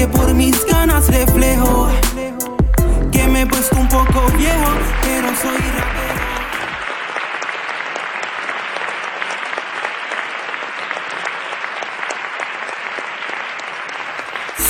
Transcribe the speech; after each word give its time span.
que 0.00 0.08
por 0.08 0.32
mis 0.32 0.64
ganas 0.64 1.08
reflejo 1.08 1.90
que 3.12 3.26
me 3.26 3.42
he 3.42 3.46
puesto 3.46 3.76
un 3.76 3.86
poco 3.86 4.32
viejo, 4.38 4.72
pero 5.02 5.28
soy 5.36 5.58
rapero. 5.76 6.20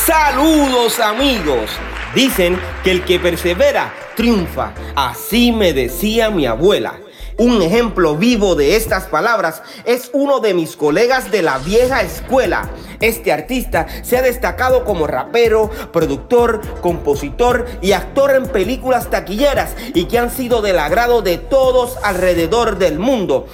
Saludos 0.05 0.99
amigos. 0.99 1.71
Dicen 2.13 2.59
que 2.83 2.91
el 2.91 3.05
que 3.05 3.21
persevera 3.21 3.95
triunfa. 4.17 4.73
Así 4.97 5.53
me 5.53 5.73
decía 5.73 6.31
mi 6.31 6.47
abuela. 6.47 6.95
Un 7.41 7.63
ejemplo 7.63 8.17
vivo 8.19 8.55
de 8.55 8.77
estas 8.77 9.05
palabras 9.05 9.63
es 9.87 10.11
uno 10.13 10.41
de 10.41 10.53
mis 10.53 10.77
colegas 10.77 11.31
de 11.31 11.41
la 11.41 11.57
vieja 11.57 12.03
escuela. 12.03 12.69
Este 13.01 13.33
artista 13.33 13.87
se 14.03 14.19
ha 14.19 14.21
destacado 14.21 14.85
como 14.85 15.07
rapero, 15.07 15.71
productor, 15.91 16.61
compositor 16.83 17.65
y 17.81 17.93
actor 17.93 18.33
en 18.33 18.47
películas 18.47 19.09
taquilleras 19.09 19.75
y 19.95 20.05
que 20.05 20.19
han 20.19 20.31
sido 20.31 20.61
del 20.61 20.79
agrado 20.79 21.23
de 21.23 21.39
todos 21.39 21.97
alrededor 22.03 22.77
del 22.77 22.99
mundo. 22.99 23.47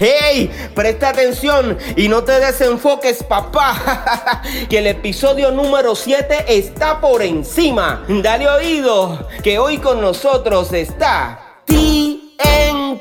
¡Hey! 0.00 0.50
Presta 0.74 1.10
atención 1.10 1.76
y 1.96 2.08
no 2.08 2.24
te 2.24 2.40
desenfoques, 2.40 3.22
papá. 3.24 4.40
que 4.70 4.78
el 4.78 4.86
episodio 4.86 5.50
número 5.50 5.94
7 5.94 6.46
está 6.48 6.98
por 6.98 7.20
encima. 7.20 8.06
Dale 8.08 8.48
oído, 8.48 9.28
que 9.42 9.58
hoy 9.58 9.76
con 9.76 10.00
nosotros 10.00 10.72
está 10.72 11.44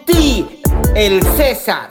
TNT, 0.05 0.61
el 0.95 1.23
César. 1.23 1.89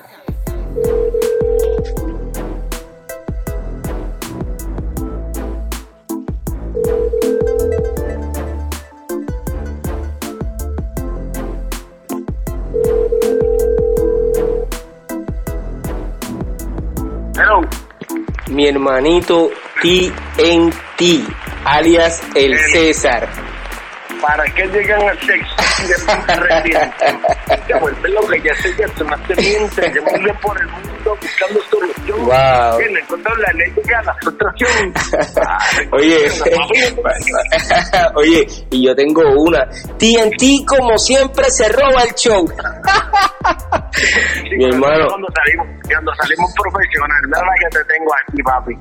Hello. 17.34 17.60
Mi 18.50 18.68
hermanito 18.68 19.50
TNT, 19.82 21.24
alias 21.64 22.22
el 22.34 22.58
César. 22.58 23.28
¿Para 24.20 24.44
qué 24.54 24.66
llegan 24.66 25.02
al 25.02 25.18
sexo 25.20 25.54
se? 27.46 27.66
Se 27.66 27.74
vuelve 27.80 28.08
lo 28.10 28.20
que 28.28 28.40
ya 28.42 28.54
se 28.56 28.72
se 28.74 28.84
teniente, 29.28 29.92
yo 29.94 30.02
me 30.04 30.12
voy 30.18 30.32
por 30.42 30.60
el 30.60 30.66
mundo 30.68 31.16
buscando 31.20 31.60
solución. 31.70 32.18
Wow. 32.24 32.78
Bien, 32.78 32.96
encontrar 32.96 33.38
la 33.38 33.52
ley 33.52 33.72
a 33.96 34.02
la 34.02 34.14
frustración. 34.14 34.92
Ah, 35.46 35.58
Oye, 35.92 36.26
oye, 38.14 38.46
y 38.70 38.86
yo 38.86 38.94
tengo 38.94 39.22
una. 39.42 39.66
TNT 39.98 40.66
como 40.66 40.98
siempre 40.98 41.50
se 41.50 41.68
roba 41.68 42.02
el 42.02 42.14
show. 42.14 42.44
Mi 44.56 44.64
hermano. 44.64 45.06
Cuando 45.08 45.28
salimos, 45.34 45.66
cuando 45.88 46.14
salimos 46.16 46.52
profesional, 46.60 47.22
la 47.30 47.38
que 47.60 47.78
te 47.78 47.84
tengo 47.84 48.10
aquí, 48.14 48.42
papi. 48.42 48.74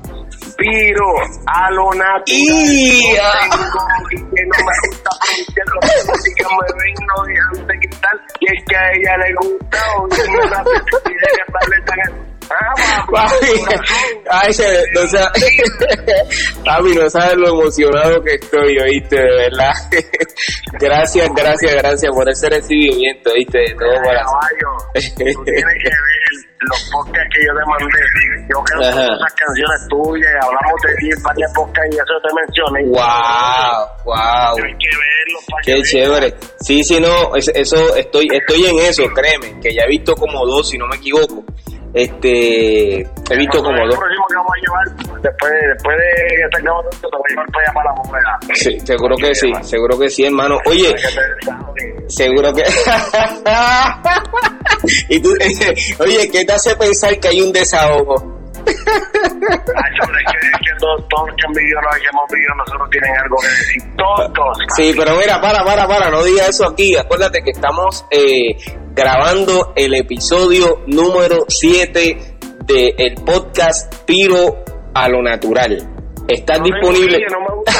Piro 0.56 1.06
a 1.46 1.70
lo 1.70 1.90
natural. 1.92 2.22
Y- 2.26 3.12
Tengo 3.12 3.86
y 4.10 4.16
que 4.16 4.42
no 4.44 4.56
me 4.58 4.74
gusta 4.88 5.10
con 5.64 5.88
la 5.88 6.12
música, 6.12 6.48
me 6.48 6.66
ven, 6.82 6.94
no 7.06 7.16
dejan 7.24 7.66
Y 8.40 8.46
es 8.52 8.64
que 8.64 8.76
a 8.76 8.92
ella 8.92 9.16
le 9.18 9.34
gusta, 9.34 9.78
de 10.10 11.28
cantarle 11.36 11.80
tan... 11.86 12.00
Ah, 12.00 12.35
Papi, 12.48 13.46
ay, 14.30 14.52
no 14.94 15.06
sa- 15.08 15.32
papi, 16.64 16.94
no 16.94 17.10
sabes 17.10 17.36
lo 17.36 17.48
emocionado 17.48 18.22
que 18.22 18.34
estoy, 18.34 18.78
oíste, 18.78 19.16
de 19.16 19.36
verdad. 19.36 19.72
gracias, 20.80 21.28
gracias, 21.34 21.74
gracias 21.74 22.12
por 22.14 22.28
ese 22.28 22.48
recibimiento, 22.48 23.30
oíste, 23.32 23.58
de 23.58 23.74
todo 23.74 23.94
corazón. 24.02 24.38
Tú 24.94 25.00
tienes 25.14 25.36
que 25.44 25.52
ver 25.52 26.46
los 26.68 26.90
podcasts 26.90 27.28
que 27.34 27.46
yo 27.46 27.52
te 27.54 27.64
mandé. 27.66 27.98
Yo 28.48 28.62
creo 28.64 28.80
que 28.80 28.88
esas 28.88 29.34
canciones 29.34 29.88
tuyas, 29.88 30.32
hablamos 30.42 30.82
de 30.86 30.94
ti 30.96 31.08
en 31.16 31.22
varias 31.22 31.52
podcasts 31.52 31.90
y 31.92 31.96
eso 31.96 32.20
te 32.22 32.34
mencioné. 32.34 32.84
Wow, 32.86 34.04
wow. 34.04 34.54
Tienes 34.56 34.76
que 34.78 34.88
verlos 34.88 35.44
para 35.50 35.62
Qué 35.64 35.74
que 35.74 35.82
chévere. 35.82 36.34
Sí, 36.60 36.82
sí, 36.84 37.00
no, 37.00 37.36
es- 37.36 37.52
eso 37.54 37.94
estoy 37.96 38.28
estoy 38.32 38.66
en 38.66 38.78
eso, 38.80 39.02
créeme, 39.14 39.60
que 39.60 39.74
ya 39.74 39.82
he 39.82 39.88
visto 39.88 40.14
como 40.14 40.44
dos, 40.46 40.68
si 40.70 40.78
no 40.78 40.86
me 40.88 40.96
equivoco. 40.96 41.44
Este, 41.94 43.00
he 43.00 43.36
visto 43.36 43.62
como 43.62 43.86
dos. 43.86 43.96
próximo 43.96 44.26
que 44.28 44.34
vamos 44.36 44.52
a 44.52 44.56
llevar, 44.60 44.84
después, 45.22 45.52
después 45.74 45.96
de 45.96 46.04
que 46.36 46.46
tengamos 46.58 46.84
te 46.90 47.06
voy 47.10 47.22
a 47.24 47.28
llevar 47.30 47.46
para 47.72 47.84
la 47.84 47.92
bóveda. 48.02 48.32
Sí, 48.54 48.78
seguro 48.80 49.16
que 49.16 49.34
sí, 49.34 49.50
seguro 49.62 49.98
que 49.98 50.10
sí, 50.10 50.24
hermano. 50.24 50.58
Oye, 50.66 50.94
seguro 52.08 52.52
que 52.52 52.64
y 55.08 55.20
tú, 55.20 55.34
oye, 56.00 56.28
¿qué 56.30 56.44
te 56.44 56.52
hace 56.52 56.76
pensar 56.76 57.18
que 57.18 57.28
hay 57.28 57.40
un 57.40 57.50
desahogo? 57.52 58.35
Ay, 58.66 59.92
hombre, 60.02 60.18
es 60.26 60.32
que, 60.32 60.38
es 60.46 60.52
que 60.58 60.72
todos, 60.78 61.04
todos 61.08 61.28
los 61.28 61.36
que 61.36 61.46
han 61.46 61.52
vivido, 61.52 61.80
los 61.82 61.94
que 61.96 62.06
hemos 62.12 62.28
vivido, 62.30 62.54
nosotros 62.56 62.90
tienen 62.90 63.10
algo 63.22 63.36
que 63.38 63.48
decir. 63.48 63.82
Todos. 63.96 64.58
Sí, 64.76 64.92
pero 64.96 65.16
mira, 65.16 65.40
para, 65.40 65.64
para, 65.64 65.86
para, 65.86 66.10
no 66.10 66.24
digas 66.24 66.48
eso 66.50 66.66
aquí. 66.66 66.96
Acuérdate 66.96 67.42
que 67.42 67.50
estamos 67.50 68.04
eh, 68.10 68.56
grabando 68.94 69.72
el 69.76 69.94
episodio 69.94 70.82
número 70.86 71.44
7 71.48 72.38
del 72.64 73.14
podcast 73.24 73.94
Piro 74.04 74.64
a 74.94 75.08
lo 75.08 75.22
Natural. 75.22 75.76
No 75.78 76.26
tengo 76.26 76.64
disponible. 76.64 77.18
idea, 77.18 77.28
no 77.30 77.40
me 77.40 77.54
gusta. 77.54 77.72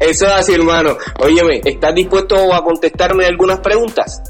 Eso 0.00 0.26
es 0.26 0.32
así, 0.32 0.54
hermano. 0.54 0.96
Óyeme, 1.20 1.60
¿estás 1.64 1.94
dispuesto 1.94 2.52
a 2.52 2.62
contestarme 2.62 3.24
algunas 3.26 3.60
preguntas? 3.60 4.20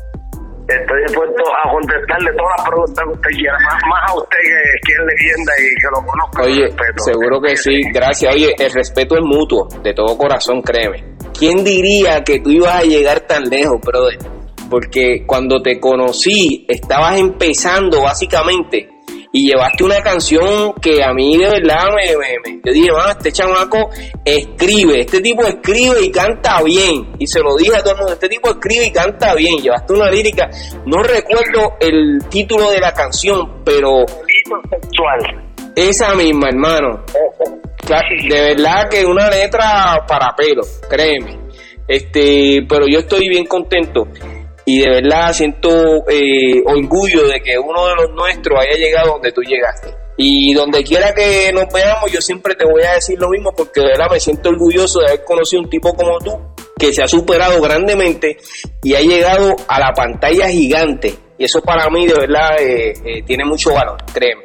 Estoy 0.68 1.02
dispuesto 1.06 1.42
a 1.42 1.70
contestarle 1.70 2.30
todas 2.38 2.54
las 2.56 2.68
preguntas 2.68 3.04
que 3.04 3.12
usted 3.12 3.30
quiera, 3.30 3.58
más, 3.64 3.82
más 3.90 4.10
a 4.10 4.14
usted 4.14 4.38
que, 4.38 4.86
que 4.86 4.92
es 4.92 5.00
leyenda 5.10 5.52
y 5.58 5.80
que 5.80 5.88
lo 5.90 6.06
conozco. 6.06 6.42
Oye, 6.42 6.64
respeto. 6.64 7.02
seguro 7.04 7.40
que 7.40 7.56
sí. 7.56 7.80
Gracias. 7.92 8.34
Oye, 8.34 8.54
el 8.58 8.72
respeto 8.72 9.16
es 9.16 9.22
mutuo, 9.22 9.68
de 9.82 9.92
todo 9.92 10.16
corazón, 10.16 10.62
créeme. 10.62 11.16
¿Quién 11.36 11.64
diría 11.64 12.22
que 12.22 12.38
tú 12.38 12.50
ibas 12.50 12.76
a 12.76 12.82
llegar 12.82 13.20
tan 13.20 13.44
lejos, 13.44 13.80
brother? 13.80 14.18
Porque 14.70 15.24
cuando 15.26 15.60
te 15.60 15.80
conocí, 15.80 16.64
estabas 16.68 17.18
empezando 17.18 18.02
básicamente 18.02 18.88
y 19.32 19.48
llevaste 19.48 19.82
una 19.84 20.00
canción 20.02 20.74
que 20.74 21.02
a 21.02 21.12
mí 21.14 21.38
de 21.38 21.48
verdad 21.48 21.86
me, 21.96 22.16
me, 22.16 22.52
me- 22.54 22.60
yo 22.64 22.72
dije, 22.72 22.88
"Ah, 22.96 23.12
este 23.16 23.32
chamaco 23.32 23.88
escribe, 24.24 25.00
este 25.00 25.20
tipo 25.20 25.42
escribe 25.44 26.02
y 26.04 26.10
canta 26.10 26.62
bien. 26.62 27.12
Y 27.18 27.26
se 27.26 27.40
lo 27.40 27.56
dije 27.56 27.74
a 27.76 27.80
todo 27.80 27.92
el 27.92 27.96
mundo, 27.98 28.12
este 28.12 28.28
tipo 28.28 28.50
escribe 28.50 28.86
y 28.86 28.90
canta 28.92 29.34
bien. 29.34 29.56
Llevaste 29.58 29.92
una 29.94 30.10
lírica, 30.10 30.48
no 30.86 31.02
recuerdo 31.02 31.72
el 31.80 32.18
título 32.28 32.70
de 32.70 32.80
la 32.80 32.92
canción, 32.92 33.62
pero 33.64 34.04
sexual. 34.70 35.42
esa 35.76 36.14
misma, 36.14 36.48
hermano. 36.50 37.02
De 38.28 38.40
verdad 38.54 38.88
que 38.90 39.04
una 39.04 39.28
letra 39.30 40.04
para 40.06 40.34
pelo, 40.36 40.62
créeme. 40.88 41.38
Este, 41.88 42.64
pero 42.68 42.86
yo 42.86 43.00
estoy 43.00 43.28
bien 43.28 43.44
contento 43.46 44.06
y 44.64 44.80
de 44.80 44.90
verdad 44.90 45.32
siento 45.32 45.68
eh, 46.08 46.62
orgullo 46.64 47.26
de 47.26 47.40
que 47.40 47.58
uno 47.58 47.86
de 47.86 47.94
los 47.96 48.10
nuestros 48.14 48.58
haya 48.60 48.76
llegado 48.76 49.12
donde 49.12 49.32
tú 49.32 49.42
llegaste. 49.42 49.88
Y 50.16 50.52
donde 50.54 50.84
quiera 50.84 51.12
que 51.14 51.50
nos 51.52 51.72
veamos, 51.72 52.12
yo 52.12 52.20
siempre 52.20 52.54
te 52.54 52.64
voy 52.64 52.82
a 52.82 52.94
decir 52.94 53.18
lo 53.18 53.28
mismo 53.30 53.52
porque 53.56 53.80
de 53.80 53.88
verdad 53.88 54.08
me 54.10 54.20
siento 54.20 54.50
orgulloso 54.50 55.00
de 55.00 55.06
haber 55.06 55.24
conocido 55.24 55.62
un 55.62 55.70
tipo 55.70 55.94
como 55.94 56.18
tú 56.18 56.38
que 56.78 56.92
se 56.92 57.02
ha 57.02 57.08
superado 57.08 57.60
grandemente 57.60 58.36
y 58.82 58.94
ha 58.94 59.00
llegado 59.00 59.56
a 59.68 59.80
la 59.80 59.92
pantalla 59.92 60.48
gigante. 60.48 61.14
Y 61.38 61.44
eso 61.44 61.60
para 61.62 61.88
mí 61.90 62.06
de 62.06 62.14
verdad 62.14 62.60
eh, 62.60 62.92
eh, 63.04 63.22
tiene 63.24 63.44
mucho 63.44 63.72
valor, 63.72 63.96
créeme. 64.12 64.42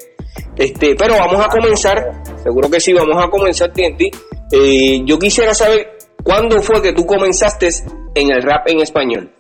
Este, 0.56 0.96
pero 0.96 1.16
vamos 1.18 1.46
a 1.46 1.50
comenzar, 1.50 2.24
seguro 2.42 2.70
que 2.70 2.80
sí, 2.80 2.94
vamos 2.94 3.24
a 3.24 3.30
comenzar 3.30 3.72
TNT. 3.72 4.04
Eh, 4.52 5.02
yo 5.06 5.20
quisiera 5.20 5.54
saber 5.54 5.98
cuándo 6.24 6.62
fue 6.62 6.82
que 6.82 6.94
tú 6.94 7.06
comenzaste 7.06 7.70
en 8.16 8.32
el 8.32 8.42
rap 8.42 8.68
en 8.68 8.80
español. 8.80 9.37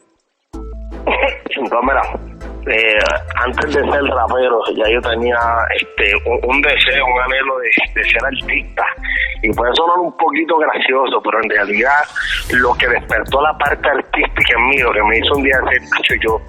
Pues 1.07 1.83
mira, 1.83 2.01
eh, 2.67 2.99
antes 3.35 3.73
de 3.73 3.81
ser 3.91 4.03
rapero, 4.03 4.61
ya 4.75 4.89
yo 4.89 5.01
tenía 5.01 5.39
este 5.79 6.13
un, 6.25 6.61
deseo, 6.61 7.05
un 7.05 7.21
anhelo 7.21 7.57
de, 7.59 8.03
ser 8.03 8.25
artista. 8.25 8.83
Y 9.41 9.53
puede 9.53 9.73
sonar 9.75 9.99
un 9.99 10.15
poquito 10.17 10.57
gracioso, 10.57 11.21
pero 11.23 11.39
en 11.43 11.49
realidad 11.49 12.03
lo 12.53 12.73
que 12.73 12.87
despertó 12.87 13.41
la 13.41 13.57
parte 13.57 13.87
artística 13.89 14.53
en 14.57 14.67
mí, 14.67 14.77
lo 14.79 14.91
que 14.91 15.03
me 15.03 15.19
hizo 15.19 15.35
un 15.35 15.43
día 15.43 15.57
decir, 15.69 16.19
yo, 16.21 16.41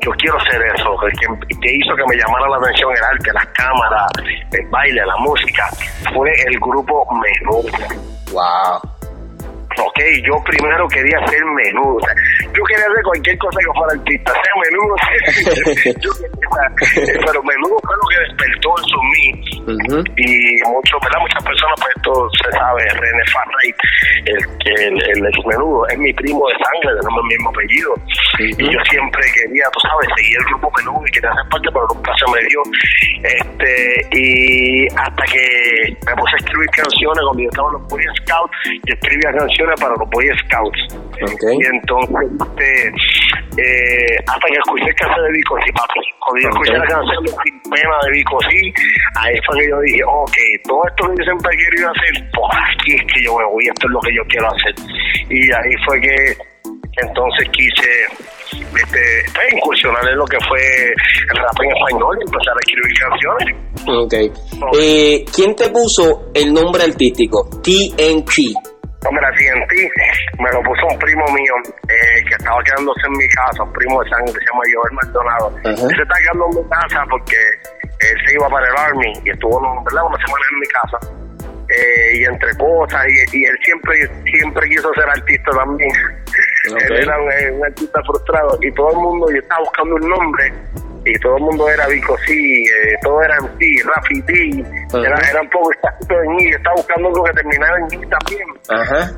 yo 0.00 0.10
quiero 0.12 0.38
ser 0.50 0.62
eso, 0.74 0.96
que, 0.98 1.58
que 1.60 1.72
hizo 1.72 1.96
que 1.96 2.04
me 2.08 2.16
llamara 2.16 2.48
la 2.48 2.56
atención 2.58 2.92
el 2.92 3.02
arte, 3.02 3.32
las 3.32 3.46
cámaras, 3.46 4.12
el 4.52 4.68
baile, 4.68 5.04
la 5.04 5.16
música, 5.16 5.68
fue 6.14 6.30
el 6.46 6.60
grupo 6.60 7.06
Menú. 7.12 7.62
Wow 8.32 8.95
ok, 9.96 10.02
yo 10.26 10.36
primero 10.44 10.86
quería 10.88 11.18
ser 11.26 11.44
menudo. 11.44 11.98
yo 12.52 12.62
quería 12.64 12.84
hacer 12.84 13.02
cualquier 13.02 13.38
cosa 13.38 13.58
que 13.60 13.78
fuera 13.78 13.92
artista, 13.94 14.32
sea 14.44 14.54
menudo, 14.70 14.94
pero 17.26 17.42
menudo 17.42 17.76
fue 17.82 17.96
lo 17.96 18.06
que 18.08 18.18
despertó 18.28 18.74
eso 18.76 18.96
en 19.00 19.08
mí. 19.10 19.26
Y 20.16 20.62
mucho, 20.68 20.98
¿verdad? 21.02 21.20
muchas 21.20 21.42
personas, 21.44 21.76
pues 21.80 21.92
esto 21.96 22.28
se 22.44 22.50
sabe, 22.58 22.82
René 22.84 23.24
Farray, 23.32 23.70
el, 24.26 24.40
el, 24.78 24.94
el, 25.10 25.26
ex 25.26 25.46
menudo, 25.46 25.86
es 25.88 25.98
mi 25.98 26.12
primo 26.12 26.46
de 26.48 26.54
sangre, 26.54 27.00
tenemos 27.00 27.20
el 27.22 27.28
mismo 27.28 27.50
apellido. 27.50 27.94
Y 28.38 28.72
yo 28.72 28.80
siempre 28.90 29.22
quería, 29.34 29.64
tú 29.72 29.80
sabes, 29.80 30.08
seguir 30.16 30.36
el 30.38 30.44
grupo 30.46 30.70
menudo 30.76 31.02
y 31.06 31.10
quería 31.12 31.30
hacer 31.30 31.48
parte, 31.50 31.68
pero 31.72 31.86
nunca 31.94 32.12
se 32.16 32.26
me 32.32 32.40
dio. 32.48 32.60
Este, 33.22 33.72
y 34.12 34.86
hasta 34.88 35.24
que 35.24 35.96
me 36.06 36.14
puse 36.14 36.34
a 36.34 36.38
escribir 36.38 36.70
canciones 36.70 37.20
cuando 37.24 37.42
yo 37.42 37.48
estaba 37.48 37.68
en 37.68 37.74
los 37.74 37.88
Boy 37.88 38.04
Scouts, 38.22 38.56
yo 38.86 38.94
escribía 38.94 39.32
canciones 39.32 39.80
para 39.80 39.85
los 39.88 40.10
Boy 40.10 40.26
Scouts. 40.44 40.82
Y 41.16 41.66
entonces, 41.66 42.28
este, 42.40 42.88
eh, 43.56 44.16
hasta 44.26 44.46
que 44.48 44.58
escuché 44.58 44.88
el 44.88 44.94
caso 44.96 45.22
de 45.22 45.32
Vico 45.32 45.56
sí, 45.64 45.72
papi. 45.72 46.00
Cuando 46.20 46.42
yo 46.42 46.48
escuché 46.48 46.72
la 46.78 46.86
canción 46.86 47.24
de 47.24 47.30
Sin 47.30 47.56
Pena 47.70 47.96
de 48.04 48.10
Vico 48.12 48.38
sí, 48.50 48.72
ahí 49.16 49.34
fue 49.46 49.60
que 49.60 49.68
yo 49.70 49.80
dije, 49.80 50.02
ok, 50.04 50.36
todo 50.68 50.82
esto 50.88 51.08
que 51.08 51.14
yo 51.18 51.24
siempre 51.24 51.50
he 51.52 51.56
querido 51.56 51.90
hacer, 51.90 52.12
pues 52.34 52.52
aquí 52.52 52.94
es 52.94 53.04
que 53.14 53.22
yo 53.24 53.38
me 53.38 53.44
voy, 53.44 53.64
esto 53.64 53.86
es 53.86 53.92
lo 53.92 54.00
que 54.00 54.14
yo 54.14 54.22
quiero 54.28 54.46
hacer. 54.48 54.74
Y 55.30 55.40
ahí 55.52 55.74
fue 55.86 56.00
que 56.00 56.56
entonces 56.96 57.48
quise 57.52 57.90
este, 58.52 59.00
pues, 59.34 59.52
incursionar 59.52 60.08
en 60.08 60.16
lo 60.16 60.24
que 60.24 60.38
fue 60.48 60.60
el 60.60 61.36
rap 61.36 61.60
en 61.62 61.70
español 61.76 62.16
y 62.18 62.22
empezar 62.24 62.54
a 62.54 62.60
escribir 62.64 62.92
canciones. 62.98 63.66
Ok. 63.88 64.78
Eh, 64.78 65.24
¿Quién 65.34 65.54
te 65.54 65.68
puso 65.70 66.30
el 66.34 66.52
nombre 66.52 66.84
artístico? 66.84 67.48
TNT. 67.62 68.75
Hombre, 69.08 69.26
TNT 69.38 69.72
me 70.40 70.50
lo 70.52 70.62
puso 70.62 70.86
un 70.90 70.98
primo 70.98 71.24
mío 71.32 71.54
eh, 71.88 72.24
que 72.28 72.34
estaba 72.34 72.62
quedándose 72.64 73.06
en 73.06 73.12
mi 73.12 73.28
casa, 73.28 73.62
un 73.62 73.72
primo 73.72 74.02
de 74.02 74.10
sangre, 74.10 74.32
se 74.32 74.46
llama 74.46 74.62
Joel 74.74 74.92
Maldonado. 74.94 75.54
Se 75.62 76.02
está 76.02 76.14
quedando 76.22 76.46
en 76.50 76.56
mi 76.56 76.70
casa 76.70 77.04
porque 77.10 77.36
él 78.00 78.16
se 78.26 78.34
iba 78.34 78.48
para 78.48 78.66
el 78.66 78.76
Army 78.76 79.12
y 79.24 79.30
estuvo 79.30 79.84
¿verdad? 79.84 80.06
una 80.06 80.18
semana 80.18 80.44
en 80.52 80.58
mi 80.58 80.66
casa. 80.66 80.98
Eh, 81.68 82.18
y 82.18 82.24
entre 82.24 82.56
cosas, 82.58 83.04
y, 83.32 83.44
él 83.44 83.58
siempre 83.64 83.96
siempre 84.24 84.68
quiso 84.68 84.92
ser 84.94 85.08
artista 85.08 85.50
también. 85.52 85.90
él 86.88 86.96
era 86.96 87.18
un, 87.20 87.64
artista 87.64 88.00
frustrado 88.06 88.58
y 88.62 88.72
todo 88.72 88.90
el 88.90 88.98
mundo, 88.98 89.26
yo 89.30 89.38
estaba 89.38 89.60
buscando 89.60 89.94
un 89.96 90.08
nombre 90.08 90.52
y 91.06 91.18
todo 91.20 91.36
el 91.36 91.42
mundo 91.44 91.68
era 91.68 91.86
Vico 91.86 92.16
sí, 92.26 92.64
eh, 92.64 92.98
todo 93.00 93.22
era 93.22 93.36
en 93.36 93.58
sí, 93.58 93.76
Rafi 93.82 94.20
D, 94.22 94.64
era, 95.06 95.16
era, 95.30 95.40
un 95.40 95.50
poco 95.50 95.72
exacto 95.72 96.14
en 96.22 96.40
I, 96.40 96.48
estaba 96.50 96.74
buscando 96.76 97.08
algo 97.08 97.24
que 97.24 97.32
terminara 97.32 97.78
en 97.78 97.86
I 97.94 98.06
también, 98.10 98.48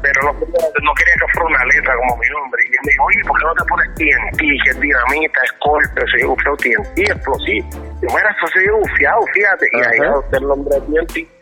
pero 0.02 0.22
no, 0.22 0.32
no, 0.32 0.92
quería 0.94 1.14
que 1.16 1.32
fuera 1.32 1.48
una 1.48 1.64
letra 1.64 1.94
como 1.96 2.20
mi 2.20 2.28
nombre. 2.28 2.62
Y 2.68 2.72
él 2.72 2.80
me 2.84 2.92
dijo, 2.92 3.04
oye, 3.04 3.20
¿por 3.26 3.38
qué 3.38 3.44
no 3.44 3.54
te 3.54 3.64
pones 3.64 3.88
TNT, 3.94 4.40
que 4.64 4.70
es 4.70 4.80
dinamita, 4.80 5.40
es 5.44 5.52
golpe, 5.64 6.02
se 6.12 6.16
dijo, 6.18 6.36
TNT, 6.36 6.98
explosivo? 7.08 7.68
Y 7.72 8.06
mira, 8.12 8.28
eso 8.36 8.46
se 8.52 8.60
dio 8.60 8.76
bufiado, 8.76 9.20
fíjate, 9.32 9.66
y 9.72 9.80
ahí 9.80 10.00
el 10.32 10.42
nombre 10.44 10.74
de 10.76 10.80
TNT, 10.84 11.37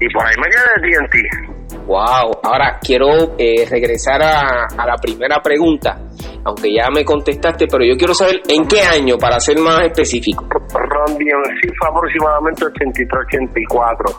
y 0.00 0.08
por 0.12 0.24
ahí 0.26 0.34
me 0.38 0.48
quedé 0.48 0.62
de 0.76 1.08
TNT. 1.08 1.86
Wow, 1.86 2.40
ahora 2.42 2.78
quiero 2.80 3.36
eh, 3.38 3.66
regresar 3.70 4.22
a, 4.22 4.66
a 4.76 4.86
la 4.86 4.96
primera 4.96 5.40
pregunta 5.40 5.98
aunque 6.46 6.72
ya 6.72 6.86
me 6.94 7.04
contestaste, 7.04 7.66
pero 7.66 7.84
yo 7.84 7.96
quiero 7.98 8.14
saber 8.14 8.40
en 8.48 8.68
qué 8.68 8.80
año, 8.80 9.18
para 9.18 9.40
ser 9.40 9.58
más 9.58 9.82
específico. 9.82 10.46
Ron 10.48 11.18
sí 11.18 11.68
fue 11.76 11.88
aproximadamente 11.90 12.64
83-84, 12.66 14.14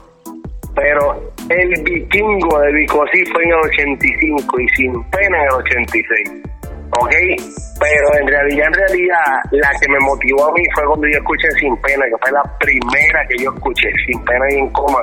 pero 0.76 1.32
el 1.48 1.84
vikingo 1.84 2.60
de 2.60 2.74
Vicosí 2.74 3.24
fue 3.32 3.44
en 3.44 3.50
el 3.50 3.60
85 3.72 4.60
y 4.60 4.68
sin 4.76 4.92
pena 5.10 5.38
en 5.38 5.44
el 5.44 5.54
86. 5.54 6.58
¿ok? 7.00 7.16
Pero 7.80 8.22
en 8.22 8.28
realidad, 8.28 8.68
en 8.68 8.74
realidad, 8.74 9.26
la 9.52 9.70
que 9.80 9.88
me 9.90 10.00
motivó 10.00 10.50
a 10.50 10.52
mí 10.54 10.64
fue 10.74 10.84
cuando 10.86 11.08
yo 11.08 11.20
escuché 11.20 11.52
Sin 11.60 11.76
Pena, 11.82 12.06
que 12.06 12.18
fue 12.22 12.32
la 12.32 12.44
primera 12.60 13.26
que 13.30 13.44
yo 13.44 13.52
escuché, 13.54 13.90
Sin 14.06 14.24
Pena 14.26 14.46
y 14.52 14.56
en 14.56 14.70
coma, 14.72 15.00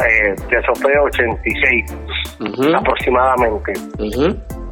eh, 0.00 0.34
que 0.48 0.56
eso 0.56 0.72
fue 0.80 0.92
86 0.98 1.96
aproximadamente 2.74 3.72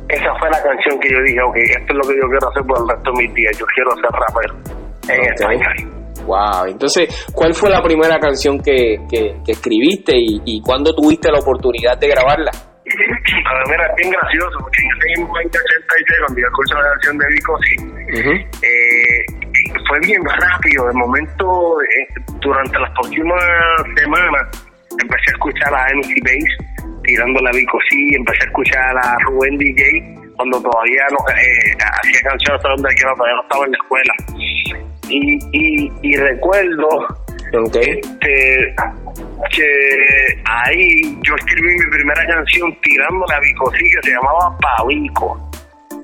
esa 0.08 0.28
fue 0.38 0.50
la 0.50 0.62
canción 0.62 1.00
que 1.00 1.08
yo 1.08 1.16
dije, 1.24 1.40
ok, 1.40 1.56
esto 1.56 1.88
es 1.88 1.96
lo 1.96 2.02
que 2.02 2.16
yo 2.20 2.28
quiero 2.28 2.48
hacer 2.50 2.62
por 2.69 2.78
el 2.82 2.88
resto 2.88 3.10
de 3.12 3.22
mis 3.22 3.34
días, 3.34 3.58
yo 3.58 3.64
quiero 3.74 3.90
ser 3.96 4.12
rapero 4.12 4.54
en 5.08 5.32
español. 5.32 6.02
Wow, 6.26 6.66
entonces, 6.69 7.08
¿cuál 7.34 7.54
fue 7.54 7.70
la 7.70 7.82
primera 7.82 8.19
canción 8.20 8.60
que, 8.60 8.96
que, 9.08 9.34
escribiste 9.46 10.12
y, 10.14 10.40
y 10.44 10.60
cuándo 10.60 10.94
tuviste 10.94 11.32
la 11.32 11.40
oportunidad 11.40 11.98
de 11.98 12.08
grabarla? 12.08 12.50
Ver, 12.84 13.64
mira, 13.70 13.86
es 13.86 13.96
bien 13.96 14.10
gracioso, 14.10 14.58
porque 14.60 14.82
en 14.82 14.88
ese 14.90 15.22
86, 15.22 16.18
cuando 16.20 16.40
yo 16.40 16.46
escuché 16.46 16.75
la 16.75 16.90
canción 16.92 17.18
de 17.18 17.26
Vico, 17.32 17.58
sí, 17.62 17.75
eh, 18.62 19.25
fue 19.88 19.98
bien 20.00 20.20
rápido. 20.25 20.86
De 20.86 20.94
momento, 20.94 21.80
eh, 21.82 22.06
durante 22.40 22.78
las 22.78 22.90
próximas 22.90 23.42
semanas, 23.96 24.71
empecé 25.02 25.31
a 25.31 25.32
escuchar 25.32 25.75
a 25.75 25.87
MC 25.94 26.14
Bass 26.25 26.82
tirando 27.04 27.40
la 27.43 27.52
sí, 27.52 28.14
empecé 28.14 28.44
a 28.44 28.46
escuchar 28.46 28.96
a 28.96 29.16
Rubén 29.26 29.58
DJ 29.58 29.82
cuando 30.37 30.62
todavía 30.62 31.02
no 31.10 31.19
eh, 31.31 31.76
hacía 31.78 32.20
canciones 32.31 32.62
donde 32.62 32.94
todavía 32.94 33.34
no 33.37 33.43
estaba 33.43 33.64
en 33.64 33.70
la 33.72 33.78
escuela. 33.82 34.14
Y, 35.08 35.38
y, 35.52 35.93
y 36.02 36.16
recuerdo 36.16 36.88
este, 37.52 38.75
que 39.50 39.69
ahí 40.44 41.19
yo 41.22 41.34
escribí 41.34 41.69
mi 41.69 41.90
primera 41.90 42.26
canción 42.26 42.75
tirando 42.82 43.26
la 43.28 43.40
sí, 43.43 43.84
que 43.90 44.08
se 44.08 44.10
llamaba 44.10 44.56
Pavico. 44.58 45.50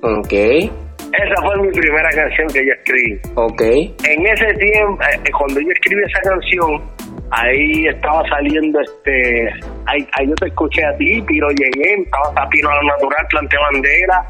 Ok. 0.02 0.32
Esa 0.32 1.42
fue 1.42 1.56
mi 1.62 1.70
primera 1.72 2.10
canción 2.10 2.48
que 2.48 2.66
yo 2.66 2.72
escribí. 2.72 3.20
Ok. 3.36 3.62
En 3.62 4.26
ese 4.26 4.54
tiempo, 4.54 5.02
eh, 5.02 5.30
cuando 5.36 5.60
yo 5.60 5.68
escribí 5.70 6.02
esa 6.04 6.20
canción, 6.20 6.82
ahí 7.30 7.86
estaba 7.86 8.22
saliendo 8.28 8.80
este 8.80 9.50
ahí, 9.86 10.06
ahí 10.12 10.28
yo 10.28 10.34
te 10.36 10.48
escuché 10.48 10.84
a 10.84 10.96
ti 10.96 11.20
Piro 11.22 11.48
llegué 11.50 12.02
estaba 12.02 12.34
Tapino 12.34 12.70
a 12.70 12.74
la 12.76 12.82
natural 12.94 13.26
planté 13.28 13.56
bandera 13.58 14.24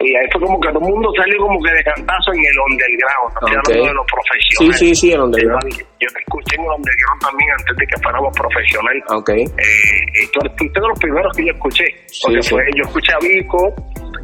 y 0.00 0.16
ahí 0.16 0.26
fue 0.32 0.40
como 0.40 0.58
que 0.60 0.68
todo 0.68 0.80
el 0.80 0.94
mundo 0.94 1.12
salió 1.14 1.38
como 1.38 1.62
que 1.62 1.70
de 1.72 1.84
cantazo 1.84 2.32
en 2.32 2.40
el 2.40 2.58
underground 2.72 3.36
okay. 3.36 3.56
hablando 3.58 3.86
de 3.86 3.94
los 3.94 4.06
profesionales. 4.08 4.78
Sí 4.78 4.86
sí 4.86 4.94
sí 4.94 5.12
el 5.12 5.20
underground. 5.20 5.76
Yo 6.00 6.08
te 6.08 6.20
escuché 6.20 6.56
en 6.56 6.62
el 6.62 6.70
underground 6.72 7.20
también 7.20 7.50
antes 7.58 7.76
de 7.76 7.86
que 7.86 7.96
fuéramos 8.02 8.32
profesionales. 8.32 9.04
Okay. 9.08 9.42
eh, 9.44 10.22
y 10.22 10.26
tú 10.32 10.40
fuiste 10.56 10.80
de 10.80 10.88
los 10.88 10.98
primeros 10.98 11.36
que 11.36 11.44
yo 11.44 11.52
escuché 11.52 11.84
porque 12.24 12.42
fue, 12.42 12.64
yo 12.74 12.84
escuché 12.84 13.12
a 13.12 13.18
Vico 13.18 13.74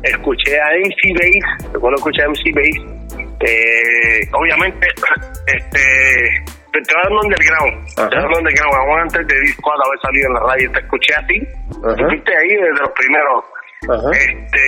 escuché 0.02 0.60
a 0.60 0.66
MC 0.80 1.00
Bass 1.12 1.72
recuerdo 1.72 1.96
escuché 1.96 2.22
a 2.22 2.28
MC 2.28 2.54
Bass 2.54 2.96
eh, 3.40 4.28
obviamente 4.32 4.86
este 5.46 6.55
te 6.82 6.94
voy 6.94 7.02
dando 7.04 7.20
underground. 7.22 7.72
Te 7.94 8.02
voy 8.02 8.10
dando 8.10 8.38
underground. 8.38 8.72
Vamos 8.76 8.96
antes 9.02 9.26
de 9.26 9.36
disco 9.40 9.70
a 9.70 9.74
haber 9.74 10.00
salido 10.02 10.26
en 10.26 10.34
la 10.34 10.40
radio. 10.40 10.72
Te 10.72 10.80
escuché 10.80 11.12
a 11.14 11.26
ti. 11.26 11.36
Fuiste 11.80 12.32
ahí 12.36 12.52
desde 12.56 12.80
los 12.80 12.92
primeros. 12.92 13.38
Este, 13.86 14.64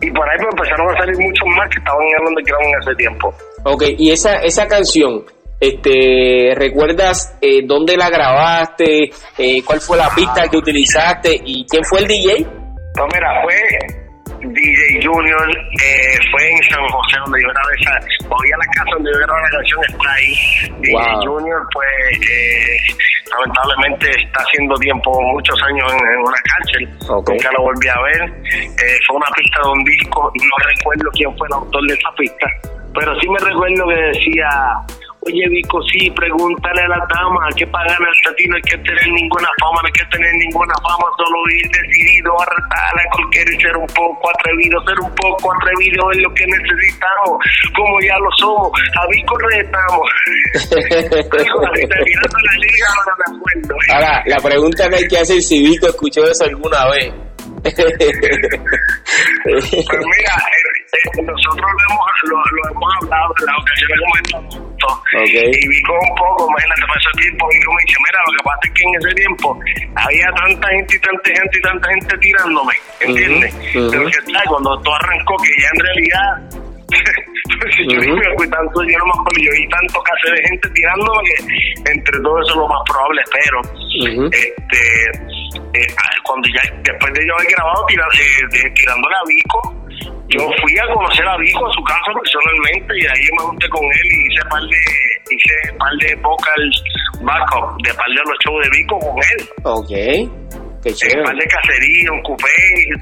y 0.00 0.10
por 0.10 0.28
ahí 0.28 0.36
pues 0.38 0.54
empezaron 0.56 0.90
a 0.90 0.98
salir 0.98 1.18
muchos 1.18 1.46
más 1.56 1.68
que 1.68 1.78
estaban 1.78 2.02
en 2.02 2.14
el 2.20 2.28
underground 2.28 2.66
en 2.66 2.80
ese 2.80 2.94
tiempo. 2.96 3.34
Ok, 3.64 3.82
y 3.98 4.10
esa, 4.10 4.36
esa 4.42 4.66
canción, 4.66 5.24
este, 5.60 6.54
¿recuerdas 6.56 7.36
eh, 7.40 7.62
dónde 7.64 7.96
la 7.96 8.10
grabaste? 8.10 9.10
Eh, 9.36 9.62
¿Cuál 9.64 9.80
fue 9.80 9.98
la 9.98 10.08
pista 10.14 10.48
que 10.48 10.56
utilizaste? 10.56 11.40
¿Y 11.44 11.66
quién 11.66 11.84
fue 11.84 12.00
el 12.00 12.08
DJ? 12.08 12.40
No, 12.96 13.06
mira, 13.12 13.42
fue 13.44 13.54
DJ 14.52 15.04
Junior 15.04 15.50
eh, 15.50 16.18
fue 16.30 16.50
en 16.50 16.62
San 16.70 16.86
José 16.88 17.18
donde 17.24 17.42
yo 17.42 17.48
grabé 17.48 17.74
esa, 17.80 17.92
oía 18.30 18.56
la 18.56 18.66
casa 18.72 18.90
donde 18.94 19.10
yo 19.12 19.18
grabé 19.18 19.42
la 19.42 19.50
canción 19.50 19.80
está 19.88 20.12
ahí. 20.12 20.34
DJ 20.80 21.26
Junior 21.26 21.60
pues 21.72 21.88
eh, 22.30 22.76
lamentablemente 23.30 24.10
está 24.10 24.40
haciendo 24.40 24.74
tiempo, 24.76 25.20
muchos 25.32 25.60
años 25.62 25.92
en, 25.92 26.18
una 26.20 26.40
cárcel, 26.44 26.88
nunca 27.08 27.52
lo 27.52 27.62
volví 27.62 27.88
a 27.88 28.00
ver. 28.00 28.22
Eh, 28.52 28.98
fue 29.06 29.16
una 29.16 29.28
pista 29.36 29.60
de 29.62 29.68
un 29.70 29.84
disco, 29.84 30.32
no 30.34 30.68
recuerdo 30.68 31.10
quién 31.12 31.36
fue 31.36 31.46
el 31.48 31.54
autor 31.54 31.82
de 31.88 31.94
esa 31.94 32.10
pista, 32.16 32.46
pero 32.94 33.20
sí 33.20 33.28
me 33.28 33.38
recuerdo 33.38 33.88
que 33.88 34.00
decía 34.16 34.48
Oye, 35.28 35.44
Vico, 35.50 35.78
sí, 35.92 36.10
pregúntale 36.12 36.80
a 36.80 36.88
la 36.88 37.06
dama 37.12 37.46
que 37.54 37.66
pagan 37.66 37.98
el 38.00 38.34
ti 38.34 38.48
no 38.48 38.56
hay 38.56 38.62
que 38.62 38.78
tener 38.78 39.08
ninguna 39.12 39.48
fama, 39.60 39.78
no 39.82 39.86
hay 39.86 39.92
que 39.92 40.06
tener 40.16 40.32
ninguna 40.40 40.72
fama, 40.80 41.04
solo 41.18 41.36
ir 41.52 41.68
decidido 41.68 42.32
a 42.40 42.46
retar 42.48 42.96
a 42.96 43.04
cualquier 43.12 43.44
ser 43.60 43.76
un 43.76 43.86
poco 43.88 44.30
atrevido, 44.30 44.80
ser 44.88 44.98
un 45.00 45.14
poco 45.16 45.52
atrevido 45.52 46.10
es 46.12 46.18
lo 46.24 46.32
que 46.32 46.46
necesitamos, 46.46 47.44
como 47.76 48.00
ya 48.00 48.16
lo 48.16 48.30
somos, 48.40 48.72
a 48.96 49.06
Vico 49.12 49.36
retamos. 49.52 50.08
Ahora, 53.92 54.22
la 54.24 54.38
pregunta 54.38 54.88
que 54.88 54.96
hay 54.96 55.08
que 55.08 55.18
hacer 55.18 55.42
si 55.42 55.62
Vico 55.62 55.88
escuchó 55.88 56.24
eso 56.24 56.44
alguna 56.44 56.88
vez. 56.88 57.27
Pues 59.44 59.64
mira, 59.74 60.34
eh, 60.38 61.22
nosotros 61.22 61.68
lo 61.68 61.80
hemos, 61.88 62.06
lo, 62.24 62.36
lo 62.36 62.62
hemos 62.70 62.90
hablado 63.02 63.34
en 63.40 63.46
las 63.46 63.56
ocasiones 63.58 63.96
como 63.98 64.14
estos 64.16 64.42
okay. 65.14 65.50
y 65.52 65.68
Vico 65.68 65.92
un 65.92 66.14
poco, 66.16 66.48
imagínate, 66.48 66.82
ese 66.98 67.12
tiempo, 67.22 67.48
Vico 67.48 67.72
me 67.72 67.82
dice, 67.86 67.98
mira, 68.04 68.18
lo 68.26 68.32
que 68.32 68.42
pasa 68.44 68.60
es 68.64 68.70
que 68.72 68.82
en 68.84 68.92
ese 68.94 69.12
tiempo 69.14 69.46
había 69.96 70.28
tanta 70.32 70.68
gente 70.68 70.96
y 70.96 71.00
tanta 71.00 71.30
gente 71.30 71.58
y 71.58 71.62
tanta 71.62 71.88
gente 71.88 72.18
tirándome, 72.18 72.74
¿entiendes? 73.00 73.54
Pero 73.72 74.06
que 74.06 74.32
tal, 74.32 74.44
cuando 74.46 74.80
todo 74.80 74.94
arrancó, 74.94 75.36
que 75.38 75.50
ya 75.62 75.68
en 75.74 75.80
realidad 75.80 76.67
yo, 76.88 77.98
uh 77.98 78.02
-huh. 78.02 78.36
fui 78.36 78.48
tanto, 78.48 78.82
yo 78.84 78.98
no 78.98 79.04
me 79.06 79.12
acuerdo, 79.12 79.40
yo 79.42 79.52
vi 79.52 79.68
tanto 79.68 80.00
casi 80.02 80.32
de 80.32 80.48
gente 80.48 80.68
tirándome 80.70 81.20
que 81.28 81.90
entre 81.92 82.20
todo 82.20 82.40
eso 82.40 82.54
lo 82.56 82.68
más 82.68 82.82
probable, 82.88 83.22
pero 83.32 83.58
este 84.32 84.80
eh, 85.74 85.86
cuando 86.24 86.48
ya 86.48 86.62
después 86.82 87.12
de 87.14 87.26
yo 87.26 87.34
haber 87.34 87.48
grabado 87.52 87.84
tirando, 87.86 88.14
eh, 88.14 88.70
tirándole 88.74 89.14
a 89.14 89.24
Vico, 89.26 89.60
yo 90.28 90.50
fui 90.60 90.78
a 90.78 90.86
conocer 90.92 91.26
a 91.26 91.36
Vico 91.38 91.66
a 91.66 91.72
su 91.72 91.82
casa 91.84 92.12
personalmente 92.12 92.92
y 92.96 93.06
ahí 93.06 93.28
me 93.36 93.42
junté 93.44 93.68
con 93.68 93.84
él 93.84 94.08
y 94.12 94.32
hice 94.32 94.44
par 94.50 94.62
de 94.62 94.80
hice 95.30 95.72
par 95.78 95.92
de 96.00 96.14
vocal 96.16 96.62
backup 97.20 97.82
de 97.82 97.94
par 97.94 98.08
de 98.08 98.22
los 98.24 98.38
shows 98.44 98.64
de 98.64 98.70
Vico 98.76 98.98
con 98.98 99.16
él. 99.16 99.48
Okay. 99.64 100.30
Qué 100.82 100.94
chévere. 100.94 101.22
par 101.24 101.34
de 101.34 101.46
cacería, 101.46 102.12
un 102.12 102.22
coupé, 102.22 102.54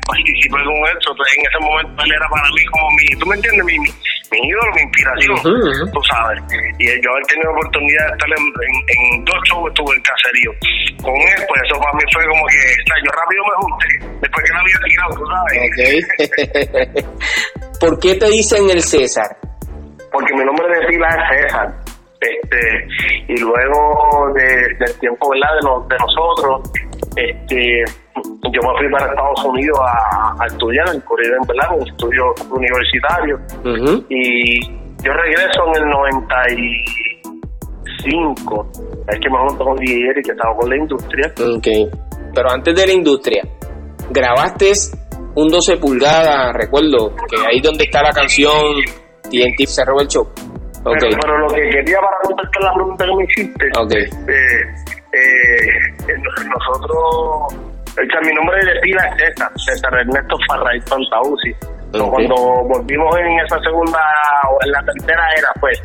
participé 0.06 0.58
con 0.64 0.78
eso. 0.88 1.10
Entonces, 1.12 1.38
en 1.38 1.42
ese 1.44 1.58
momento 1.60 2.04
él 2.04 2.12
era 2.12 2.28
para 2.28 2.48
mí 2.50 2.64
como 2.72 2.86
mi, 2.96 3.04
¿tú 3.18 3.26
me 3.26 3.34
entiendes? 3.36 3.64
Mi, 3.66 3.78
mi, 3.78 3.90
mi 4.32 4.38
ídolo, 4.48 4.70
mi 4.74 4.82
inspiración, 4.82 5.36
uh 5.44 5.60
-huh. 5.60 5.92
tú 5.92 6.00
sabes. 6.08 6.40
Y 6.78 6.84
yo 6.88 7.10
haber 7.12 7.26
tenido 7.28 7.50
oportunidad 7.52 8.04
de 8.06 8.12
estar 8.16 8.30
en, 8.32 8.44
en, 8.64 8.74
en 8.96 9.24
dos 9.24 9.40
shows 9.44 9.68
estuve 9.68 9.92
en 9.96 10.02
caserío. 10.02 10.50
Con 11.04 11.14
él, 11.14 11.40
pues 11.48 11.58
eso 11.68 11.74
para 11.78 11.92
mí 11.92 12.04
fue 12.12 12.24
como 12.26 12.44
que, 12.48 12.60
o 12.64 12.86
sea, 12.88 12.98
yo 13.04 13.10
rápido 13.12 13.40
me 13.44 13.56
junté, 13.60 13.90
después 14.24 14.40
que 14.44 14.52
la 14.52 14.60
había 14.60 14.78
tirado, 14.88 15.10
tú 15.20 15.24
sabes. 15.28 15.56
Okay. 15.68 15.94
¿Por 17.80 18.00
qué 18.00 18.14
te 18.14 18.28
dicen 18.30 18.70
el 18.70 18.82
César? 18.82 19.36
Porque 20.10 20.32
mi 20.34 20.44
nombre 20.44 20.66
de 20.68 20.86
pila 20.86 21.08
es 21.08 21.42
César. 21.42 21.68
Este, 22.18 22.88
y 23.28 23.38
luego 23.38 24.32
de, 24.34 24.44
del 24.78 24.98
tiempo 25.00 25.30
¿verdad? 25.30 25.54
De, 25.60 25.68
los, 25.68 25.88
de 25.88 25.96
nosotros, 25.98 26.72
este, 27.16 27.84
yo 28.52 28.60
me 28.62 28.78
fui 28.78 28.88
para 28.90 29.06
Estados 29.06 29.44
Unidos 29.44 29.78
a, 29.80 30.34
a 30.42 30.46
estudiar 30.46 30.88
en 30.94 31.00
Corea, 31.00 31.32
¿verdad? 31.46 31.76
Un 31.78 31.86
estudio 31.88 32.34
universitario. 32.50 33.38
Uh 33.64 33.68
-huh. 33.68 34.06
Y 34.08 34.60
yo 35.02 35.12
regreso 35.12 35.66
en 35.74 35.82
el 35.82 35.88
95. 35.88 38.70
Es 39.08 39.18
que 39.20 39.30
me 39.30 39.38
junto 39.48 39.64
con 39.64 39.76
DJ 39.76 40.14
que 40.24 40.32
estaba 40.32 40.56
con 40.56 40.68
la 40.70 40.76
industria. 40.76 41.32
Ok. 41.40 41.68
Pero 42.34 42.50
antes 42.50 42.74
de 42.74 42.86
la 42.86 42.92
industria, 42.92 43.42
grabaste 44.10 44.72
un 45.36 45.48
12 45.48 45.76
pulgadas, 45.76 46.52
recuerdo, 46.54 47.14
que 47.28 47.36
ahí 47.46 47.60
donde 47.60 47.84
está 47.84 48.02
la 48.02 48.12
canción 48.12 48.74
TNT 49.22 49.66
se 49.66 49.84
robó 49.84 50.00
el 50.00 50.08
show. 50.08 50.26
Okay. 50.84 51.10
Pero, 51.10 51.20
pero, 51.20 51.38
lo 51.38 51.48
que 51.48 51.68
quería 51.68 51.98
para 51.98 52.16
contestar 52.22 52.62
la 52.62 52.72
pregunta 52.74 53.04
que 53.04 53.16
me 53.16 53.24
hiciste, 53.24 53.68
okay. 53.76 54.04
eh, 54.04 54.64
eh, 55.16 56.14
nosotros, 56.18 56.96
o 56.96 58.10
sea, 58.10 58.20
mi 58.22 58.32
nombre 58.34 58.56
de 58.64 58.80
pila 58.80 59.02
es 59.08 59.16
César, 59.16 59.50
César 59.56 59.94
Ernesto 59.94 60.36
Farray 60.48 60.80
Pantausi. 60.80 61.52
Okay. 61.92 62.08
Cuando 62.10 62.36
volvimos 62.68 63.16
en 63.18 63.40
esa 63.40 63.58
segunda 63.60 64.00
o 64.50 64.58
en 64.64 64.72
la 64.72 64.82
tercera 64.84 65.22
era, 65.38 65.48
pues, 65.60 65.82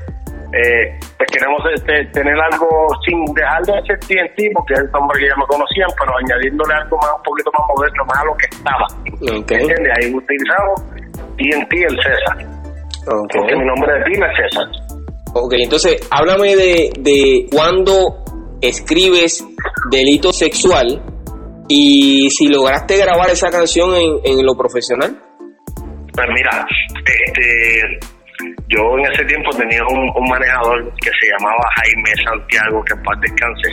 eh, 0.52 1.00
pues 1.18 1.30
queremos 1.32 1.62
este, 1.74 2.06
tener 2.12 2.36
algo 2.52 2.68
sin 3.06 3.24
dejar 3.34 3.62
de 3.64 3.74
ser 3.88 4.00
TNT, 4.00 4.52
porque 4.54 4.74
es 4.74 4.80
el 4.82 4.92
nombre 4.92 5.20
que 5.20 5.28
ya 5.28 5.36
me 5.38 5.46
conocían, 5.48 5.90
pero 5.98 6.12
añadiéndole 6.18 6.74
algo 6.74 6.98
más, 6.98 7.12
un 7.16 7.24
poquito 7.24 7.52
más 7.58 7.68
moderno, 7.70 8.06
más 8.06 8.20
a 8.20 8.26
lo 8.26 8.36
que 8.36 8.48
estaba. 8.52 8.88
Okay. 9.22 9.62
¿Entiendes? 9.62 9.94
Ahí 9.96 10.14
utilizamos 10.14 10.76
TNT 11.38 11.74
el 11.88 11.98
César. 12.04 12.38
Okay. 13.08 13.40
Porque 13.40 13.56
mi 13.56 13.66
nombre 13.66 13.94
de 13.94 14.04
pila 14.04 14.28
es 14.28 14.52
César. 14.52 14.68
Ok, 15.34 15.54
entonces 15.58 15.96
háblame 16.12 16.56
de, 16.58 16.92
de 17.00 17.46
cuándo 17.56 18.22
escribes 18.62 19.46
delito 19.90 20.32
sexual 20.32 21.02
y 21.68 22.30
si 22.30 22.48
lograste 22.48 22.98
grabar 22.98 23.30
esa 23.30 23.50
canción 23.50 23.90
en, 23.96 24.46
lo 24.46 24.56
profesional. 24.56 25.18
Pues 26.14 26.28
mira, 26.36 26.66
este, 27.06 28.00
yo 28.68 28.80
en 28.98 29.12
ese 29.12 29.24
tiempo 29.26 29.50
tenía 29.52 29.82
un, 29.88 30.30
manejador 30.30 30.94
que 31.00 31.10
se 31.10 31.28
llamaba 31.32 31.64
Jaime 31.78 32.12
Santiago, 32.24 32.84
que 32.84 32.96
paz 32.96 33.20
descanse, 33.22 33.70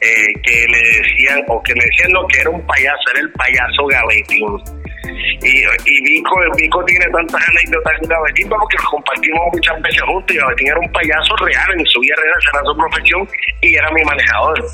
eh, 0.00 0.28
que 0.42 0.66
le 0.68 0.78
decían, 1.00 1.40
o 1.48 1.62
que 1.62 1.72
le 1.74 1.84
decían 1.84 2.12
no, 2.12 2.26
que 2.28 2.40
era 2.40 2.50
un 2.50 2.66
payaso, 2.66 3.04
era 3.12 3.20
el 3.20 3.32
payaso 3.32 3.86
Gavetín. 3.88 4.77
Y, 5.04 5.62
y 5.62 6.04
Vico, 6.04 6.36
Vico 6.56 6.84
tiene 6.84 7.06
tantas 7.06 7.48
anécdotas 7.48 7.98
con 8.00 8.08
Gavetín 8.08 8.48
porque 8.48 8.76
lo 8.82 8.90
compartimos 8.90 9.40
muchas 9.52 9.82
veces 9.82 10.02
juntos 10.02 10.36
y 10.36 10.38
Gavetín 10.38 10.68
era 10.68 10.78
un 10.78 10.92
payaso 10.92 11.36
real 11.36 11.78
en 11.78 11.86
su 11.86 12.00
vida 12.00 12.14
real, 12.16 12.40
era 12.52 12.62
su 12.64 12.76
profesión 12.76 13.28
y 13.62 13.74
era 13.74 13.90
mi 13.92 14.02
manejador. 14.02 14.64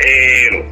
Eh, 0.00 0.64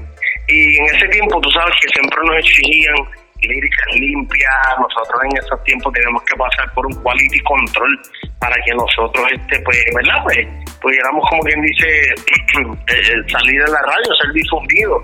y 0.49 0.79
en 0.79 0.85
ese 0.95 1.09
tiempo 1.09 1.41
tú 1.41 1.51
sabes 1.51 1.75
que 1.81 1.89
siempre 1.89 2.19
nos 2.25 2.39
exigían 2.39 2.95
líricas 3.43 3.87
limpias, 3.95 4.51
nosotros 4.79 5.21
en 5.25 5.37
esos 5.37 5.63
tiempos 5.65 5.93
teníamos 5.93 6.23
que 6.23 6.37
pasar 6.37 6.73
por 6.75 6.87
un 6.87 6.95
quality 7.03 7.41
control 7.41 8.01
para 8.41 8.57
que 8.65 8.75
nosotros, 8.75 9.27
este 9.33 9.61
pues, 9.61 9.79
¿verdad? 9.95 10.23
Pues 10.25 10.47
pudiéramos, 10.81 11.29
como 11.29 11.43
quien 11.43 11.63
dice, 11.63 12.15
salir 13.29 13.61
en 13.61 13.73
la 13.73 13.83
radio, 13.83 14.15
ser 14.21 14.33
difundido. 14.33 15.03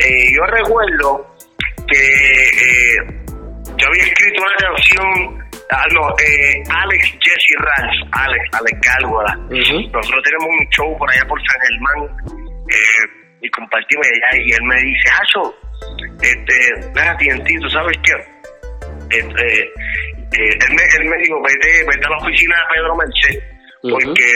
Eh, 0.00 0.34
yo 0.34 0.42
recuerdo 0.46 1.31
que 1.92 2.02
eh, 2.02 2.96
yo 3.76 3.86
había 3.86 4.04
escrito 4.04 4.42
una 4.42 4.56
canción 4.56 5.42
Ah, 5.72 5.86
no, 5.94 6.06
eh, 6.20 6.62
Alex 6.68 7.16
Jesse 7.18 7.56
Ralph, 7.56 8.08
Alex, 8.12 8.44
Alex 8.52 8.78
Gálgola. 8.82 9.34
Uh 9.48 9.56
-huh. 9.56 9.90
Nosotros 9.90 10.22
tenemos 10.22 10.48
un 10.60 10.68
show 10.68 10.98
por 10.98 11.10
allá 11.10 11.24
por 11.24 11.40
San 11.40 11.60
Germán 11.64 11.98
eh, 12.68 13.04
y 13.40 13.48
compartimos 13.48 14.06
allá 14.06 14.42
y 14.44 14.52
él 14.52 14.64
me 14.64 14.76
dice, 14.76 15.08
Hacho, 15.16 15.42
este, 16.20 16.56
TNT, 16.92 17.48
¿tú 17.62 17.70
sabes 17.70 17.96
qué? 18.04 18.12
Este, 19.16 19.62
eh, 19.62 20.58
él, 20.60 20.72
me, 20.76 20.82
él 20.98 21.04
me 21.08 21.16
dijo, 21.24 21.40
vete, 21.40 21.84
vete 21.88 22.06
a 22.06 22.10
la 22.10 22.18
oficina 22.18 22.54
de 22.56 22.74
Pedro 22.74 22.96
Merced, 22.96 23.36
uh 23.38 23.88
-huh. 23.88 23.92
porque 23.92 24.28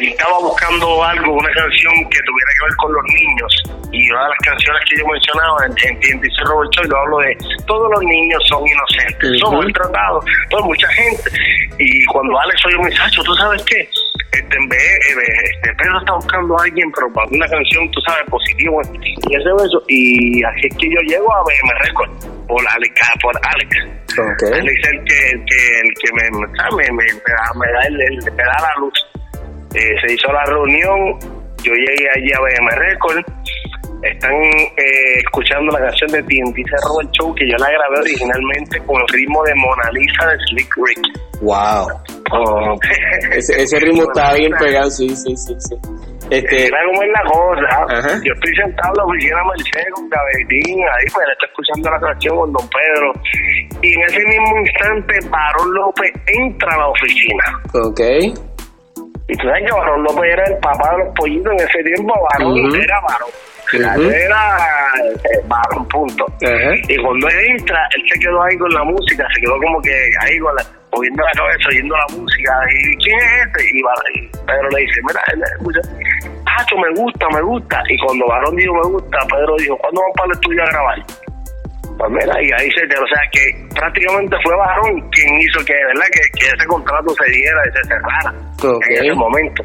él 0.00 0.08
estaba 0.08 0.38
buscando 0.38 1.04
algo, 1.04 1.32
una 1.34 1.50
canción 1.52 1.94
que 2.10 2.20
tuviera 2.22 2.50
que 2.58 2.64
ver 2.64 2.76
con 2.76 2.92
los 2.92 3.04
niños. 3.04 3.62
Y 3.92 4.10
una 4.10 4.22
de 4.24 4.28
las 4.28 4.38
canciones 4.38 4.82
que 4.90 4.98
yo 4.98 5.06
mencionaba 5.06 5.56
en, 5.66 5.98
en 6.10 6.20
dice 6.20 6.42
Robert 6.44 6.70
Choy, 6.72 6.88
lo 6.88 6.98
hablo 6.98 7.18
de 7.18 7.36
todos 7.66 7.90
los 7.92 8.02
niños 8.02 8.42
son 8.48 8.66
inocentes, 8.66 9.30
uh 9.30 9.34
-huh. 9.34 9.40
son 9.40 9.58
maltratados, 9.58 10.24
por 10.50 10.64
mucha 10.64 10.88
gente. 10.88 11.30
Y 11.78 12.04
cuando 12.06 12.38
Alex 12.38 12.66
oyó 12.66 12.78
un 12.78 12.84
mensaje, 12.84 13.16
¿tú 13.24 13.34
sabes 13.34 13.62
qué? 13.64 13.88
Este, 14.32 14.56
en 14.56 14.68
vez, 14.68 14.82
este, 14.82 15.74
Pedro 15.74 15.98
está 16.00 16.12
buscando 16.14 16.58
a 16.58 16.62
alguien, 16.64 16.90
pero 16.92 17.12
para 17.12 17.28
una 17.30 17.46
canción, 17.46 17.88
tú 17.92 18.00
sabes, 18.00 18.24
positiva. 18.28 18.82
Y 19.30 19.36
ese 19.36 19.48
eso. 19.64 19.82
Y 19.88 20.42
así 20.42 20.66
es 20.66 20.76
que 20.76 20.90
yo 20.90 21.00
llego 21.06 21.32
a 21.32 21.42
BM 21.42 21.70
Record 21.86 22.10
por 22.48 22.62
Alex. 22.68 22.94
Por 23.22 23.34
Alex. 23.46 23.70
Okay. 24.12 24.60
Alex 24.60 24.76
es 24.78 24.92
el 24.92 25.04
que, 25.04 25.30
el 25.30 25.44
que, 25.44 25.78
el 25.80 25.94
que 26.00 26.12
me, 26.14 26.30
me, 26.30 26.46
me, 26.46 26.92
me, 26.92 27.04
da, 27.04 27.46
me, 27.54 27.72
da, 27.72 27.82
el, 27.86 28.00
el, 28.00 28.16
me 28.32 28.42
da 28.42 28.58
la 28.60 28.74
luz. 28.80 28.94
Eh, 29.74 29.94
se 30.06 30.14
hizo 30.14 30.32
la 30.32 30.44
reunión, 30.44 31.18
yo 31.62 31.72
llegué 31.72 32.08
allí 32.14 32.32
a 32.32 32.40
BM 32.40 32.70
Record, 32.76 33.24
están 34.02 34.34
eh, 34.34 35.18
escuchando 35.18 35.72
la 35.72 35.80
canción 35.80 36.10
de 36.12 36.22
TNT 36.22 36.56
Cerro 36.68 37.00
el 37.00 37.10
Show 37.12 37.34
que 37.34 37.48
yo 37.48 37.56
la 37.56 37.70
grabé 37.70 38.00
originalmente 38.00 38.78
con 38.80 39.00
el 39.00 39.08
ritmo 39.08 39.42
de 39.44 39.54
Mona 39.54 39.90
Lisa 39.92 40.28
de 40.28 40.36
Slick 40.48 40.74
Rick. 40.76 41.00
Wow. 41.40 41.88
Oh. 42.32 42.78
ese, 43.32 43.62
ese, 43.62 43.78
ritmo 43.80 44.02
está 44.14 44.34
bien 44.34 44.52
pegado, 44.58 44.90
sí, 44.90 45.08
sí, 45.08 45.36
sí, 45.36 45.54
sí. 45.58 45.74
Este... 46.30 46.66
Era 46.66 46.78
como 46.86 47.02
es 47.02 47.10
la 47.12 47.22
cosa. 47.30 47.98
Ajá. 47.98 48.20
Yo 48.24 48.32
estoy 48.32 48.54
sentado 48.56 48.92
en 48.92 48.96
la 48.96 49.04
oficina 49.04 49.36
de 49.38 49.44
Mercedes 49.44 49.92
con 49.92 50.08
Gavetín, 50.08 50.80
ahí 50.80 51.06
pues 51.12 51.26
está 51.32 51.46
escuchando 51.46 51.90
la 51.90 52.00
canción 52.00 52.36
con 52.36 52.52
Don 52.52 52.68
Pedro. 52.68 53.12
Y 53.82 53.94
en 53.94 54.02
ese 54.02 54.24
mismo 54.24 54.58
instante, 54.58 55.14
Barón 55.28 55.74
López 55.74 56.12
entra 56.26 56.74
a 56.74 56.78
la 56.78 56.88
oficina. 56.88 57.44
Ok. 57.74 58.53
Y 59.28 59.36
tú 59.36 59.46
sabes 59.46 59.64
que 59.64 59.72
Barón 59.72 60.02
López 60.02 60.32
era 60.32 60.44
el 60.44 60.58
papá 60.58 60.90
de 60.92 61.04
los 61.04 61.14
pollitos 61.14 61.52
en 61.52 61.60
ese 61.60 61.82
tiempo, 61.82 62.12
Barón 62.32 62.52
uh 62.52 62.56
-huh. 62.56 62.84
era 62.84 63.00
Barón. 63.00 63.30
Uh 63.72 63.76
-huh. 63.76 64.12
Era 64.12 64.58
eh, 65.00 65.40
Barón, 65.46 65.88
punto. 65.88 66.24
Uh 66.26 66.46
-huh. 66.46 66.90
Y 66.92 66.96
cuando 67.02 67.28
él 67.28 67.38
entra, 67.56 67.88
él 67.96 68.02
se 68.12 68.20
quedó 68.20 68.42
ahí 68.42 68.56
con 68.58 68.72
la 68.74 68.84
música, 68.84 69.26
se 69.34 69.40
quedó 69.40 69.56
como 69.56 69.80
que 69.80 69.94
ahí 70.20 70.38
con 70.38 70.54
la, 70.56 70.62
moviendo 70.92 71.22
la 71.22 71.32
cabeza, 71.32 71.68
oyendo 71.68 71.96
la 71.96 72.16
música. 72.16 72.52
¿Y 72.70 72.96
quién 72.98 73.18
es 73.18 73.46
este? 73.46 73.64
Y, 73.72 74.28
Pedro 74.46 74.68
le 74.70 74.80
dice, 74.80 75.00
mira, 75.08 75.20
él 75.32 75.42
escucha, 75.56 75.80
Pacho, 76.44 76.76
me 76.76 76.90
gusta, 77.00 77.26
me 77.32 77.40
gusta. 77.40 77.82
Y 77.88 77.98
cuando 77.98 78.26
Barón 78.26 78.56
dijo 78.56 78.74
me 78.74 78.88
gusta, 78.90 79.18
Pedro 79.30 79.56
dijo, 79.58 79.76
¿cuándo 79.78 80.00
vamos 80.02 80.16
para 80.16 80.26
el 80.26 80.32
estudio 80.32 80.62
a 80.62 80.66
grabar? 80.66 81.23
Pues 82.04 82.20
mira, 82.20 82.36
y 82.36 82.48
ahí 82.60 82.70
se 82.72 82.86
te, 82.86 83.00
o 83.00 83.06
sea 83.08 83.24
que 83.32 83.40
prácticamente 83.80 84.36
fue 84.44 84.54
Barón 84.56 85.00
quien 85.08 85.40
hizo 85.40 85.64
que, 85.64 85.72
¿verdad? 85.72 86.04
Que, 86.12 86.20
que 86.38 86.46
ese 86.52 86.66
contrato 86.68 87.08
se 87.16 87.32
diera 87.32 87.60
y 87.64 87.70
se 87.72 87.82
cerrara 87.88 88.30
en 88.60 89.04
ese 89.04 89.14
momento. 89.14 89.64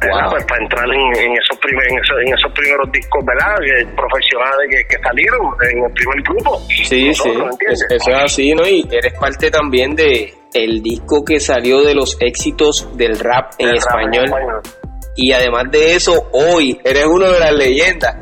Pues 0.00 0.44
para 0.46 0.62
entrar 0.62 0.86
en, 0.88 1.32
esos 1.36 1.58
primer, 1.60 1.84
en, 1.92 1.98
esos, 2.32 2.50
primeros 2.54 2.90
discos, 2.90 3.22
¿verdad? 3.26 3.92
profesionales 3.94 4.86
que, 4.88 4.96
salieron 5.04 5.40
en 5.70 5.84
el 5.84 5.92
primer 5.92 6.22
grupo. 6.22 6.58
Sí, 6.66 6.84
sí, 6.86 7.08
eso 7.10 7.28
es 7.90 8.08
así, 8.08 8.54
¿no? 8.54 8.66
Y 8.66 8.88
eres 8.90 9.12
parte 9.20 9.50
también 9.50 9.94
de 9.94 10.32
el 10.54 10.80
disco 10.80 11.22
que 11.22 11.40
salió 11.40 11.82
de 11.82 11.94
los 11.94 12.16
éxitos 12.22 12.96
del 12.96 13.18
rap 13.18 13.52
en, 13.58 13.74
español. 13.74 14.32
Y 15.14 15.32
además 15.32 15.64
de 15.70 15.94
eso, 15.94 16.30
hoy 16.32 16.80
eres 16.82 17.04
uno 17.04 17.30
de 17.30 17.38
las 17.38 17.52
leyendas. 17.52 18.16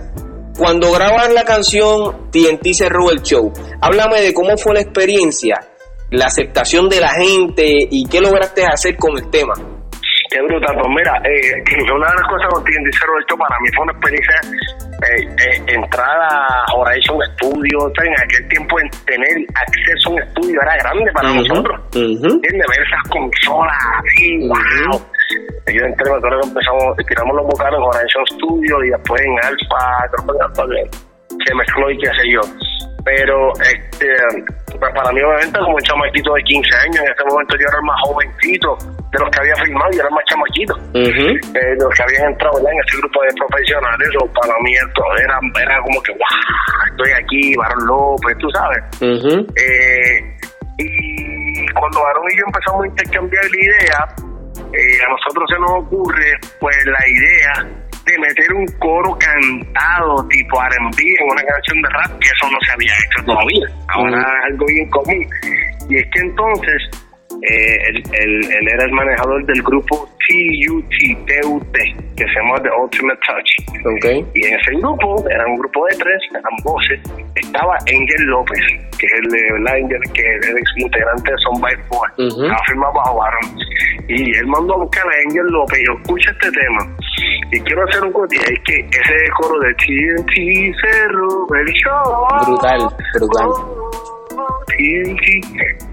Cuando 0.59 0.91
grabas 0.91 1.33
la 1.33 1.45
canción 1.45 2.33
TNT 2.33 2.75
cerró 2.75 3.13
el 3.13 3.23
show, 3.23 3.53
háblame 3.81 4.21
de 4.21 4.35
cómo 4.35 4.57
fue 4.57 4.75
la 4.75 4.81
experiencia, 4.81 5.55
la 6.11 6.27
aceptación 6.27 6.89
de 6.89 7.01
la 7.01 7.11
gente 7.11 7.65
y 7.89 8.05
qué 8.11 8.21
lograste 8.21 8.65
hacer 8.67 8.97
con 8.97 9.17
el 9.17 9.31
tema. 9.31 9.55
Qué 9.55 10.43
brutal, 10.43 10.75
pues 10.75 10.89
mira, 10.99 11.15
eh, 11.25 11.63
una 11.95 12.11
de 12.11 12.15
las 12.15 12.29
cosas 12.29 12.49
con 12.51 12.65
TNT 12.65 12.91
cerró 12.91 13.17
el 13.19 13.25
show 13.31 13.39
para 13.39 13.57
mí 13.61 13.69
fue 13.73 13.85
una 13.85 13.93
experiencia 13.93 14.35
eh, 14.99 15.23
eh, 15.47 15.75
entrar 15.79 16.19
a 16.29 16.65
Horizon 16.75 17.19
Studio, 17.35 17.79
en 18.03 18.13
aquel 18.21 18.49
tiempo 18.49 18.81
en 18.81 18.91
tener 19.07 19.47
acceso 19.55 20.11
a 20.11 20.13
un 20.13 20.23
estudio 20.23 20.59
era 20.61 20.77
grande 20.83 21.13
para 21.15 21.35
nosotros. 21.35 21.81
Ver 21.95 22.83
esas 22.83 23.09
consolas 23.09 23.79
así, 24.03 24.39
wow. 24.49 25.01
Yo 25.73 25.85
entré, 25.85 26.11
me 26.11 26.17
acuerdo 26.17 26.41
que 26.41 26.49
empezamos, 26.49 26.97
tiramos 27.07 27.37
los 27.37 27.47
vocales 27.47 27.79
en 27.79 27.85
Horizon 27.85 28.27
Studio 28.33 28.85
y 28.85 28.91
después 28.91 29.21
en 29.23 29.35
Alpha, 29.45 30.09
creo 30.13 30.37
que 30.39 30.45
Alpha 30.45 30.65
se 31.47 31.55
mezcló 31.55 31.91
y 31.91 31.99
qué 31.99 32.07
sé 32.09 32.25
yo. 32.33 32.41
Pero 33.05 33.53
este 33.61 34.07
pues 34.79 34.93
para 34.95 35.11
mí 35.13 35.21
obviamente 35.23 35.59
como 35.59 35.75
un 35.75 35.83
chamaquito 35.83 36.35
de 36.35 36.43
15 36.43 36.77
años, 36.77 36.97
en 37.01 37.13
ese 37.13 37.25
momento 37.29 37.57
yo 37.57 37.67
era 37.69 37.79
el 37.79 37.85
más 37.85 38.01
jovencito 38.05 38.77
de 39.11 39.19
los 39.19 39.31
que 39.31 39.41
había 39.41 39.57
firmado 39.65 39.91
y 39.93 39.97
era 39.97 40.09
el 40.09 40.15
más 40.15 40.25
chamaquito. 40.29 40.75
eh, 41.57 41.75
los 41.81 41.91
que 41.95 42.03
habían 42.03 42.33
entrado 42.33 42.59
en 42.59 42.79
ese 42.87 42.99
grupo 42.99 43.23
de 43.23 43.29
profesionales, 43.39 44.09
o 44.21 44.27
para 44.33 44.55
mí 44.63 44.73
esto 44.75 45.03
era, 45.19 45.39
era 45.63 45.81
como 45.83 46.03
que, 46.03 46.13
wow, 46.13 46.91
estoy 46.91 47.11
aquí, 47.13 47.57
Barón 47.57 47.87
López, 47.87 48.37
tú 48.39 48.49
sabes. 48.51 48.83
eh, 49.57 50.37
y 50.79 51.67
cuando 51.73 52.03
Barón 52.03 52.25
y 52.31 52.37
yo 52.39 52.45
empezamos 52.47 52.85
a 52.85 52.87
intercambiar 52.87 53.45
la 53.45 53.59
idea, 53.59 54.28
eh, 54.73 55.05
a 55.07 55.11
nosotros 55.11 55.45
se 55.49 55.59
nos 55.61 55.71
ocurre 55.85 56.33
pues 56.61 56.77
la 56.87 57.09
idea 57.09 57.79
de 58.05 58.19
meter 58.19 58.53
un 58.55 58.67
coro 58.79 59.17
cantado 59.19 60.27
tipo 60.29 60.63
R&B 60.63 61.03
en 61.21 61.31
una 61.31 61.43
canción 61.43 61.83
de 61.83 61.89
rap, 61.91 62.19
que 62.19 62.29
eso 62.29 62.51
no 62.51 62.59
se 62.65 62.73
había 62.73 62.93
hecho 62.95 63.25
todavía. 63.25 63.67
Ahora 63.89 64.19
es 64.19 64.53
algo 64.53 64.67
bien 64.67 64.91
común. 64.91 65.27
Y 65.91 65.97
es 65.97 66.07
que 66.13 66.21
entonces 66.21 67.08
eh, 67.43 67.79
él, 67.89 68.05
él, 68.13 68.69
era 68.73 68.85
el 68.85 68.93
manejador 68.93 69.45
del 69.47 69.63
grupo 69.63 70.09
TUT, 70.29 70.91
que 72.17 72.25
se 72.25 72.35
llama 72.35 72.61
The 72.63 72.71
Ultimate 72.83 73.21
Touch. 73.27 73.97
Okay. 73.97 74.27
Y 74.35 74.47
en 74.47 74.55
ese 74.59 74.73
grupo, 74.81 75.25
era 75.31 75.47
un 75.47 75.59
grupo 75.59 75.87
de 75.87 75.97
tres, 75.97 76.21
eran 76.31 76.57
voces, 76.65 77.01
estaba 77.37 77.77
Angel 77.87 78.27
López, 78.27 78.61
que 78.99 79.07
es 79.07 79.13
el 79.23 79.31
de 79.31 79.71
Angel, 79.71 80.01
que 80.13 80.21
es 80.21 80.49
el 80.49 80.59
ex 80.59 80.71
integrante 80.77 81.31
de 81.31 81.39
Son 81.39 81.61
by 81.61 81.77
Four, 81.89 82.11
uh 82.19 82.65
firmado 82.67 82.93
bajo 82.95 83.19
Baron. 83.19 83.59
Y 84.09 84.37
él 84.37 84.47
mandó 84.47 84.75
a 84.75 84.79
buscar 84.79 85.05
a 85.07 85.29
Angel 85.29 85.47
López 85.47 85.79
y 85.81 85.87
yo, 85.87 85.93
escucha 86.03 86.31
este 86.33 86.51
tema. 86.51 86.97
Y 87.53 87.61
quiero 87.61 87.85
hacer 87.85 88.05
un 88.05 88.13
corte, 88.13 88.37
es 88.37 88.61
que 88.65 88.81
ese 88.81 89.31
coro 89.41 89.59
de 89.61 89.75
TNT 89.75 90.75
Cerro, 90.81 91.47
el 91.55 91.73
show. 91.73 92.27
Brutal, 92.47 92.89
brutal. 93.15 94.18
TNT, 94.67 95.23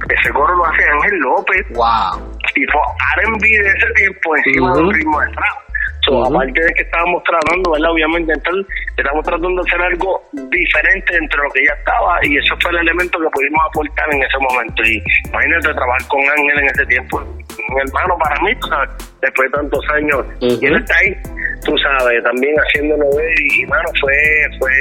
ese 0.10 0.30
coro 0.34 0.56
lo 0.56 0.66
hace 0.66 0.84
Ángel 0.84 1.20
López. 1.20 1.66
Wow. 1.72 2.36
Y 2.56 2.66
fue 2.72 2.82
R&B 3.18 3.48
de 3.48 3.70
ese 3.70 3.94
tiempo 3.96 4.36
encima 4.38 4.72
uh 4.72 4.74
-huh. 4.74 4.78
del 4.78 4.94
ritmo 4.94 5.20
de 5.20 5.28
trap. 5.28 5.66
So, 6.06 6.24
Aparte 6.24 6.62
de 6.62 6.74
que 6.74 6.84
estábamos 6.84 7.24
tratando, 7.24 7.72
¿verdad? 7.72 7.90
Obviamente, 7.90 8.32
entonces, 8.34 8.66
estamos 8.96 9.26
tratando 9.26 9.64
de 9.64 9.70
hacer 9.70 9.82
algo 9.82 10.22
diferente 10.34 11.18
entre 11.18 11.42
lo 11.42 11.50
que 11.50 11.66
ya 11.66 11.74
estaba 11.74 12.20
y 12.22 12.38
eso 12.38 12.56
fue 12.62 12.72
el 12.72 12.78
elemento 12.78 13.18
que 13.20 13.30
pudimos 13.34 13.66
aportar 13.66 14.14
en 14.14 14.22
ese 14.22 14.38
momento. 14.38 14.84
Y 14.84 15.02
imagínate 15.26 15.74
trabajar 15.74 16.08
con 16.08 16.22
Ángel 16.22 16.60
en 16.60 16.66
ese 16.70 16.86
tiempo, 16.86 17.18
un 17.18 17.80
hermano 17.82 18.18
para 18.22 18.40
mí, 18.42 18.54
tú 18.62 18.68
sabes, 18.68 18.90
después 19.22 19.52
de 19.52 19.58
tantos 19.58 19.86
años. 19.90 20.26
Y 20.42 20.66
él 20.66 20.76
está 20.76 20.94
ahí, 20.96 21.18
tú 21.66 21.74
sabes, 21.80 22.24
también 22.24 22.54
haciéndolo 22.54 23.06
ver 23.18 23.34
y, 23.42 23.66
mano, 23.66 23.90
fue, 24.00 24.14
fue, 24.60 24.72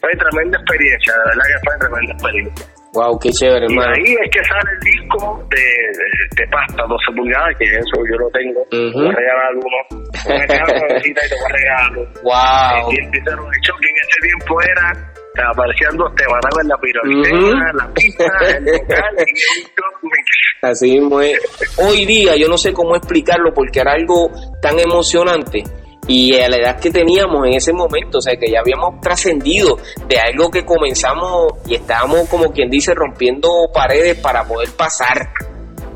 fue 0.00 0.10
tremenda 0.14 0.58
experiencia, 0.58 1.12
de 1.12 1.24
verdad 1.26 1.44
que 1.50 1.58
fue 1.66 1.78
tremenda 1.78 2.12
experiencia. 2.12 2.66
Wow, 2.94 3.18
qué 3.18 3.30
chévere, 3.30 3.64
hermano. 3.64 3.92
Y 3.96 4.08
ahí 4.08 4.16
es 4.22 4.30
que 4.30 4.44
sale 4.44 4.70
el 4.76 4.80
disco 4.80 5.42
de, 5.48 5.56
de, 5.56 6.44
de 6.44 6.46
pasta, 6.50 6.82
12 6.86 7.16
pulgadas, 7.16 7.56
que 7.58 7.64
eso 7.64 7.96
yo 8.04 8.16
lo 8.18 8.28
tengo. 8.30 8.60
Uh 8.70 8.76
-huh. 8.76 8.92
Voy 8.92 9.08
a 9.08 9.16
regalar 9.16 9.52
uno. 9.56 9.80
Me 10.28 10.46
quedo 10.46 10.98
y 11.04 11.14
te 11.14 11.20
voy 11.32 11.48
a 11.48 11.52
regalar. 11.56 11.92
Wow. 12.22 12.92
Y 12.92 13.00
el 13.00 13.10
Pizarro 13.10 13.44
de 13.48 13.56
hecho 13.56 13.72
que 13.80 13.88
en 13.88 13.96
ese 13.96 14.20
tiempo 14.20 14.60
era 14.60 15.12
aparecían 15.50 15.96
dos 15.96 16.14
temas, 16.14 16.40
la 16.68 16.76
pirotecnia, 16.76 17.32
uh 17.32 17.56
-huh. 17.56 17.72
la 17.74 17.94
pista, 17.94 18.24
el 18.58 18.64
vocal 18.64 19.16
y 19.26 20.66
Así 20.66 20.90
mismo 20.92 21.20
es. 21.22 21.40
Hoy 21.78 22.04
día 22.04 22.36
yo 22.36 22.46
no 22.48 22.58
sé 22.58 22.74
cómo 22.74 22.94
explicarlo 22.94 23.54
porque 23.54 23.80
era 23.80 23.92
algo 23.92 24.30
tan 24.60 24.78
emocionante 24.78 25.64
y 26.08 26.38
a 26.40 26.48
la 26.48 26.56
edad 26.56 26.80
que 26.80 26.90
teníamos 26.90 27.46
en 27.46 27.54
ese 27.54 27.72
momento, 27.72 28.18
o 28.18 28.20
sea, 28.20 28.36
que 28.36 28.50
ya 28.50 28.60
habíamos 28.60 29.00
trascendido 29.00 29.78
de 30.08 30.18
algo 30.18 30.50
que 30.50 30.64
comenzamos 30.64 31.52
y 31.66 31.76
estábamos, 31.76 32.28
como 32.28 32.52
quien 32.52 32.68
dice, 32.68 32.92
rompiendo 32.94 33.48
paredes 33.72 34.18
para 34.18 34.44
poder 34.44 34.68
pasar 34.76 35.28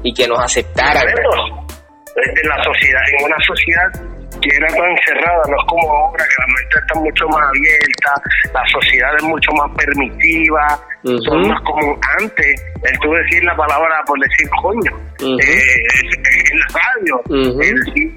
y 0.03 0.15
que 0.15 0.29
nos 0.29 0.39
aceptaran. 0.41 1.05
Desde 1.05 2.49
la 2.49 2.63
sociedad, 2.63 3.03
en 3.19 3.25
una 3.27 3.37
sociedad 3.47 4.17
que 4.41 4.57
era 4.57 4.69
tan 4.69 4.97
cerrada, 5.05 5.43
no 5.49 5.57
es 5.57 5.67
como 5.69 5.91
ahora 5.91 6.25
que 6.25 6.37
la 6.39 6.47
mente 6.55 6.79
está 6.79 7.01
mucho 7.01 7.29
más 7.29 7.49
abierta, 7.49 8.11
la 8.55 8.63
sociedad 8.73 9.11
es 9.19 9.25
mucho 9.25 9.51
más 9.53 9.71
permitiva, 9.77 10.81
uh 11.07 11.13
-huh. 11.13 11.25
son 11.25 11.49
más 11.49 11.61
como 11.63 11.99
antes, 12.19 12.65
el 12.83 12.99
tú 13.01 13.13
decir 13.13 13.45
la 13.45 13.57
palabra 13.57 13.95
por 14.07 14.19
decir 14.21 14.49
coño, 14.63 14.93
uh 14.93 15.25
-huh. 15.25 15.41
eh, 15.41 16.53
en 16.53 16.59
la 16.59 16.67
radio, 16.75 17.15
uh 17.29 17.33
-huh. 17.33 17.63
el, 17.63 18.17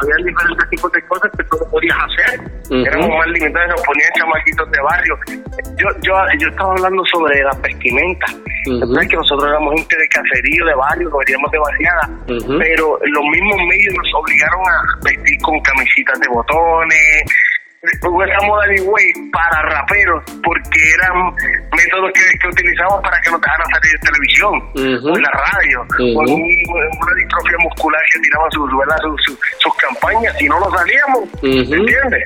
había 0.00 0.16
diferentes 0.24 0.70
tipos 0.70 0.92
de 0.92 1.02
cosas 1.02 1.30
que 1.36 1.44
tú 1.44 1.56
no 1.60 1.70
podías 1.70 1.96
hacer, 1.98 2.40
éramos 2.70 3.08
más 3.08 3.26
limitados, 3.28 3.68
nos 3.70 3.82
ponían 3.82 4.10
chamaquitos 4.18 4.70
de 4.70 4.80
barrio. 4.80 5.14
Yo, 5.76 5.88
yo, 6.02 6.12
yo 6.38 6.48
estaba 6.48 6.72
hablando 6.72 7.02
sobre 7.12 7.42
las 7.42 7.60
vestimentas, 7.62 8.30
es 8.66 9.08
que 9.08 9.16
nosotros 9.16 9.44
éramos 9.50 9.74
gente 9.74 9.96
de 9.96 10.08
caserío, 10.08 10.64
de 10.66 10.74
barrio, 10.74 11.08
nos 11.10 11.18
veníamos 11.18 11.50
de 11.52 11.58
barriada, 11.58 12.10
pero 12.58 12.98
los 13.04 13.24
mismos 13.30 13.58
medios 13.68 13.94
nos 13.94 14.08
obligaron 14.14 14.62
a 14.66 14.76
vestir 15.04 15.38
con 15.42 15.60
camisitas 15.60 16.18
de 16.20 16.28
botones, 16.28 17.24
hubo 18.02 18.24
esa 18.24 18.46
moda 18.46 18.66
de 18.66 18.80
way 18.82 19.12
para 19.32 19.62
raperos 19.62 20.22
porque 20.42 20.80
eran 20.98 21.34
métodos 21.76 22.12
que, 22.12 22.38
que 22.40 22.48
utilizaban 22.48 23.02
para 23.02 23.20
que 23.20 23.30
no 23.30 23.38
dejaran 23.38 23.66
salir 23.68 23.92
de 23.92 23.98
televisión 23.98 24.54
uh 24.54 24.80
-huh. 24.80 25.12
o 25.12 25.16
en 25.16 25.22
la 25.22 25.30
radio 25.30 25.80
uh 25.82 25.86
-huh. 25.86 26.16
o 26.16 26.76
en 26.80 26.90
una 26.96 27.14
distrofia 27.16 27.58
muscular 27.60 28.02
que 28.12 28.20
tiraban 28.20 28.50
sus, 28.52 28.70
sus, 29.24 29.38
sus, 29.58 29.74
campañas 29.76 30.32
y 30.40 30.48
no 30.48 30.58
lo 30.60 30.70
salíamos 30.70 31.22
uh 31.24 31.46
-huh. 31.46 31.76
¿entiendes? 31.76 32.24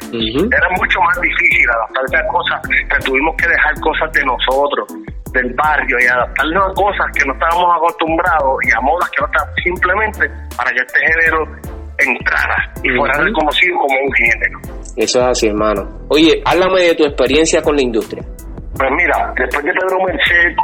era 0.52 0.68
mucho 0.76 1.00
más 1.00 1.20
difícil 1.20 1.70
adaptarse 1.70 2.16
a 2.16 2.26
cosas 2.28 2.60
que 2.68 2.98
tuvimos 3.04 3.34
que 3.36 3.48
dejar 3.48 3.74
cosas 3.80 4.12
de 4.12 4.24
nosotros 4.24 4.86
del 5.32 5.52
barrio 5.54 5.96
y 6.00 6.06
adaptarnos 6.06 6.70
a 6.70 6.74
cosas 6.74 7.06
que 7.14 7.24
no 7.26 7.32
estábamos 7.34 7.76
acostumbrados 7.76 8.56
y 8.64 8.72
a 8.72 8.80
modas 8.80 9.10
que 9.10 9.20
no 9.20 9.26
estaban 9.26 9.54
simplemente 9.62 10.30
para 10.56 10.70
que 10.70 10.80
este 10.80 10.98
género 11.00 11.46
entrara 11.98 12.72
y 12.82 12.90
fuera 12.96 13.14
reconocido 13.18 13.76
como 13.78 14.00
un 14.00 14.12
género. 14.12 14.77
Eso 14.98 15.20
es 15.20 15.26
así, 15.26 15.46
hermano. 15.46 15.86
Oye, 16.08 16.42
háblame 16.44 16.80
de 16.82 16.94
tu 16.96 17.04
experiencia 17.04 17.62
con 17.62 17.76
la 17.76 17.82
industria. 17.82 18.20
Pues 18.76 18.90
mira, 18.90 19.32
después 19.38 19.64
de 19.64 19.70
Pedro 19.72 19.96
Merced, 20.04 20.56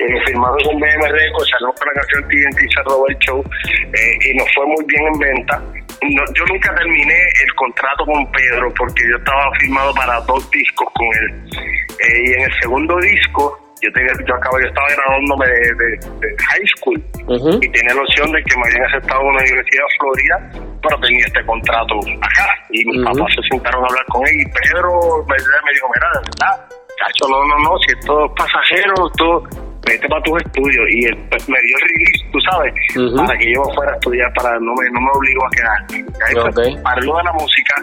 eh, 0.00 0.20
firmado 0.26 0.56
con 0.64 0.74
BM 0.80 1.08
Records, 1.08 1.48
salió 1.50 1.72
con 1.78 1.86
la 1.86 1.94
canción 1.94 2.28
TNT 2.28 2.58
se 2.74 2.82
robó 2.82 3.06
el 3.08 3.16
show 3.18 3.40
eh, 3.40 4.18
y 4.26 4.36
nos 4.36 4.48
fue 4.54 4.66
muy 4.66 4.84
bien 4.86 5.06
en 5.06 5.18
venta. 5.20 5.62
No, 6.02 6.22
yo 6.34 6.44
nunca 6.50 6.74
terminé 6.74 7.14
el 7.14 7.54
contrato 7.54 8.04
con 8.04 8.30
Pedro 8.32 8.74
porque 8.76 9.02
yo 9.08 9.16
estaba 9.18 9.50
firmado 9.60 9.94
para 9.94 10.20
dos 10.22 10.50
discos 10.50 10.88
con 10.92 11.06
él. 11.22 11.50
Eh, 11.54 12.22
y 12.26 12.32
en 12.32 12.42
el 12.42 12.52
segundo 12.60 12.96
disco 12.98 13.65
yo, 13.82 13.92
tenía, 13.92 14.12
yo 14.26 14.34
acabo, 14.34 14.58
yo 14.60 14.68
estaba 14.68 14.86
graduándome 14.88 15.46
de, 15.46 15.60
de, 15.76 15.88
de 16.20 16.28
high 16.48 16.66
school 16.76 16.98
uh 17.28 17.36
-huh. 17.36 17.56
y 17.60 17.68
tenía 17.68 17.94
la 17.94 18.02
opción 18.02 18.32
de 18.32 18.42
que 18.42 18.56
me 18.56 18.64
habían 18.68 18.84
aceptado 18.88 19.20
en 19.20 19.26
una 19.28 19.40
universidad 19.40 19.84
de 19.84 19.92
Florida, 20.00 20.36
pero 20.82 20.94
tenía 21.00 21.24
este 21.26 21.42
contrato 21.44 21.94
acá. 22.24 22.48
Y 22.70 22.78
mis 22.86 22.96
uh 22.96 23.00
-huh. 23.00 23.04
papás 23.12 23.28
se 23.36 23.42
sentaron 23.50 23.84
a 23.84 23.86
hablar 23.88 24.06
con 24.08 24.20
él 24.28 24.36
y 24.40 24.46
Pedro 24.56 24.90
me, 25.28 25.36
me 25.36 25.70
dijo, 25.76 25.86
mira, 25.92 26.08
de 26.14 26.20
verdad, 26.24 26.54
cacho, 27.00 27.24
no, 27.28 27.38
no, 27.44 27.56
no, 27.60 27.72
si 27.84 27.88
esto 27.92 28.12
es 28.24 28.32
pasajero, 28.32 28.94
esto, 29.12 29.26
vete 29.84 30.08
para 30.08 30.22
tus 30.22 30.36
estudios. 30.40 30.84
Y 30.90 30.98
él 31.04 31.16
pues, 31.28 31.48
me 31.48 31.58
dio 31.60 31.76
el 31.76 31.84
release, 31.84 32.20
tú 32.32 32.38
sabes, 32.48 32.72
uh 32.72 33.00
-huh. 33.00 33.26
para 33.26 33.38
que 33.38 33.46
yo 33.52 33.60
fuera 33.76 33.92
a 33.92 33.96
estudiar, 34.00 34.32
para 34.32 34.50
no 34.60 34.72
me, 34.72 34.84
no 34.90 35.00
me 35.04 35.10
obligó 35.12 35.42
a 35.44 35.50
quedarme. 35.52 35.96
Y 36.00 36.20
ahí 36.24 36.34
okay. 36.34 36.52
pues, 36.72 36.82
parlo 36.82 37.12
de 37.18 37.24
la 37.24 37.32
música, 37.32 37.74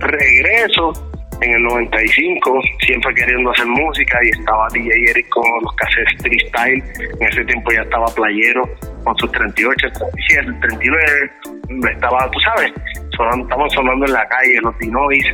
regreso 0.00 1.13
en 1.44 1.52
el 1.52 1.62
95, 1.62 2.60
siempre 2.80 3.14
queriendo 3.14 3.50
hacer 3.50 3.66
música 3.66 4.18
y 4.24 4.28
estaba 4.30 4.66
DJ 4.72 5.10
Eric 5.10 5.28
con 5.28 5.44
los 5.62 5.74
cassettes 5.76 6.22
freestyle. 6.22 6.82
En 7.20 7.28
ese 7.28 7.44
tiempo 7.44 7.72
ya 7.72 7.82
estaba 7.82 8.06
playero 8.14 8.62
con 9.04 9.16
sus 9.18 9.30
38, 9.32 9.88
37, 9.92 10.52
39. 10.60 11.92
Estaba, 11.92 12.30
tú 12.30 12.38
sabes, 12.40 12.72
sonando, 13.16 13.44
estaban 13.44 13.70
sonando 13.70 14.06
en 14.06 14.12
la 14.12 14.26
calle 14.28 14.58
los 14.62 14.78
Dinois. 14.78 15.26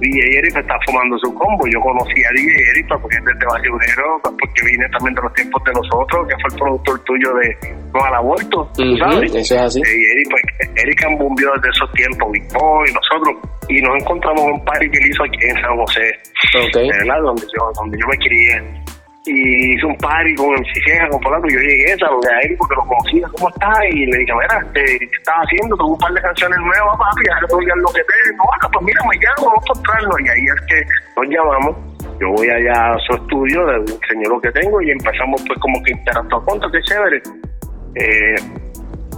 DJ 0.00 0.38
Eric 0.38 0.56
estaba 0.56 0.80
fumando 0.86 1.18
su 1.18 1.32
combo. 1.34 1.66
Yo 1.66 1.80
conocí 1.80 2.22
a 2.24 2.30
DJ 2.34 2.52
Eric 2.70 2.86
porque 3.00 3.16
es 3.16 3.24
desde 3.24 3.46
Barrio 3.46 3.74
porque 4.22 4.60
vine 4.66 4.86
también 4.90 5.14
de 5.14 5.22
los 5.22 5.32
tiempos 5.34 5.62
de 5.64 5.72
nosotros, 5.72 6.28
que 6.28 6.34
fue 6.40 6.48
el 6.50 6.56
productor 6.58 7.04
tuyo 7.04 7.34
de 7.34 7.48
No 7.92 8.04
al 8.04 8.14
Aborto, 8.14 8.70
¿sabes? 8.98 9.34
Eso 9.34 9.54
es 9.54 9.60
así. 9.60 9.80
Y 9.80 10.04
Eric, 10.12 10.28
pues, 10.30 10.42
Eric 10.76 11.00
cambió 11.00 11.50
desde 11.56 11.68
esos 11.68 11.92
tiempos, 11.92 12.32
Big 12.32 12.46
Boy, 12.52 12.88
nosotros 12.92 13.54
y 13.68 13.80
nos 13.80 13.96
encontramos 14.02 14.42
en 14.42 14.52
un 14.52 14.64
party 14.64 14.90
que 14.90 14.98
él 14.98 15.10
hizo 15.10 15.24
aquí 15.24 15.38
en 15.48 15.56
San 15.62 15.76
José, 15.76 16.12
okay. 16.68 16.88
¿verdad? 16.88 17.22
Donde 17.22 17.42
yo, 17.42 17.72
donde 17.76 17.98
yo 17.98 18.06
me 18.06 18.16
crié. 18.18 18.83
Y 19.26 19.72
hice 19.72 19.86
un 19.86 19.96
party 19.96 20.34
con 20.34 20.52
el 20.52 20.64
Ciceja, 20.74 21.08
con 21.08 21.20
Polaco, 21.20 21.48
y 21.48 21.54
yo 21.54 21.60
llegué, 21.60 21.96
saludé 21.96 22.28
a 22.28 22.40
él 22.44 22.56
porque 22.58 22.74
lo 22.76 22.84
conocía, 22.84 23.26
¿cómo 23.32 23.48
está? 23.48 23.72
Y 23.88 24.04
le 24.04 24.18
dije, 24.18 24.32
mira, 24.36 24.60
¿qué 24.74 24.84
estás 25.00 25.34
haciendo? 25.40 25.76
Tengo 25.76 25.92
un 25.92 25.98
par 25.98 26.12
de 26.12 26.20
canciones 26.20 26.58
nuevas, 26.58 26.98
papi, 26.98 27.22
ya 27.24 27.46
te 27.46 27.54
lo 27.54 27.90
que 27.92 28.04
te... 28.04 28.36
No, 28.36 28.44
acá, 28.52 28.68
pues 28.68 28.84
mira, 28.84 29.00
me 29.08 29.16
llamo, 29.16 29.48
vamos 29.48 29.64
a 29.64 29.72
encontrarnos. 29.72 30.20
Y 30.20 30.28
ahí 30.28 30.44
es 30.44 30.60
que 30.68 30.78
nos 31.16 31.28
llamamos 31.32 31.94
yo 32.20 32.30
voy 32.30 32.48
allá 32.48 32.94
a 32.94 32.98
su 33.06 33.14
estudio, 33.14 33.66
le 33.66 33.76
enseño 33.78 34.28
lo 34.28 34.40
que 34.40 34.50
tengo 34.52 34.80
y 34.80 34.90
empezamos 34.90 35.42
pues 35.46 35.58
como 35.58 35.82
que 35.82 35.92
interactuar 35.92 36.42
con 36.44 36.60
qué 36.70 36.80
chévere. 36.82 37.22
Eh, 37.96 38.34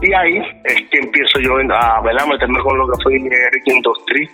y 0.02 0.12
ahí 0.12 0.38
es 0.64 0.82
que 0.90 0.98
empiezo 0.98 1.40
yo 1.40 1.56
a 1.56 2.00
¿verdad? 2.02 2.26
meterme 2.26 2.60
con 2.62 2.76
lo 2.78 2.86
que 2.88 3.02
fue 3.02 3.16
Eric 3.16 3.62
Industry, 3.66 4.28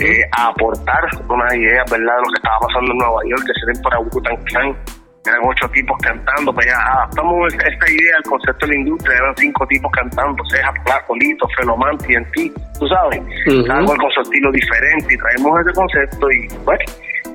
eh, 0.00 0.22
a 0.36 0.48
aportar 0.48 1.04
una 1.28 1.56
idea 1.56 1.84
¿verdad? 1.90 2.16
de 2.16 2.22
lo 2.22 2.30
que 2.30 2.36
estaba 2.36 2.58
pasando 2.60 2.92
en 2.92 2.98
Nueva 2.98 3.20
York, 3.28 3.42
que 3.46 3.60
se 3.60 3.66
den 3.72 3.82
para 3.82 3.98
Wutan 4.00 4.36
Clan. 4.44 4.76
Eran 5.26 5.40
ocho 5.42 5.68
tipos 5.70 5.96
cantando, 6.02 6.52
pues 6.52 6.66
ya 6.66 6.76
adaptamos 6.76 7.54
esta 7.54 7.90
idea 7.90 8.16
al 8.16 8.22
concepto 8.24 8.66
de 8.66 8.74
la 8.74 8.78
industria, 8.80 9.16
eran 9.16 9.34
cinco 9.36 9.66
tipos 9.66 9.90
cantando, 9.92 10.42
Ceja, 10.50 10.72
Placo, 10.84 11.16
Lito, 11.16 11.48
Feloman, 11.56 11.96
TNT, 11.96 12.52
tú 12.78 12.86
sabes, 12.88 13.20
cada 13.66 13.84
cual 13.84 13.98
con 13.98 14.10
su 14.10 14.20
estilo 14.20 14.52
diferente 14.52 15.14
y 15.14 15.16
traemos 15.16 15.60
ese 15.60 15.72
concepto 15.72 16.30
y 16.30 16.48
bueno, 16.64 16.84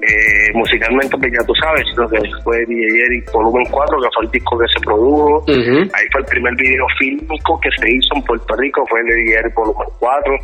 eh, 0.02 0.52
musicalmente, 0.54 1.18
pues 1.18 1.32
ya 1.32 1.46
tú 1.46 1.54
sabes, 1.56 1.84
lo 1.96 2.08
que 2.10 2.20
fue 2.44 2.66
DJ 2.66 2.86
Eric 3.06 3.32
Volumen 3.32 3.66
4, 3.70 3.98
que 4.00 4.10
fue 4.16 4.26
el 4.26 4.32
disco 4.32 4.58
que 4.58 4.68
se 4.68 4.80
produjo. 4.86 5.44
Ahí 5.48 6.06
fue 6.12 6.22
el 6.22 6.28
primer 6.28 6.56
video 6.56 6.86
fílmico 6.98 7.60
que 7.60 7.70
se 7.78 7.88
hizo 7.90 8.16
en 8.16 8.24
Puerto 8.24 8.56
Rico, 8.56 8.86
fue 8.90 9.02
el 9.02 9.08
de 9.08 9.16
DJ 9.16 9.40
Eric 9.40 9.56
Volumen 9.56 9.88
4. 10.00 10.36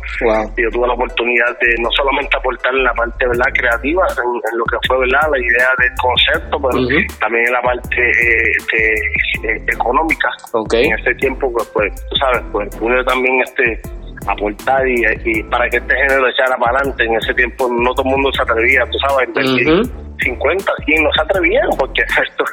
Y 0.56 0.62
yo 0.62 0.70
tuve 0.70 0.86
la 0.86 0.94
oportunidad 0.94 1.50
de 1.60 1.68
no 1.80 1.88
solamente 1.96 2.36
aportar 2.36 2.74
en 2.74 2.84
la 2.84 2.94
parte 2.94 3.26
¿verdad? 3.26 3.50
creativa, 3.54 4.02
en, 4.12 4.58
lo 4.58 4.64
que 4.64 4.76
fue 4.86 4.98
¿verdad? 5.00 5.24
la 5.30 5.38
idea 5.38 5.68
del 5.78 5.94
concepto, 6.00 6.54
pero 6.60 6.76
también 7.20 7.44
en 7.46 7.52
la 7.52 7.62
parte 7.62 8.00
eh, 8.00 8.52
eh, 8.76 9.62
económica. 9.72 10.28
En 10.72 10.92
ese 10.98 11.14
tiempo, 11.16 11.52
pues, 11.52 11.66
pues, 11.72 11.90
tú 12.08 12.16
sabes, 12.16 12.42
pues 12.52 12.76
pude 12.76 13.02
también 13.04 13.40
este 13.42 13.80
aportar 14.26 14.82
y, 14.88 15.42
para 15.44 15.68
que 15.68 15.76
este 15.78 15.94
género 15.94 16.28
echara 16.28 16.56
para 16.58 16.78
adelante. 16.78 17.04
En 17.04 17.16
ese 17.16 17.34
tiempo 17.34 17.68
no 17.68 17.92
todo 17.94 18.06
el 18.06 18.12
mundo 18.12 18.30
se 18.32 18.42
atrevía, 18.42 18.82
tú 18.90 18.98
sabes, 18.98 19.28
invertir 19.28 20.06
50, 20.18 20.72
100 20.86 21.02
no 21.02 21.10
se 21.12 21.22
atrevían 21.22 21.68
porque 21.78 22.02
esto 22.24 22.44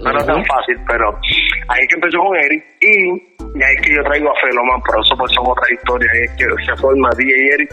no 0.00 0.10
era 0.10 0.24
tan 0.26 0.44
fácil, 0.44 0.76
pero 0.86 1.10
ahí 1.68 1.86
que 1.88 1.94
empezó 1.94 2.18
con 2.18 2.36
Eric 2.36 2.64
y, 2.80 3.58
y 3.58 3.62
ahí 3.62 3.76
que 3.82 3.94
yo 3.94 4.02
traigo 4.02 4.30
a 4.30 4.40
Feloman, 4.40 4.80
pero 4.86 5.02
eso 5.02 5.14
pues 5.16 5.32
son 5.32 5.46
otras 5.46 5.70
historias, 5.70 6.10
ahí 6.12 6.24
es 6.24 6.30
que 6.32 6.64
se 6.64 6.76
forma 6.80 7.08
DJ 7.16 7.54
Eric. 7.54 7.70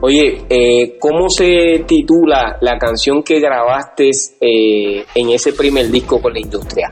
Oye, 0.00 0.44
eh, 0.48 0.96
¿cómo 0.98 1.28
se 1.28 1.84
titula 1.86 2.56
la 2.60 2.78
canción 2.78 3.22
que 3.22 3.38
grabaste 3.38 4.10
eh, 4.40 5.04
en 5.14 5.30
ese 5.30 5.52
primer 5.52 5.90
disco 5.90 6.20
con 6.20 6.32
la 6.32 6.40
industria? 6.40 6.88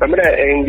Hombre, 0.00 0.22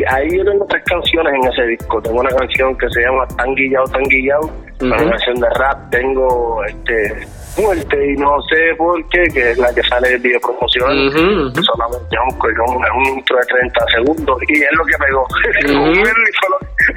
ahí 0.09 0.27
yo 0.37 0.43
tengo 0.43 0.65
tres 0.67 0.83
canciones 0.85 1.33
en 1.33 1.51
ese 1.51 1.63
disco. 1.67 2.01
Tengo 2.01 2.19
una 2.19 2.29
canción 2.29 2.77
que 2.77 2.89
se 2.89 3.01
llama 3.01 3.25
Tan 3.37 3.53
Guillao, 3.55 3.83
Tan 3.85 4.03
Guillao. 4.03 4.41
Una 4.81 4.97
canción 4.97 5.35
de 5.35 5.47
rap. 5.57 5.89
Tengo 5.89 6.63
este 6.65 7.27
Muerte 7.57 7.95
y 8.11 8.17
no 8.17 8.35
sé 8.49 8.75
por 8.77 9.01
qué, 9.07 9.23
que 9.33 9.51
es 9.51 9.57
la 9.57 9.73
que 9.73 9.81
sale 9.83 10.09
del 10.09 10.19
video 10.19 10.39
promocional. 10.41 10.91
Solamente 11.13 12.11
es 12.11 12.19
un, 12.27 12.75
un, 12.75 13.17
intro 13.17 13.37
de 13.37 13.45
30 13.45 13.85
segundos 13.95 14.37
y 14.49 14.61
es 14.61 14.69
lo 14.77 14.83
que 14.83 14.97
pegó. 14.97 15.25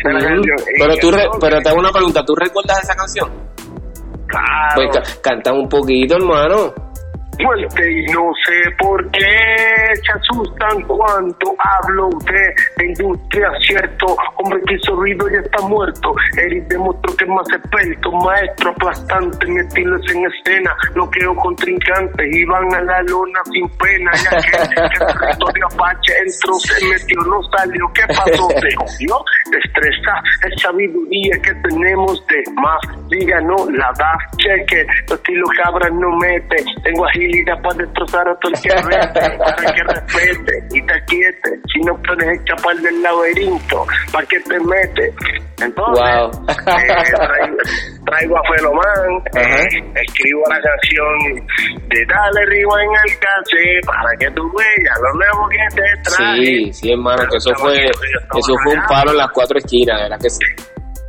pero, 0.78 0.96
tú 0.96 1.10
pero 1.40 1.62
te 1.62 1.68
hago 1.68 1.78
una 1.78 1.92
pregunta. 1.92 2.24
¿Tú 2.24 2.34
recuerdas 2.34 2.82
esa 2.82 2.96
canción? 2.96 3.30
Claro. 4.26 4.90
Pues 4.90 5.20
canta 5.22 5.52
un 5.52 5.68
poquito, 5.68 6.16
hermano 6.16 6.87
fuerte 7.42 7.92
y 7.92 8.06
no 8.06 8.30
sé 8.46 8.70
por 8.78 9.10
qué 9.10 9.94
se 9.94 10.12
asustan 10.12 10.82
cuando 10.82 11.54
hablo 11.58 12.08
de 12.26 12.86
industria, 12.86 13.48
cierto, 13.66 14.16
hombre 14.36 14.60
que 14.66 14.74
hizo 14.74 14.94
ruido 14.94 15.28
ya 15.30 15.38
está 15.38 15.60
muerto, 15.62 16.14
Eric 16.36 16.64
demostró 16.68 17.16
que 17.16 17.24
es 17.24 17.30
más 17.30 17.46
experto, 17.50 18.12
maestro 18.12 18.70
aplastante, 18.70 19.46
mi 19.46 19.60
estilo 19.60 19.96
es 19.96 20.14
en 20.14 20.24
escena, 20.26 20.74
bloqueo 20.94 21.34
contrincantes 21.36 22.26
y 22.30 22.44
van 22.44 22.74
a 22.74 22.80
la 22.82 23.02
lona 23.02 23.40
sin 23.52 23.68
pena, 23.78 24.10
ya 24.14 24.30
que, 24.30 24.56
el 24.56 25.16
territorio 25.16 25.66
Apache 25.72 26.12
entró, 26.24 26.54
se 26.54 26.86
metió, 26.86 27.20
no 27.22 27.42
salió, 27.56 27.92
¿qué 27.94 28.02
pasó? 28.08 28.48
Te 28.60 28.74
jodió, 28.76 29.24
destreza, 29.50 30.22
es 30.46 30.62
sabiduría 30.62 31.40
que 31.42 31.54
tenemos 31.68 32.26
de 32.26 32.42
más, 32.54 33.08
diga 33.08 33.40
no, 33.40 33.56
la 33.70 33.92
da, 33.98 34.18
cheque, 34.36 34.86
los 35.08 35.18
estilos 35.18 35.50
cabras 35.62 35.92
no 35.92 36.16
mete, 36.18 36.56
tengo 36.82 37.06
agilidad 37.28 37.62
para 37.62 37.74
destrozar 37.76 38.28
a 38.28 38.34
todo 38.36 38.52
el 38.52 38.60
que 38.60 39.38
para 39.38 39.72
que 39.72 39.82
respete 39.84 40.68
y 40.72 40.82
te 40.82 41.04
quiete. 41.06 41.50
Si 41.72 41.80
no 41.80 41.94
puedes 42.02 42.40
escapar 42.40 42.76
del 42.76 43.02
laberinto, 43.02 43.86
¿para 44.12 44.26
qué 44.26 44.40
te 44.40 44.60
metes? 44.60 45.14
Entonces, 45.60 46.04
eh, 46.48 46.94
traigo, 48.06 48.36
a 48.38 48.42
Feloman, 48.54 49.22
eh, 49.34 49.66
escribo 50.06 50.42
la 50.48 50.60
canción 50.60 51.46
de 51.88 52.06
Dale 52.06 52.46
Riva 52.46 52.82
en 52.82 52.90
el 52.90 53.18
caché 53.18 53.80
para 53.84 54.10
que 54.18 54.30
tú 54.30 54.42
veas 54.56 55.00
lo 55.02 55.18
nuevo 55.18 55.48
que 55.48 55.76
te 55.76 56.10
trae. 56.10 56.44
Sí, 56.44 56.72
sí, 56.72 56.92
hermano, 56.92 57.24
que 57.28 57.36
eso 57.36 57.50
fue, 57.56 57.74
eso 57.76 58.54
fue 58.62 58.74
un 58.74 58.86
palo 58.86 59.10
en 59.10 59.16
las 59.18 59.30
cuatro 59.32 59.58
esquinas, 59.58 60.00
¿verdad 60.02 60.18
que 60.20 60.30
sí? 60.30 60.44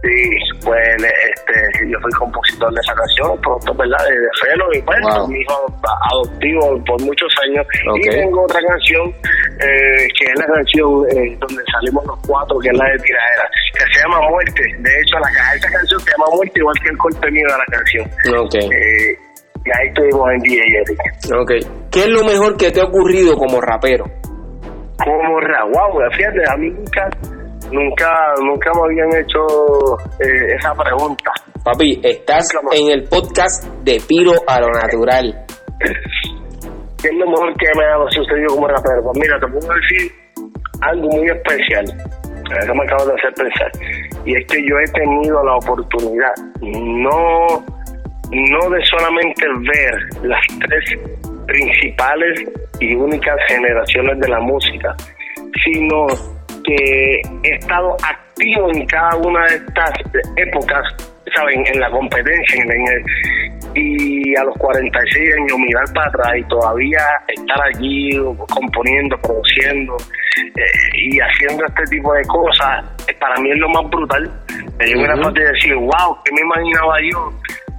Sí, 0.02 0.32
pues 0.64 0.80
este, 1.04 1.90
yo 1.92 2.00
fui 2.00 2.12
compositor 2.14 2.74
de 2.74 2.80
esa 2.80 2.96
canción, 2.96 3.42
pronto, 3.42 3.74
¿verdad? 3.74 3.98
De, 4.08 4.16
Felo, 4.40 4.66
y 4.74 4.80
bueno, 4.82 5.28
mi 5.28 5.42
hijo 5.42 5.66
adoptivo 6.10 6.82
por 6.86 7.02
muchos 7.02 7.30
años. 7.44 7.68
Y 7.98 8.10
tengo 8.10 8.44
otra 8.44 8.62
canción, 8.62 9.10
eh, 9.60 10.08
que 10.18 10.24
es 10.24 10.40
la 10.40 10.46
canción 10.46 11.04
eh, 11.12 11.38
donde 11.40 11.64
salimos 11.74 12.06
los 12.06 12.18
cuatro, 12.26 12.58
que 12.60 12.70
es 12.70 12.78
la 12.78 12.86
de 12.86 12.98
Tiradera, 13.00 13.50
que 13.74 13.86
se 13.92 14.02
llama 14.02 14.22
Muerte. 14.30 14.64
De 14.80 15.02
hecho, 15.02 15.20
la, 15.20 15.56
esta 15.56 15.70
canción 15.70 16.00
se 16.00 16.12
llama 16.12 16.26
Muerte, 16.34 16.60
igual 16.60 16.76
que 16.82 16.90
el 16.90 16.98
contenido 16.98 17.48
de 17.52 17.58
la 17.58 17.66
canción. 17.66 18.10
Okay. 18.46 18.66
Eh, 18.72 19.20
y 19.66 19.70
ahí 19.70 19.88
estuvimos 19.90 20.32
en 20.32 20.40
DJ 20.40 20.62
Eric. 20.80 21.00
Ok. 21.36 21.52
¿Qué 21.92 22.00
es 22.00 22.10
lo 22.10 22.24
mejor 22.24 22.56
que 22.56 22.72
te 22.72 22.80
ha 22.80 22.86
ocurrido 22.86 23.36
como 23.36 23.60
rapero? 23.60 24.06
Como 25.04 25.40
rapero, 25.42 25.70
wow, 25.74 26.12
fíjate, 26.16 26.40
a 26.50 26.56
mí 26.56 26.70
nunca 26.70 27.10
nunca 27.72 28.34
nunca 28.42 28.72
me 28.74 28.82
habían 28.86 29.22
hecho 29.22 29.98
eh, 30.20 30.56
esa 30.58 30.74
pregunta. 30.74 31.32
Papi, 31.64 32.00
estás 32.04 32.50
en 32.74 32.92
el 32.92 33.04
podcast 33.06 33.66
de 33.84 34.02
Piro 34.08 34.34
a 34.48 34.60
lo 34.60 34.70
Natural. 34.70 35.46
¿Qué 37.02 37.08
es 37.08 37.16
lo 37.16 37.30
mejor 37.30 37.54
que 37.58 37.68
me 37.78 37.86
ha 37.86 38.12
sucedido 38.12 38.56
como 38.56 38.68
rapero? 38.68 39.04
Pues 39.04 39.20
mira, 39.20 39.40
te 39.40 39.48
puedo 39.48 39.74
decir 39.74 40.12
algo 40.82 41.08
muy 41.10 41.30
especial. 41.30 41.86
Eso 42.62 42.74
me 42.74 42.84
acabo 42.84 43.06
de 43.06 43.14
hacer 43.14 43.34
pensar. 43.36 43.72
Y 44.26 44.36
es 44.36 44.48
que 44.48 44.58
yo 44.68 44.76
he 44.80 44.92
tenido 44.92 45.44
la 45.44 45.56
oportunidad, 45.56 46.34
no, 46.62 47.64
no 48.32 48.70
de 48.70 48.86
solamente 48.86 49.46
ver 49.62 50.24
las 50.24 50.42
tres 50.68 51.00
principales 51.46 52.44
y 52.80 52.96
únicas 52.96 53.36
generaciones 53.48 54.20
de 54.20 54.28
la 54.30 54.40
música, 54.40 54.96
sino 55.64 56.08
que 56.70 57.22
he 57.44 57.56
estado 57.56 57.96
activo 58.04 58.70
en 58.74 58.86
cada 58.86 59.16
una 59.18 59.46
de 59.48 59.56
estas 59.56 59.92
épocas, 60.36 60.84
¿saben? 61.36 61.66
En 61.66 61.80
la 61.80 61.90
competencia, 61.90 62.64
en, 62.64 63.06
y 63.76 64.36
a 64.36 64.44
los 64.44 64.56
46 64.58 65.36
años 65.36 65.58
mirar 65.60 65.86
para 65.94 66.08
atrás 66.08 66.32
y 66.38 66.44
todavía 66.48 67.00
estar 67.28 67.62
allí 67.74 68.18
componiendo, 68.50 69.18
produciendo 69.22 69.96
eh, 70.38 70.62
y 70.94 71.20
haciendo 71.20 71.66
este 71.66 71.84
tipo 71.96 72.14
de 72.14 72.24
cosas, 72.26 72.86
eh, 73.08 73.16
para 73.20 73.40
mí 73.42 73.52
es 73.52 73.58
lo 73.58 73.70
más 73.70 73.90
brutal. 73.90 74.32
Me 74.80 74.96
una 74.96 75.22
parte 75.22 75.42
de 75.42 75.52
decir, 75.52 75.76
wow, 75.76 76.18
que 76.24 76.32
me 76.34 76.42
imaginaba 76.42 76.96
yo 77.12 77.32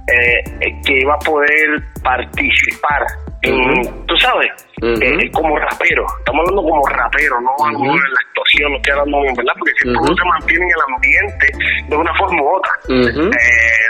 eh, 0.07 0.81
que 0.85 0.99
iba 0.99 1.13
a 1.13 1.19
poder 1.19 1.81
participar 2.03 3.05
tú 3.41 4.15
sabes, 4.17 4.51
eh, 4.81 5.31
como 5.31 5.57
rapero, 5.57 6.05
estamos 6.19 6.41
hablando 6.41 6.61
como 6.61 6.87
rapero, 6.87 7.41
no 7.41 7.51
en 7.67 7.97
la 7.97 8.21
actuación, 8.27 8.71
no 8.71 8.77
estoy 8.77 8.91
hablando, 8.91 9.17
¿verdad? 9.35 9.53
Porque 9.57 9.73
si 9.81 9.89
uh 9.89 10.05
se 10.05 10.25
mantiene 10.25 10.65
en 10.65 10.71
el 10.71 10.95
ambiente 10.95 11.47
de 11.89 11.95
una 11.95 12.13
forma 12.15 12.41
u 12.41 12.55
otra, 12.55 12.71
eh, 12.89 13.31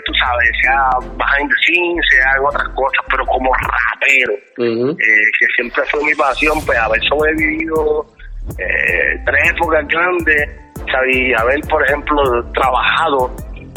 tú 0.05 0.11
tú 0.11 0.13
sabes, 0.19 0.49
sea 0.61 0.89
behind 1.17 1.49
the 1.49 1.55
scenes, 1.65 2.05
sea 2.11 2.31
en 2.37 2.45
otras 2.45 2.69
cosas, 2.69 3.05
pero 3.09 3.25
como 3.25 3.51
rapero, 3.53 4.33
eh, 4.33 4.95
que 4.95 5.45
siempre 5.55 5.83
fue 5.91 6.03
mi 6.03 6.15
pasión, 6.15 6.65
pues 6.65 6.77
haber 6.77 7.01
sobrevivido 7.03 8.05
eh, 8.57 9.19
tres 9.25 9.51
épocas 9.51 9.87
grandes, 9.87 10.49
¿sabes? 10.91 11.39
haber, 11.39 11.59
por 11.69 11.83
ejemplo, 11.85 12.43
trabajado 12.53 13.31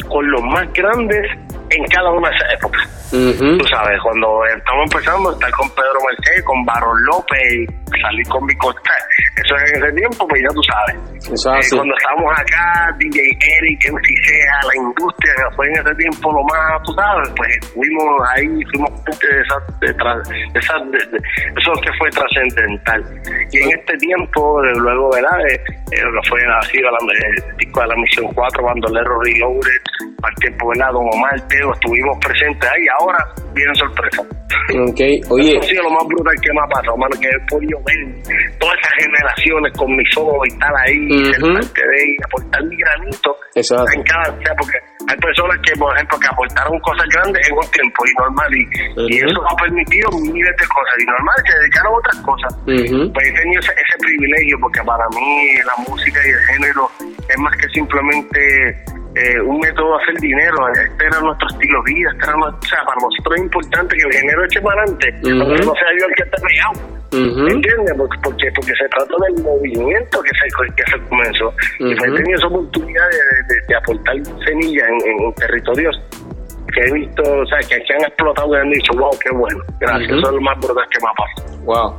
con 0.09 0.29
los 0.31 0.41
más 0.43 0.71
grandes 0.73 1.27
en 1.75 1.85
cada 1.85 2.11
una 2.11 2.29
de 2.29 2.35
esas 2.35 2.53
épocas. 2.53 2.95
Tú 3.11 3.65
sabes, 3.71 3.99
cuando 4.01 4.45
estamos 4.45 4.83
empezando, 4.91 5.31
estar 5.31 5.51
con 5.51 5.69
Pedro 5.69 5.99
Mercedes, 6.03 6.43
con 6.43 6.65
Barón 6.65 6.97
López, 7.05 7.69
salir 8.01 8.27
con 8.27 8.45
mi 8.45 8.55
costa, 8.57 8.91
eso 9.35 9.55
es 9.55 9.71
en 9.71 9.83
ese 9.83 9.93
tiempo, 9.93 10.27
pues 10.27 10.41
ya 10.41 10.49
tú 10.53 10.61
sabes. 10.63 10.95
Eh, 11.25 11.75
cuando 11.75 11.93
estábamos 11.95 12.31
acá, 12.39 12.95
DJ 12.97 13.19
Eric, 13.19 13.91
MC 13.91 14.07
Sea, 14.25 14.57
la 14.67 14.75
industria, 14.75 15.33
que 15.37 15.55
fue 15.55 15.65
en 15.67 15.73
ese 15.73 15.95
tiempo 15.95 16.31
lo 16.31 16.43
más, 16.43 16.83
tú 16.83 16.93
sabes, 16.93 17.29
pues 17.35 17.73
fuimos 17.73 18.05
ahí, 18.33 18.47
fuimos 18.71 18.91
parte 19.01 19.27
de 19.27 19.41
esa, 19.41 19.57
de, 19.79 19.91
esa 20.59 20.75
eso 21.55 21.71
que 21.81 21.91
fue 21.97 22.09
trascendental. 22.09 23.01
Y 23.51 23.57
en 23.59 23.79
este 23.79 23.97
tiempo, 23.97 24.61
luego, 24.63 25.09
¿verdad? 25.11 25.39
Eh, 25.49 25.61
eh, 25.91 26.01
lo 26.01 26.21
que 26.21 26.29
fue 26.29 26.39
así, 26.59 26.77
el 26.77 27.57
disco 27.57 27.81
de 27.81 27.87
la 27.87 27.95
Misión 27.95 28.27
4, 28.33 28.63
Bandolero 28.63 29.21
Reloaded, 29.21 29.81
al 30.23 30.35
tiempo, 30.35 30.69
¿verdad? 30.69 30.91
Don 30.91 31.05
Omar, 31.13 31.39
Teo, 31.47 31.64
estuvimos 31.73 32.17
presentes 32.19 32.69
ahí, 32.69 32.85
ahora 32.99 33.17
vienen 33.53 33.75
sorpresas. 33.75 34.25
Ok, 34.75 35.01
oye. 35.29 35.49
Eso 35.49 35.59
ha 35.59 35.63
sido 35.63 35.83
lo 35.83 35.91
más 35.91 36.05
brutal 36.07 36.35
que 36.41 36.51
me 36.53 36.61
ha 36.61 36.67
pasado, 36.67 36.97
mano, 36.97 37.15
que 37.21 37.27
he 37.27 37.39
podido 37.47 37.77
ver 37.85 37.99
todas 38.59 38.75
esas 38.81 38.93
generaciones 39.03 39.71
con 39.77 39.89
mis 39.95 40.17
ojos 40.17 40.37
y 40.45 40.53
estar 40.53 40.73
ahí, 40.85 41.25
ser 41.31 41.41
parte 41.41 41.81
de 41.81 41.99
y 42.05 42.17
aportar 42.25 42.63
mi 42.65 42.75
granito 42.77 43.29
en 43.55 44.03
cada, 44.03 44.31
o 44.31 44.41
sea, 44.41 44.53
porque 44.57 44.77
hay 45.07 45.17
personas 45.17 45.57
que, 45.63 45.73
por 45.79 45.93
ejemplo, 45.95 46.17
que 46.19 46.27
aportaron 46.27 46.79
cosas 46.79 47.07
grandes 47.13 47.47
en 47.47 47.53
un 47.55 47.69
tiempo 47.71 47.99
y 48.05 48.13
normal, 48.19 48.49
y, 48.51 48.63
y 49.13 49.17
eso 49.23 49.39
ha 49.47 49.55
permitido 49.55 50.09
miles 50.19 50.55
de 50.57 50.67
cosas, 50.67 50.95
y 50.99 51.05
normal 51.05 51.37
se 51.45 51.53
dedicaron 51.59 51.93
a 51.93 51.97
otras 51.97 52.17
cosas. 52.25 52.51
Pues 52.65 53.25
he 53.27 53.33
tenido 53.33 53.59
ese, 53.61 53.71
ese 53.71 53.97
privilegio, 53.99 54.57
porque 54.59 54.81
para 54.83 55.05
mí 55.15 55.55
la 55.63 55.75
música 55.87 56.19
y 56.25 56.29
el 56.31 56.41
género 56.51 56.89
es 56.99 57.37
más 57.39 57.55
que 57.57 57.67
simplemente 57.69 58.39
eh, 59.15 59.41
un 59.41 59.59
método 59.59 59.97
de 59.97 60.03
hacer 60.03 60.15
dinero. 60.21 60.57
Este 60.75 61.05
era 61.05 61.19
nuestro 61.21 61.47
estilo 61.47 61.79
de 61.83 61.93
vida. 61.93 62.09
Este 62.11 62.25
era 62.25 62.35
o 62.35 62.61
sea, 62.61 62.79
para 62.83 62.99
nosotros 62.99 63.35
es 63.35 63.41
importante 63.43 63.95
que 63.95 64.03
el 64.03 64.21
dinero 64.21 64.45
eche 64.45 64.61
para 64.61 64.81
adelante, 64.81 65.07
aunque 65.23 65.65
no 65.65 65.73
sea 65.73 65.89
yo 65.99 66.05
el 66.05 66.15
que 66.15 66.23
esté 66.23 66.37
pegado. 66.43 66.95
¿Entiendes? 67.15 67.93
Porque, 67.95 68.51
porque, 68.53 68.73
se 68.75 68.87
trata 68.89 69.15
del 69.27 69.43
movimiento 69.43 70.21
que 70.21 70.31
se, 70.35 70.73
que 70.75 70.83
se 70.91 70.99
comenzó. 71.07 71.53
Y 71.79 71.93
he 71.93 71.95
tenido 71.95 72.37
esa 72.37 72.47
oportunidad 72.47 73.07
de, 73.09 73.55
de, 73.67 73.75
aportar 73.75 74.15
semillas 74.43 74.87
en, 74.89 75.23
en, 75.23 75.33
territorios 75.35 75.95
que 76.73 76.81
he 76.81 76.93
visto, 76.93 77.21
o 77.21 77.45
sea, 77.45 77.59
que, 77.69 77.75
han 77.93 78.01
explotado 78.01 78.53
y 78.53 78.59
han 78.59 78.69
dicho, 78.69 78.91
wow, 78.97 79.11
qué 79.23 79.29
bueno. 79.31 79.63
Gracias, 79.79 80.09
eso 80.09 80.27
es 80.27 80.33
lo 80.33 80.41
más 80.41 80.59
brutal 80.59 80.85
que 80.91 80.99
me 80.99 81.07
ha 81.07 81.13
pasado. 81.13 81.63
Wow. 81.63 81.95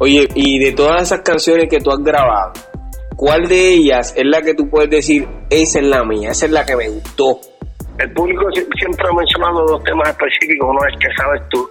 Oye, 0.00 0.28
y 0.34 0.64
de 0.64 0.72
todas 0.72 1.02
esas 1.02 1.20
canciones 1.20 1.68
que 1.68 1.78
tú 1.78 1.92
has 1.92 2.02
grabado, 2.02 2.52
¿Cuál 3.18 3.48
de 3.48 3.74
ellas 3.74 4.14
es 4.16 4.24
la 4.24 4.40
que 4.42 4.54
tú 4.54 4.70
puedes 4.70 4.88
decir, 4.90 5.26
esa 5.50 5.80
es 5.80 5.86
la 5.86 6.04
mía, 6.04 6.30
esa 6.30 6.46
es 6.46 6.52
la 6.52 6.64
que 6.64 6.76
me 6.76 6.88
gustó? 6.88 7.40
El 7.98 8.12
público 8.12 8.46
siempre 8.54 9.08
ha 9.10 9.12
mencionado 9.12 9.66
dos 9.66 9.82
temas 9.82 10.10
específicos. 10.10 10.70
Uno 10.70 10.78
es 10.86 10.94
que 11.02 11.08
sabes 11.18 11.42
tú, 11.50 11.68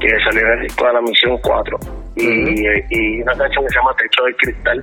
que 0.00 0.08
salió 0.26 0.42
en 0.42 0.58
el 0.58 0.62
disco 0.66 0.84
de 0.84 0.92
la 0.92 1.00
Misión 1.02 1.38
4, 1.38 1.78
y, 2.16 2.66
y, 2.98 3.22
una 3.22 3.30
canción 3.38 3.62
que 3.62 3.70
se 3.70 3.78
llama 3.78 3.94
Techo 3.94 4.24
de 4.26 4.34
Cristal, 4.34 4.78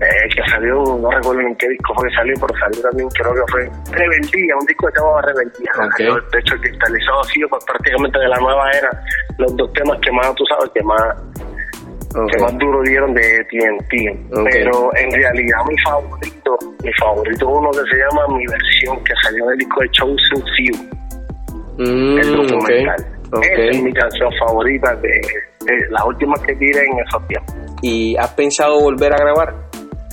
eh, 0.00 0.28
que 0.34 0.42
salió, 0.48 0.72
no 1.04 1.10
recuerdo 1.10 1.40
en 1.44 1.54
qué 1.56 1.68
disco 1.68 1.92
fue 1.92 2.08
que 2.08 2.16
salió, 2.16 2.34
pero 2.40 2.52
salió 2.56 2.80
también, 2.88 3.08
creo 3.12 3.32
que 3.36 3.44
fue 3.52 3.62
Rebeldía, 3.92 4.56
un 4.56 4.64
disco 4.64 4.88
que 4.88 4.92
se 4.96 5.00
llamaba 5.04 5.20
Rebeldía. 5.20 5.72
Okay. 5.84 6.06
El 6.16 6.28
Techo 6.32 6.54
de 6.56 6.60
Cristal, 6.64 6.96
eso 6.96 7.12
ha 7.12 7.24
sido 7.28 7.48
pues, 7.52 7.64
prácticamente 7.68 8.18
de 8.24 8.28
la 8.32 8.40
nueva 8.40 8.64
era, 8.72 8.90
los 9.36 9.52
dos 9.52 9.68
temas 9.76 10.00
que 10.00 10.12
más, 10.12 10.32
tú 10.32 10.44
sabes, 10.48 10.72
que 10.72 10.80
más 10.80 11.04
que 12.24 12.42
más 12.42 12.58
duro 12.58 12.82
dieron 12.82 13.12
de 13.14 13.44
TNT. 13.50 13.92
Pero 14.50 14.90
en 14.96 15.10
realidad 15.12 15.58
mi 15.68 15.76
favorito, 15.84 16.56
mi 16.82 16.92
favorito 16.94 17.48
es 17.48 17.56
uno 17.56 17.70
que 17.70 17.90
se 17.90 17.98
llama 17.98 18.38
Mi 18.38 18.46
Versión, 18.46 19.04
que 19.04 19.12
salió 19.22 19.46
del 19.46 19.58
disco 19.58 19.80
de 19.80 19.90
Chosen 19.90 20.44
Few. 20.56 20.96
Mm, 21.78 22.18
el 22.18 22.36
documental. 22.36 23.06
es 23.42 23.82
mi 23.82 23.92
canción 23.92 24.30
favorita 24.46 24.94
de, 24.96 25.20
las 25.90 26.04
últimas 26.06 26.40
que 26.40 26.54
tiré 26.54 26.80
en 26.84 26.98
esos 27.06 27.26
tiempos. 27.28 27.54
¿Y 27.82 28.16
has 28.16 28.32
pensado 28.32 28.80
volver 28.80 29.12
a 29.12 29.18
grabar? 29.18 29.54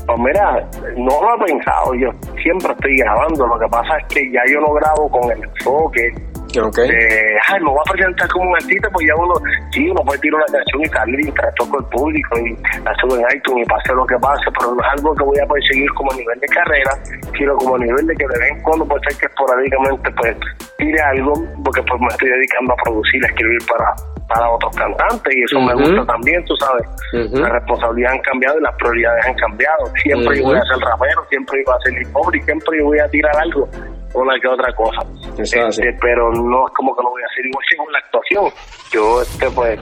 Pues 0.05 0.19
mira, 0.19 0.69
no 0.97 1.21
lo 1.21 1.35
he 1.37 1.45
pensado, 1.47 1.93
yo 1.95 2.09
siempre 2.41 2.73
estoy 2.73 2.97
grabando, 2.97 3.47
lo 3.47 3.57
que 3.57 3.67
pasa 3.71 3.97
es 3.99 4.13
que 4.13 4.31
ya 4.33 4.41
yo 4.51 4.59
no 4.59 4.73
grabo 4.73 5.09
con 5.09 5.31
el 5.31 5.41
enfoque 5.41 6.11
Okay. 6.53 6.85
Eh, 6.85 7.37
ay, 7.49 7.59
me 7.61 7.69
voy 7.69 7.79
a 7.79 7.91
presentar 7.91 8.29
como 8.29 8.49
un 8.49 8.55
artista, 8.55 8.87
pues 8.91 9.07
ya 9.07 9.15
uno, 9.15 9.33
sí, 9.71 9.89
uno 9.89 10.01
puede 10.05 10.19
tirar 10.19 10.37
una 10.37 10.59
canción 10.59 10.81
y 10.83 10.89
salir 10.89 11.19
y 11.21 11.31
tratar 11.31 11.67
con 11.67 11.83
el 11.83 11.89
público 11.89 12.37
y 12.37 12.53
la 12.83 12.93
subo 13.01 13.17
en 13.17 13.25
iTunes 13.35 13.65
y 13.65 13.69
pase 13.69 13.93
lo 13.93 14.05
que 14.05 14.17
pase, 14.21 14.45
pero 14.59 14.75
no 14.75 14.81
es 14.81 14.89
algo 14.93 15.15
que 15.15 15.23
voy 15.23 15.39
a 15.39 15.47
perseguir 15.47 15.89
como 15.93 16.11
a 16.11 16.15
nivel 16.15 16.39
de 16.39 16.47
carrera, 16.47 16.91
sino 17.37 17.55
como 17.57 17.75
a 17.75 17.79
nivel 17.79 18.05
de 18.05 18.15
que 18.15 18.27
de 18.27 18.39
vez 18.39 18.51
en 18.51 18.61
cuando 18.61 18.85
puede 18.85 19.01
ser 19.09 19.17
que 19.19 19.25
esporádicamente 19.25 20.11
pues 20.11 20.37
tire 20.77 21.01
algo, 21.01 21.33
porque 21.63 21.81
pues 21.81 22.01
me 22.01 22.07
estoy 22.07 22.29
dedicando 22.29 22.73
a 22.73 22.75
producir, 22.83 23.25
a 23.25 23.27
escribir 23.27 23.61
para 23.65 23.93
para 24.27 24.49
otros 24.49 24.75
cantantes 24.75 25.35
y 25.35 25.43
eso 25.43 25.59
me 25.59 25.73
gusta 25.75 26.05
también, 26.05 26.43
tú 26.45 26.55
sabes. 26.55 26.87
Las 27.11 27.51
responsabilidades 27.51 28.17
han 28.17 28.23
cambiado 28.23 28.57
y 28.57 28.61
las 28.63 28.75
prioridades 28.75 29.25
han 29.25 29.35
cambiado. 29.35 29.91
Siempre 30.01 30.37
yo 30.37 30.43
voy 30.45 30.57
a 30.57 30.61
ser 30.61 30.77
rapero, 30.79 31.25
siempre 31.29 31.61
iba 31.61 31.75
a 31.75 31.79
ser 31.81 32.01
hip 32.01 32.07
hop 32.13 32.33
y 32.33 32.41
siempre 32.41 32.79
yo 32.79 32.85
voy 32.85 32.99
a 32.99 33.07
tirar 33.09 33.35
algo 33.37 33.67
una 34.13 34.39
que 34.39 34.47
otra 34.47 34.71
cosa. 34.73 35.01
Este, 35.37 35.97
pero 36.01 36.31
no 36.31 36.67
es 36.67 36.73
como 36.73 36.95
que 36.95 37.03
lo 37.03 37.09
voy 37.11 37.21
a 37.21 37.25
hacer 37.25 37.45
igual 37.45 37.65
que 37.69 37.77
con 37.83 37.91
la 37.91 37.99
actuación. 37.99 38.45
Yo, 38.91 39.21
este, 39.21 39.49
pues, 39.51 39.79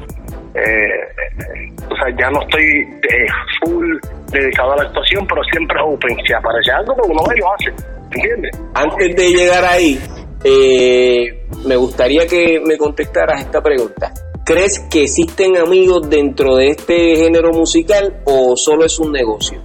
eh, 0.55 1.71
o 1.89 1.95
sea, 1.95 2.07
ya 2.17 2.29
no 2.29 2.41
estoy 2.41 2.85
de 3.01 3.27
full 3.59 3.97
dedicado 4.31 4.73
a 4.73 4.77
la 4.77 4.83
actuación, 4.83 5.25
pero 5.27 5.43
siempre 5.51 5.77
open. 5.83 6.17
Si 6.25 6.33
aparece 6.33 6.71
algo, 6.71 6.95
pues 6.95 7.09
uno 7.09 7.21
lo 7.21 7.53
hace. 7.53 7.71
¿Entiendes? 8.13 8.51
Antes 8.73 9.15
de 9.15 9.29
llegar 9.29 9.63
ahí, 9.63 9.99
eh, 10.43 11.47
me 11.65 11.75
gustaría 11.75 12.25
que 12.27 12.61
me 12.65 12.77
contestaras 12.77 13.41
esta 13.41 13.61
pregunta. 13.61 14.11
¿Crees 14.45 14.79
que 14.91 15.03
existen 15.03 15.55
amigos 15.57 16.09
dentro 16.09 16.55
de 16.55 16.69
este 16.69 17.15
género 17.15 17.51
musical 17.51 18.21
o 18.25 18.55
solo 18.57 18.85
es 18.85 18.99
un 18.99 19.11
negocio? 19.11 19.61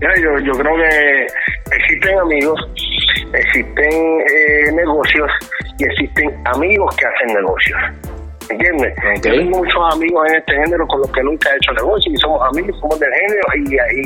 yo, 0.00 0.44
yo 0.44 0.52
creo 0.52 0.76
que 0.76 1.26
existen 1.74 2.18
amigos 2.18 2.60
existen 3.34 4.20
eh, 4.20 4.72
negocios 4.72 5.30
y 5.78 5.84
existen 5.84 6.34
amigos 6.46 6.94
que 6.96 7.06
hacen 7.06 7.34
negocios. 7.34 7.80
¿Entiendes? 8.50 8.94
Tengo 9.22 9.58
muchos 9.58 9.94
amigos 9.94 10.28
en 10.28 10.36
este 10.36 10.52
género 10.52 10.86
con 10.86 11.00
los 11.00 11.10
que 11.12 11.22
nunca 11.22 11.50
he 11.50 11.56
hecho 11.56 11.72
negocio 11.72 12.12
y 12.12 12.16
somos 12.18 12.42
amigos, 12.48 12.78
somos 12.78 13.00
del 13.00 13.10
género 13.12 13.42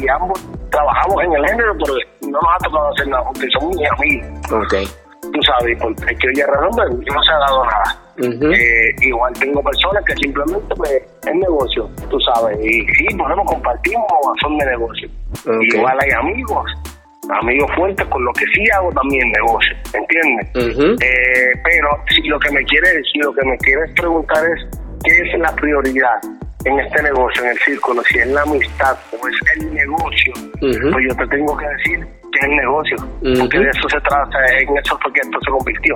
y, 0.00 0.08
ambos 0.08 0.46
trabajamos 0.70 1.24
en 1.24 1.32
el 1.32 1.46
género, 1.46 1.76
pero 1.78 1.94
no 2.22 2.38
nos 2.40 2.54
ha 2.54 2.64
tocado 2.64 2.88
hacer 2.92 3.08
nada 3.08 3.24
porque 3.24 3.46
somos 3.58 3.76
mis 3.76 3.90
amigos. 3.90 4.28
Okay. 4.66 4.86
Tú 5.32 5.42
sabes, 5.42 5.76
porque 5.80 6.14
que 6.14 6.28
oye 6.28 6.46
razón, 6.46 7.04
no 7.04 7.22
se 7.22 7.32
ha 7.32 7.38
dado 7.38 7.64
nada. 7.64 8.54
eh, 8.54 8.94
igual 9.02 9.32
tengo 9.34 9.62
personas 9.62 10.04
que 10.04 10.14
simplemente 10.14 10.74
pues, 10.76 11.02
es 11.26 11.34
negocio, 11.34 11.90
tú 12.08 12.18
sabes, 12.20 12.58
y 12.64 12.86
sí, 12.94 13.06
podemos 13.16 13.46
compartimos 13.46 14.06
son 14.40 14.56
de 14.58 14.66
negocio. 14.66 15.08
Igual 15.74 15.98
hay 16.00 16.10
amigos 16.12 16.64
amigos 17.30 17.70
fuertes 17.76 18.06
con 18.06 18.24
lo 18.24 18.32
que 18.32 18.44
sí 18.54 18.64
hago 18.74 18.90
también 18.92 19.30
negocio, 19.32 19.76
¿entiendes? 19.92 20.48
eh, 21.02 21.52
pero 21.64 21.88
si 22.08 22.22
lo 22.22 22.38
que 22.38 22.50
me 22.52 22.64
quiere 22.64 22.88
decir, 22.88 23.24
lo 23.24 23.32
que 23.32 23.44
me 23.44 23.56
quieres 23.58 23.90
preguntar 23.92 24.44
es 24.44 24.66
qué 25.04 25.28
es 25.28 25.38
la 25.38 25.54
prioridad 25.54 26.20
en 26.64 26.78
este 26.80 27.02
negocio, 27.02 27.44
en 27.44 27.50
el 27.50 27.58
círculo, 27.58 28.02
si 28.04 28.18
es 28.18 28.26
la 28.28 28.42
amistad 28.42 28.96
o 29.12 29.28
es 29.28 29.36
el 29.56 29.74
negocio, 29.74 30.32
pues 30.60 31.04
yo 31.08 31.16
te 31.16 31.26
tengo 31.28 31.56
que 31.56 31.66
decir 31.68 32.06
que 32.38 32.46
es 32.46 32.50
el 32.50 32.56
negocio, 32.56 32.96
porque 33.40 33.58
de 33.58 33.68
eso 33.68 33.88
se 33.88 34.00
trata, 34.00 34.38
en 34.60 34.76
eso 34.78 34.98
fue 35.02 35.12
que 35.12 35.20
esto 35.20 35.38
se 35.42 35.50
convirtió. 35.50 35.94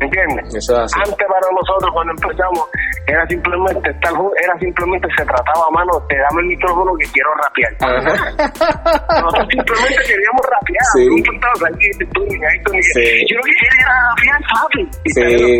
¿Entiendes? 0.00 0.70
Antes 0.70 1.26
para 1.28 1.48
nosotros 1.52 1.90
cuando 1.92 2.12
empezamos 2.12 2.64
era 3.08 3.26
simplemente 3.26 3.90
estar 3.90 4.12
era 4.44 4.58
simplemente 4.58 5.08
se 5.16 5.24
trataba 5.24 5.70
mano 5.72 5.92
te 6.08 6.16
dame 6.16 6.42
el 6.42 6.46
micrófono 6.48 6.92
que 7.00 7.06
quiero 7.12 7.30
rapear 7.40 7.72
nosotros 9.22 9.48
simplemente 9.48 10.00
queríamos 10.04 10.44
rapear 10.44 10.84
sí. 10.92 11.06
no 11.08 11.16
importaba 11.16 11.68
aquí 11.72 11.88
tú 12.12 12.20
ni 12.28 12.36
ahí 12.36 12.58
tú 12.64 12.72
ni 12.72 12.82
sí. 12.82 13.24
yo 13.28 13.36
lo 13.36 13.42
que 13.44 13.54
quería 13.56 13.80
era 13.80 13.96
rapear 14.12 14.40
fácil 14.52 14.86
y, 15.04 15.10
sí, 15.10 15.20
y, 15.24 15.56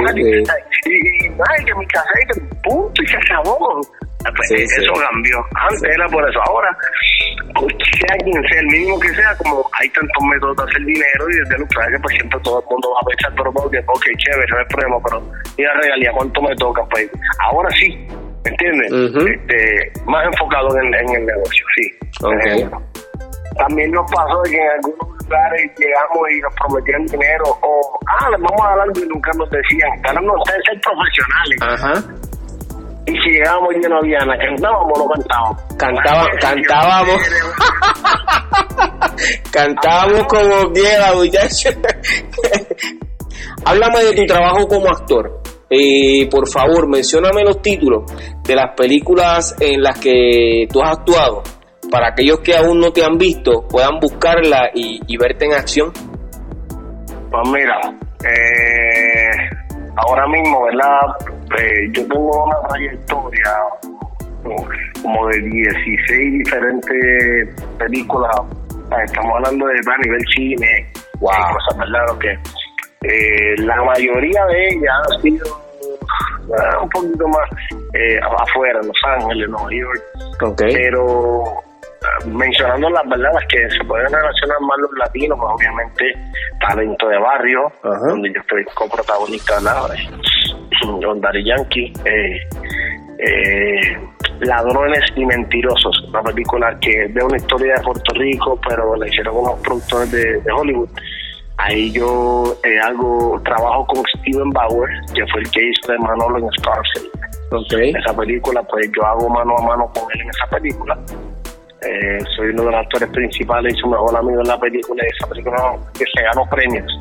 y, 0.90 1.32
ay, 1.32 1.64
que 1.64 1.74
mi 1.74 1.86
casa 1.86 2.10
punto 2.62 3.02
y 3.02 3.06
se 3.06 3.16
acabó 3.16 3.80
pues 4.24 4.50
eso 4.50 4.92
cambió. 4.94 5.38
Antes 5.54 5.82
era 5.84 6.06
por 6.08 6.28
eso. 6.28 6.40
Ahora, 6.48 6.76
pues, 7.54 7.74
sea 7.98 8.16
quien 8.18 8.42
sea, 8.42 8.60
el 8.60 8.66
mínimo 8.66 8.98
que 9.00 9.08
sea, 9.14 9.34
como 9.36 9.68
hay 9.78 9.88
tantos 9.90 10.24
métodos 10.30 10.56
de 10.56 10.62
hacer 10.64 10.84
dinero 10.84 11.30
y 11.30 11.36
desde 11.38 11.58
los 11.58 11.68
que 11.68 11.98
pues 12.02 12.14
siempre 12.16 12.40
todo 12.42 12.60
el 12.60 12.66
mundo 12.68 12.90
va 12.94 13.00
a 13.02 13.06
pensar, 13.06 13.32
pero 13.36 13.52
porque, 13.52 13.78
ok, 13.78 14.04
chévere, 14.18 14.46
no 14.50 14.58
hay 14.58 14.64
problema, 14.66 14.96
pero 15.04 15.22
y 15.56 15.62
la 15.62 15.74
regalía, 15.74 16.12
¿cuánto 16.12 16.42
me 16.42 16.56
toca? 16.56 16.82
Pues 16.90 17.10
ahora 17.44 17.70
sí, 17.70 18.06
¿entiendes? 18.44 18.92
este, 18.92 19.92
más 20.06 20.24
enfocado 20.26 20.68
en, 20.78 20.94
en, 20.94 21.08
el 21.14 21.26
negocio, 21.26 21.66
sí. 21.76 21.98
Okay. 22.22 22.68
También 23.56 23.90
nos 23.90 24.10
pasó 24.12 24.42
de 24.42 24.50
que 24.50 24.56
en 24.56 24.70
algunos 24.70 25.08
lugares 25.24 25.72
llegamos 25.78 26.30
y 26.30 26.40
nos 26.40 26.54
prometían 26.54 27.06
dinero 27.06 27.44
o, 27.62 27.98
ah, 28.06 28.30
les 28.30 28.40
vamos 28.40 28.60
a 28.62 28.70
dar 28.70 28.80
algo 28.80 29.00
y 29.04 29.08
nunca 29.08 29.30
nos 29.36 29.50
decían. 29.50 29.90
Ahora 30.04 30.20
no 30.20 30.34
ustedes 30.34 30.62
ser 30.64 30.80
profesionales. 30.80 31.58
Ajá. 31.62 32.27
Y 33.08 33.12
si 33.22 33.30
llegábamos 33.30 33.74
y 33.74 33.88
no 33.88 33.96
había 33.96 34.18
nada, 34.18 34.38
cantábamos 34.38 34.92
o 34.94 34.98
no 34.98 35.08
cantábamos. 35.08 35.62
Cantaba, 35.78 36.26
cantábamos. 36.40 37.22
cantábamos 39.50 40.24
como 40.24 40.72
quiera, 40.72 41.14
muchachos. 41.14 41.74
Háblame 43.64 44.04
de 44.04 44.12
tu 44.12 44.26
trabajo 44.26 44.68
como 44.68 44.88
actor. 44.88 45.40
Eh, 45.70 46.28
por 46.30 46.46
favor, 46.48 46.86
mencióname 46.86 47.44
los 47.44 47.62
títulos 47.62 48.04
de 48.44 48.54
las 48.54 48.74
películas 48.76 49.56
en 49.58 49.82
las 49.82 49.98
que 49.98 50.66
tú 50.70 50.82
has 50.82 50.98
actuado 50.98 51.42
para 51.90 52.08
aquellos 52.08 52.40
que 52.40 52.54
aún 52.54 52.78
no 52.78 52.92
te 52.92 53.02
han 53.02 53.16
visto 53.16 53.66
puedan 53.68 53.98
buscarla 54.00 54.70
y, 54.74 55.00
y 55.06 55.16
verte 55.16 55.46
en 55.46 55.54
acción. 55.54 55.92
Pues 57.30 57.48
mira, 57.52 57.78
eh, 58.24 59.48
ahora 59.96 60.26
mismo, 60.28 60.64
¿verdad? 60.64 61.37
Eh, 61.56 61.88
yo 61.92 62.06
tengo 62.08 62.44
una 62.44 62.68
trayectoria 62.68 63.56
como 65.02 65.28
de 65.28 65.40
16 65.40 66.44
diferentes 66.44 67.48
películas. 67.78 68.30
Estamos 69.04 69.36
hablando 69.36 69.66
de 69.66 69.74
a 69.74 69.98
nivel 70.04 70.24
cine, 70.34 70.86
wow. 71.20 71.30
cosas, 71.30 71.78
¿verdad? 71.78 72.18
Que, 72.18 72.38
eh, 73.02 73.54
la 73.58 73.76
mayoría 73.84 74.44
de 74.46 74.68
ellas 74.68 74.92
han 75.10 75.22
sido 75.22 75.46
uh, 76.48 76.82
un 76.82 76.88
poquito 76.88 77.28
más 77.28 77.48
eh, 77.94 78.18
afuera, 78.38 78.80
en 78.80 78.88
Los 78.88 78.96
Ángeles, 79.06 79.48
Nueva 79.48 79.70
York. 79.70 80.02
Okay. 80.42 80.72
Pero 80.74 81.44
mencionando 82.26 82.90
las 82.90 83.08
verdades 83.08 83.46
que 83.48 83.70
se 83.70 83.84
pueden 83.84 84.12
relacionar 84.12 84.60
más 84.60 84.78
los 84.78 84.90
latinos, 84.98 85.38
pues 85.38 85.52
obviamente 85.54 86.04
talento 86.60 87.08
de 87.08 87.18
barrio, 87.18 87.72
donde 87.82 88.32
yo 88.32 88.40
estoy 88.40 88.64
coprotagonista 88.74 89.60
¿no? 89.60 91.00
con 91.04 91.20
Daddy 91.20 91.44
Yankee, 91.44 91.92
eh, 92.04 92.40
eh, 93.18 93.98
Ladrones 94.40 95.04
y 95.16 95.24
Mentirosos, 95.24 96.04
una 96.08 96.22
película 96.22 96.76
que 96.80 97.04
es 97.04 97.14
de 97.14 97.24
una 97.24 97.36
historia 97.36 97.74
de 97.74 97.82
Puerto 97.82 98.14
Rico, 98.14 98.60
pero 98.68 98.96
la 98.96 99.08
hicieron 99.08 99.36
unos 99.36 99.60
productores 99.60 100.10
de, 100.12 100.40
de 100.40 100.52
Hollywood. 100.52 100.88
Ahí 101.56 101.90
yo 101.90 102.56
eh, 102.62 102.78
hago 102.78 103.40
trabajo 103.44 103.84
con 103.86 104.04
Steven 104.16 104.50
Bauer, 104.50 104.88
que 105.12 105.26
fue 105.32 105.40
el 105.40 105.50
que 105.50 105.68
hizo 105.68 105.92
de 105.92 105.98
Manolo 105.98 106.38
en 106.38 106.48
Scarface. 106.52 107.10
Okay. 107.50 107.90
Esa 107.90 108.14
película, 108.16 108.62
pues 108.62 108.88
yo 108.94 109.04
hago 109.04 109.28
mano 109.28 109.56
a 109.58 109.62
mano 109.62 109.90
con 109.92 110.04
él 110.12 110.20
en 110.20 110.28
esa 110.28 110.46
película. 110.50 110.96
Eh, 111.82 112.18
soy 112.36 112.48
uno 112.48 112.64
de 112.64 112.70
los 112.72 112.80
actores 112.80 113.08
principales 113.10 113.74
y 113.74 113.78
su 113.78 113.88
mejor 113.88 114.16
amigo 114.16 114.40
en 114.40 114.48
la 114.48 114.58
película, 114.58 115.02
esa 115.04 115.28
película 115.28 115.76
que 115.96 116.04
se 116.12 116.22
ganó 116.22 116.48
premios. 116.50 116.92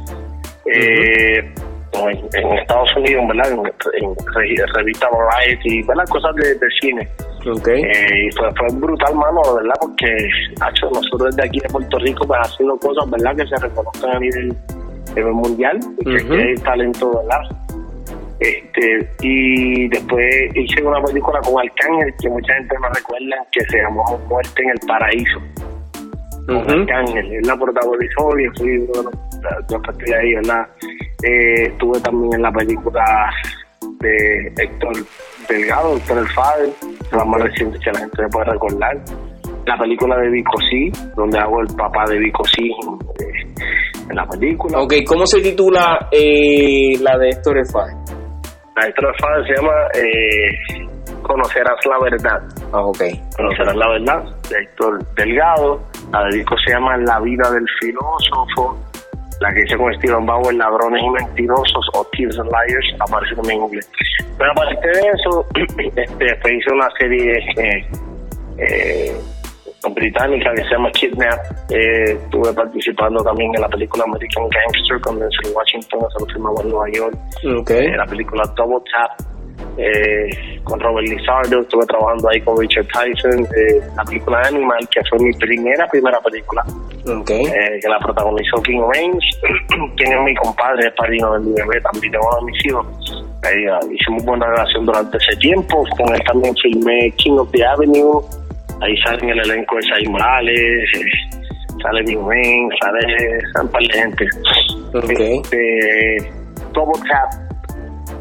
Eh, 0.66 1.54
en, 1.94 2.18
en, 2.34 2.58
Estados 2.60 2.96
Unidos, 2.98 3.28
¿verdad? 3.28 3.52
En, 3.52 3.60
en, 3.60 4.16
revista 4.76 5.08
Variety, 5.10 5.82
¿verdad? 5.84 6.04
Cosas 6.10 6.36
de, 6.36 6.54
de 6.56 6.68
cine. 6.80 7.08
Okay. 7.46 7.82
Eh, 7.82 8.28
y 8.28 8.32
fue, 8.36 8.50
fue 8.56 8.68
brutal, 8.80 9.16
mano, 9.16 9.42
¿verdad? 9.56 9.76
Porque 9.80 10.06
hecho, 10.06 10.90
nosotros 10.94 11.36
desde 11.36 11.48
aquí 11.48 11.60
de 11.60 11.70
Puerto 11.70 11.98
Rico, 12.00 12.28
pues 12.28 12.40
haciendo 12.44 12.78
cosas, 12.78 13.10
¿verdad? 13.10 13.36
Que 13.36 13.48
se 13.48 13.56
reconozcan 13.56 14.16
a 14.16 14.20
nivel, 14.20 14.56
mundial, 15.34 15.80
y 16.06 16.10
uh 16.10 16.13
-huh. 16.13 16.28
que 16.28 16.44
hay 16.44 16.56
talento, 16.58 17.18
¿verdad? 17.18 17.66
Este, 18.39 19.10
y 19.21 19.88
después 19.88 20.26
hice 20.54 20.84
una 20.84 21.02
película 21.02 21.39
con 21.41 21.60
Arcángel 21.60 22.13
que 22.21 22.30
mucha 22.30 22.54
gente 22.54 22.76
no 22.80 22.89
recuerda 22.89 23.36
que 23.52 23.62
se 23.65 23.78
llamó 23.78 24.04
Muerte 24.30 24.62
en 24.63 24.69
el 24.69 24.80
Paraíso. 24.88 25.39
Uh 26.47 26.54
-huh. 26.54 26.82
Arcángel, 26.82 27.34
él 27.34 27.41
la 27.45 27.58
protagonizó 27.58 28.39
y 28.39 28.47
fui 28.58 28.78
bueno, 28.93 29.12
yo 29.69 29.78
estoy 29.78 30.13
ahí, 30.13 30.34
¿verdad? 30.36 30.67
Eh, 31.23 31.63
estuve 31.63 32.00
también 32.02 32.36
en 32.36 32.41
la 32.43 32.52
película 32.52 33.04
de 34.00 34.54
Héctor 34.56 34.93
Delgado, 35.50 35.97
Héctor 35.97 36.17
El 36.19 36.28
Fader, 36.28 36.69
la 37.12 37.26
más 37.26 37.41
reciente 37.41 37.80
que 37.80 37.91
la 37.91 38.00
gente 38.00 38.21
me 38.21 38.30
puede 38.30 38.45
recordar. 38.52 38.97
La 39.65 39.78
película 39.78 40.15
de 40.17 40.30
Vico 40.30 40.58
C, 40.69 40.91
donde 41.15 41.39
hago 41.39 41.60
el 41.62 41.67
papá 41.76 42.06
de 42.08 42.19
Vico 42.19 42.43
C 42.45 42.62
eh, 42.63 43.47
en 44.10 44.15
la 44.15 44.26
película. 44.26 44.80
Ok, 44.80 44.93
¿cómo 45.06 45.26
se 45.26 45.41
titula 45.41 46.08
eh, 46.12 46.93
la 47.02 47.17
de 47.17 47.30
Héctor 47.30 47.58
El 47.58 47.65
Fader? 47.65 47.95
Héctor 48.86 49.06
El 49.08 49.22
Fader 49.22 49.48
se 49.48 49.54
llama 49.56 49.74
eh, 49.96 51.22
Conocerás 51.24 51.86
la 51.86 52.00
Verdad. 52.00 52.44
Ah, 52.74 52.82
ok. 52.82 53.02
Conocerás 53.36 53.76
la 53.76 53.90
Verdad, 53.90 54.24
de 54.50 54.58
Héctor 54.60 55.06
Delgado. 55.16 55.82
La 56.12 56.24
de 56.26 56.38
Vico 56.38 56.56
se 56.66 56.72
llama 56.72 56.98
La 56.98 57.20
vida 57.20 57.50
del 57.52 57.66
filósofo 57.80 58.78
la 59.40 59.54
que 59.54 59.62
hice 59.63 59.78
con 59.78 59.94
Steven 59.96 60.26
Bauer, 60.26 60.56
Ladrones 60.56 61.04
y 61.04 61.10
Mentirosos 61.10 61.88
o 61.94 62.06
Thieves 62.12 62.40
and 62.40 62.50
Liars, 62.50 62.96
aparece 63.00 63.36
también 63.36 63.60
en 63.60 63.66
inglés. 63.66 63.90
Pero 64.38 64.52
aparte 64.52 64.88
de 64.88 65.12
eso, 65.13 65.46
este, 65.96 66.56
hice 66.56 66.74
una 66.74 66.90
serie 66.98 67.38
eh, 67.58 67.88
eh, 68.58 69.16
británica 69.93 70.54
que 70.54 70.63
se 70.63 70.69
llama 70.69 70.91
Kidnap. 70.91 71.39
Eh, 71.69 72.12
estuve 72.12 72.54
participando 72.54 73.23
también 73.23 73.54
en 73.56 73.62
la 73.62 73.69
película 73.69 74.04
American 74.08 74.47
Gangster 74.50 75.02
con 75.02 75.19
Denzel 75.19 75.54
Washington, 75.54 76.00
se 76.12 76.19
lo 76.19 76.26
filmamos 76.28 76.62
en 76.63 76.69
Nueva 76.69 76.89
York. 76.91 77.17
Okay. 77.62 77.88
la 77.91 78.06
película 78.06 78.43
Double 78.56 78.82
Tap. 78.91 79.28
con 80.63 80.80
Robert 80.80 81.08
Lizardo, 81.08 81.62
estuve 81.62 81.86
trabajando 81.86 82.30
ahí 82.30 82.41
con 82.41 82.58
Richard 82.60 82.88
Tyson, 82.88 83.47
la 83.95 84.04
película 84.04 84.41
Animal, 84.47 84.88
que 84.89 85.02
fue 85.10 85.19
mi 85.19 85.34
primera, 85.34 85.88
primera 85.88 86.19
película, 86.21 86.63
okay. 87.06 87.43
que 87.45 87.89
la 87.89 88.00
protagonizó 88.00 88.62
King 88.63 88.82
Range, 88.93 89.28
quien 89.97 90.13
es 90.13 90.21
mi 90.23 90.36
compadre, 90.36 90.88
es 90.88 90.93
padrino 90.93 91.34
del 91.34 91.54
bebé, 91.54 91.82
también 91.82 92.12
tengo 92.12 92.28
uno 92.28 92.45
de 92.45 92.52
mis 92.52 92.65
hijos. 92.65 92.88
Hicimos 93.91 94.26
buena 94.26 94.47
relación 94.47 94.86
durante 94.86 95.17
ese 95.17 95.36
tiempo, 95.38 95.86
con 95.97 96.13
él 96.13 96.21
también 96.26 96.56
filmé 96.62 97.12
King 97.17 97.38
of 97.38 97.52
the 97.52 97.65
Avenue, 97.65 98.21
ahí 98.82 98.96
sale 99.06 99.20
en 99.24 99.30
el 99.30 99.40
elenco 99.40 99.76
de 99.76 99.82
Sai 99.84 100.06
Morales, 100.06 100.90
sale 101.82 102.04
King 102.06 102.26
Range, 102.26 102.76
sale 102.82 103.63
un 103.63 103.70
par 103.70 103.82
de 103.82 104.00
gente. 104.00 104.26
Okay. 104.94 105.38
Este, 105.38 106.32
Double 106.74 107.02
Tap, 107.10 107.48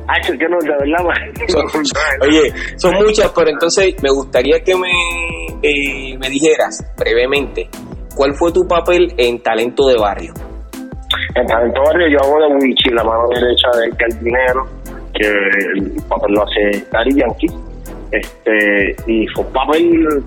Ah, 0.08 0.20
yo 0.22 0.48
no, 0.48 0.58
de 0.58 0.70
verdad, 0.70 1.04
son, 1.48 1.82
Oye, 2.28 2.52
son 2.76 2.94
muchas, 2.94 3.32
pero 3.34 3.50
entonces 3.50 4.00
me 4.00 4.10
gustaría 4.10 4.60
que 4.60 4.76
me, 4.76 4.88
eh, 5.62 6.16
me 6.16 6.30
dijeras 6.30 6.94
brevemente, 6.96 7.68
¿cuál 8.14 8.32
fue 8.34 8.52
tu 8.52 8.68
papel 8.68 9.12
en 9.16 9.42
Talento 9.42 9.88
de 9.88 9.96
Barrio? 9.96 10.32
En 11.34 11.46
Talento 11.46 11.80
de 11.80 11.86
Barrio 11.86 12.08
yo 12.08 12.18
hago 12.22 12.38
de 12.38 12.54
Wichi, 12.54 12.90
la 12.90 13.02
mano 13.02 13.28
derecha 13.34 13.68
del 13.80 13.96
jardinero, 13.96 14.66
que 15.12 15.26
el 15.26 16.02
papel 16.08 16.34
lo 16.34 16.42
hace 16.44 16.86
Daddy 16.92 17.20
Yankee. 17.20 17.48
Este, 18.12 18.96
y 19.08 19.26
fue 19.34 19.44
un 19.44 19.52
papel 19.52 20.24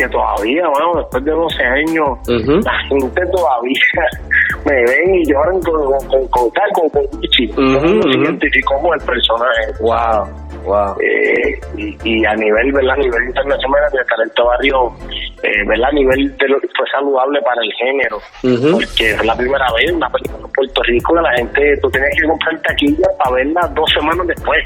que 0.00 0.08
todavía, 0.08 0.62
bueno, 0.68 0.94
después 0.96 1.24
de 1.24 1.30
12 1.32 1.62
años, 1.62 2.08
uh 2.26 2.32
-huh. 2.32 2.64
la 2.64 2.78
gente 2.88 3.20
todavía 3.32 4.02
me 4.64 4.76
ven 4.88 5.14
y 5.14 5.24
lloran 5.28 5.60
con, 5.60 5.76
con, 6.08 6.28
con, 6.28 6.50
con, 6.50 6.88
con 6.90 7.02
Wichi. 7.20 7.44
Uh 7.52 7.76
-huh, 7.76 8.02
se 8.02 8.18
identificó 8.18 8.74
como 8.76 8.94
el 8.94 9.00
personaje. 9.00 9.64
Wow, 9.80 10.24
wow. 10.64 10.96
Eh, 11.00 11.60
y, 11.76 11.96
y, 12.04 12.24
a 12.26 12.34
nivel, 12.34 12.72
¿verdad? 12.72 12.94
A 12.94 12.96
nivel 12.96 13.24
internacional, 13.28 13.82
el 13.92 14.06
talento 14.06 14.44
barrio, 14.44 14.92
eh, 15.42 15.64
¿verdad? 15.66 15.88
A 15.88 15.92
nivel 15.92 16.36
de 16.36 16.48
lo, 16.48 16.58
fue 16.60 16.86
saludable 16.92 17.40
para 17.42 17.62
el 17.62 17.72
género. 17.72 18.16
Uh 18.42 18.48
-huh. 18.48 18.72
Porque 18.72 19.10
es 19.10 19.24
la 19.24 19.36
primera 19.36 19.66
vez 19.76 19.92
una 19.92 20.08
película 20.10 20.44
en 20.44 20.52
Puerto 20.52 20.82
Rico 20.82 21.14
que 21.14 21.20
la 21.20 21.32
gente, 21.36 21.60
tú 21.82 21.90
tenías 21.90 22.10
que 22.20 22.26
comprar 22.26 22.62
taquilla 22.62 23.08
para 23.18 23.36
verla 23.36 23.60
dos 23.74 23.90
semanas 23.92 24.26
después. 24.26 24.62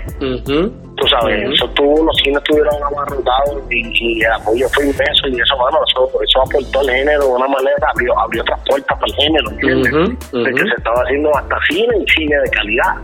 Tú 0.97 1.09
sabes, 1.09 1.51
eso 1.53 1.69
tuvo, 1.71 2.05
los 2.05 2.17
cines 2.23 2.39
estuvieron 2.39 2.75
abarrotados 2.85 3.61
y, 3.69 3.83
y 3.99 4.23
el 4.23 4.31
apoyo 4.33 4.69
fue 4.69 4.85
inmenso 4.85 5.27
y 5.27 5.41
eso, 5.41 5.57
bueno, 5.59 5.79
eso, 5.91 6.09
eso 6.23 6.41
aportó 6.41 6.81
al 6.81 6.91
género 6.91 7.25
de 7.25 7.33
una 7.35 7.49
manera, 7.49 7.87
abrió, 7.93 8.17
abrió 8.17 8.43
otras 8.43 8.61
puertas 8.65 8.97
para 9.01 9.13
el 9.13 9.15
género, 9.15 9.51
¿entiendes? 9.51 9.93
Uh 10.33 10.45
de 10.45 10.53
que 10.53 10.63
se 10.63 10.75
estaba 10.77 11.01
haciendo 11.03 11.37
hasta 11.37 11.57
cine 11.69 11.97
y 11.99 12.11
cine 12.13 12.37
de 12.45 12.51
calidad. 12.51 12.95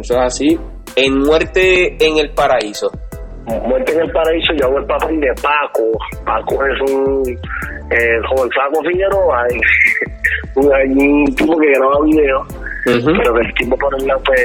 Eso 0.00 0.14
es 0.14 0.20
así. 0.20 0.60
En 0.96 1.18
Muerte 1.18 1.96
en 2.04 2.18
el 2.18 2.30
Paraíso. 2.30 2.90
Muerte 3.46 3.92
en 3.92 4.00
el 4.00 4.12
Paraíso, 4.12 4.52
yo 4.54 4.66
hago 4.66 4.78
el 4.78 4.86
papel 4.86 5.20
de 5.20 5.32
Paco. 5.42 5.82
Paco 6.24 6.64
es 6.66 6.92
un 6.92 7.22
eh, 7.90 8.18
joven 8.28 8.50
Flaco 8.50 8.82
Figueroa, 8.82 9.46
un, 10.56 10.66
un 10.66 11.34
tipo 11.34 11.58
que 11.58 11.66
graba 11.72 12.04
videos. 12.04 12.46
Uh 12.86 12.92
-huh. 12.92 13.12
pero 13.18 13.34
que 13.34 13.40
el 13.42 13.54
tipo 13.54 13.76
por 13.76 13.94
el 14.00 14.06
lado 14.06 14.22
pues 14.24 14.40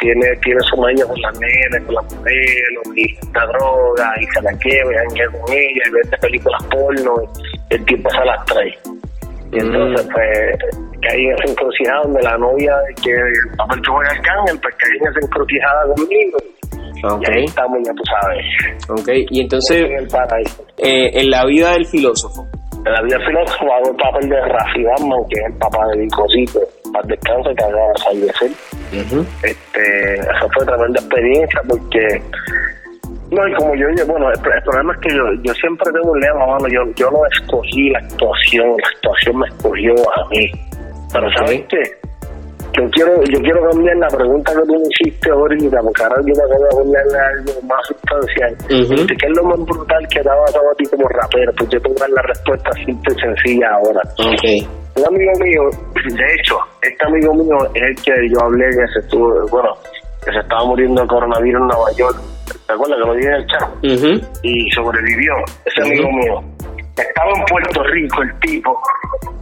tiene, 0.00 0.26
tiene 0.44 0.60
su 0.70 0.76
maña 0.76 1.04
con 1.06 1.20
las 1.20 1.38
nenas, 1.40 1.82
con 1.86 1.94
las 1.96 2.14
modelos, 2.14 2.86
y 2.94 3.14
la 3.34 3.46
droga, 3.46 4.14
y 4.20 4.26
se 4.26 4.42
la 4.42 4.52
quema, 4.58 4.92
y 4.92 5.32
con 5.32 5.52
ella, 5.52 5.82
y 5.86 5.90
vende 5.90 6.16
películas 6.18 6.62
porno, 6.70 7.14
y 7.68 7.74
el 7.74 7.84
tipo 7.86 8.08
se 8.10 8.24
las 8.24 8.44
trae. 8.46 8.78
Y 9.52 9.58
entonces, 9.58 10.08
pues, 10.12 10.84
caí 11.02 11.24
en 11.24 11.32
esa 11.32 11.52
encrucijada 11.52 12.02
donde 12.04 12.22
la 12.22 12.38
novia, 12.38 12.74
que 13.02 13.10
el 13.10 13.56
papel 13.56 13.82
que 13.82 13.90
juega 13.90 14.12
el 14.12 14.22
cángel, 14.22 14.60
pues 14.60 14.74
caí 14.76 14.96
en 15.00 15.08
esa 15.08 15.26
encrucijada 15.26 15.94
conmigo. 15.96 16.38
Okay. 17.02 17.34
Y 17.34 17.38
ahí 17.38 17.44
estamos, 17.46 17.78
ya 17.84 17.92
tú 17.92 18.02
sabes. 18.20 18.44
Ok, 18.90 19.08
y 19.30 19.40
entonces, 19.40 19.84
en. 19.84 20.06
Eh, 20.78 21.10
en 21.20 21.30
la 21.30 21.44
vida 21.46 21.72
del 21.72 21.86
filósofo, 21.86 22.46
la 22.84 23.02
vida 23.02 23.18
final 23.26 23.44
jugaba 23.58 23.88
el 23.90 23.96
papel 23.96 24.28
de 24.28 24.40
Rafi 24.40 24.82
Batman, 24.84 25.20
que 25.28 25.40
es 25.40 25.46
el 25.46 25.58
papá 25.58 25.86
de 25.88 25.98
Vicosito, 26.00 26.60
para 26.92 27.06
descanso 27.08 27.50
que 27.54 27.64
acaba 27.64 27.88
de 27.88 28.02
fallecer. 28.04 28.50
este, 29.42 30.14
esa 30.14 30.48
fue 30.54 30.64
tremenda 30.64 31.00
experiencia 31.00 31.60
porque 31.68 32.22
no, 33.30 33.46
y 33.46 33.54
como 33.54 33.74
yo 33.76 33.86
dije, 33.94 34.04
bueno, 34.10 34.26
el, 34.30 34.40
problema 34.40 34.92
es 34.92 35.00
que 35.00 35.14
yo, 35.14 35.22
yo 35.42 35.54
siempre 35.54 35.86
tengo 35.92 36.10
un 36.10 36.20
lema, 36.20 36.46
mano, 36.46 36.66
yo, 36.66 36.82
yo 36.96 37.10
no 37.10 37.20
escogí 37.30 37.90
la 37.90 38.00
actuación, 38.00 38.66
la 38.70 38.88
actuación 38.88 39.38
me 39.38 39.46
escogió 39.46 39.94
a 39.94 40.28
mí. 40.30 40.50
Pero 41.12 41.26
¿sabes 41.38 41.62
qué? 41.68 41.82
Yo 42.74 42.88
quiero, 42.90 43.14
yo 43.30 43.38
quiero 43.40 43.60
cambiar 43.70 43.96
la 43.96 44.08
pregunta 44.08 44.52
que 44.52 44.66
tú 44.66 44.74
me 44.74 44.86
hiciste 44.90 45.30
ahorita, 45.30 45.78
porque 45.82 46.02
ahora 46.02 46.16
yo 46.26 46.34
te 46.34 46.42
acabo 46.42 46.64
de 46.64 46.90
ponerle 46.90 47.18
algo 47.18 47.52
más 47.66 47.82
sustancial. 47.86 48.52
¿Qué 48.66 49.26
es 49.26 49.36
lo 49.36 49.44
más 49.44 49.58
brutal 49.66 50.02
que 50.08 50.20
te 50.22 50.28
ha 50.30 50.36
pasado 50.46 50.70
a 50.70 50.74
ti 50.74 50.84
como 50.86 51.08
rapero? 51.08 51.52
Pues 51.58 51.70
yo 51.70 51.80
tengo 51.82 52.06
la 52.06 52.22
respuesta 52.22 52.70
simple 52.84 53.14
y 53.14 53.20
sencilla 53.20 53.66
ahora. 53.74 54.02
Okay. 54.18 54.68
Un 54.96 55.06
amigo 55.06 55.32
mío, 55.38 55.62
de 56.02 56.34
hecho, 56.34 56.58
este 56.82 57.06
amigo 57.06 57.34
mío 57.34 57.58
es 57.74 57.82
el 57.82 57.96
que 58.02 58.14
yo 58.30 58.38
hablé 58.42 58.66
que 58.70 58.86
se 58.94 58.98
estuvo, 59.06 59.28
bueno, 59.50 59.70
que 60.24 60.32
se 60.32 60.38
estaba 60.38 60.64
muriendo 60.64 61.02
de 61.02 61.08
coronavirus 61.08 61.60
en 61.60 61.66
Nueva 61.66 61.90
York. 61.96 62.39
¿Te 62.70 62.74
acuerdas 62.74 62.98
que 63.02 63.06
lo 63.08 63.14
dije 63.14 63.26
en 63.26 63.34
el 63.34 63.46
chat? 63.48 63.68
Y 64.44 64.70
sobrevivió, 64.70 65.34
ese 65.64 65.82
amigo 65.82 66.08
mío. 66.12 66.40
Estaba 66.96 67.32
en 67.34 67.44
Puerto 67.46 67.82
Rico 67.82 68.22
el 68.22 68.38
tipo, 68.38 68.80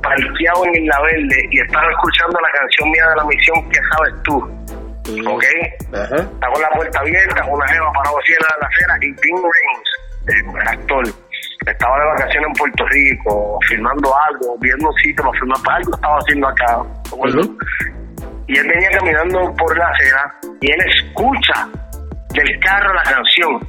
parqueado 0.03 0.64
en 0.64 0.83
Isla 0.83 0.99
Verde, 1.03 1.49
y 1.51 1.61
estaba 1.61 1.91
escuchando 1.91 2.41
la 2.41 2.59
canción 2.59 2.91
mía 2.91 3.07
de 3.11 3.16
la 3.16 3.24
misión 3.24 3.68
que 3.68 3.81
sabes 3.93 4.14
tú. 4.22 4.37
¿Ok? 5.29 5.45
Está 5.93 6.49
con 6.49 6.62
la 6.62 6.70
puerta 6.70 7.01
abierta, 7.01 7.45
una 7.45 7.68
jeva 7.68 7.93
parado 7.93 8.16
así 8.18 8.33
en 8.33 8.39
la 8.41 8.66
acera, 8.66 8.97
y 8.97 9.12
Tim 9.20 9.37
Raines, 9.37 9.91
el 10.57 10.68
actor, 10.68 11.05
estaba 11.66 11.99
de 11.99 12.07
vacaciones 12.07 12.47
en 12.49 12.53
Puerto 12.55 12.87
Rico, 12.87 13.59
filmando 13.68 14.14
algo, 14.26 14.57
viendo 14.61 14.89
un 14.89 14.95
sitio 14.95 15.22
para 15.22 15.39
filmar 15.39 15.59
algo, 15.76 15.95
estaba 15.95 16.16
haciendo 16.16 16.49
acá. 16.49 16.83
Y 18.47 18.57
él 18.57 18.66
venía 18.66 18.91
caminando 18.93 19.55
por 19.59 19.76
la 19.76 19.87
acera 19.87 20.35
y 20.62 20.72
él 20.72 20.81
escucha 20.89 21.68
del 22.35 22.61
carro 22.61 22.95
la 22.95 23.03
canción 23.03 23.68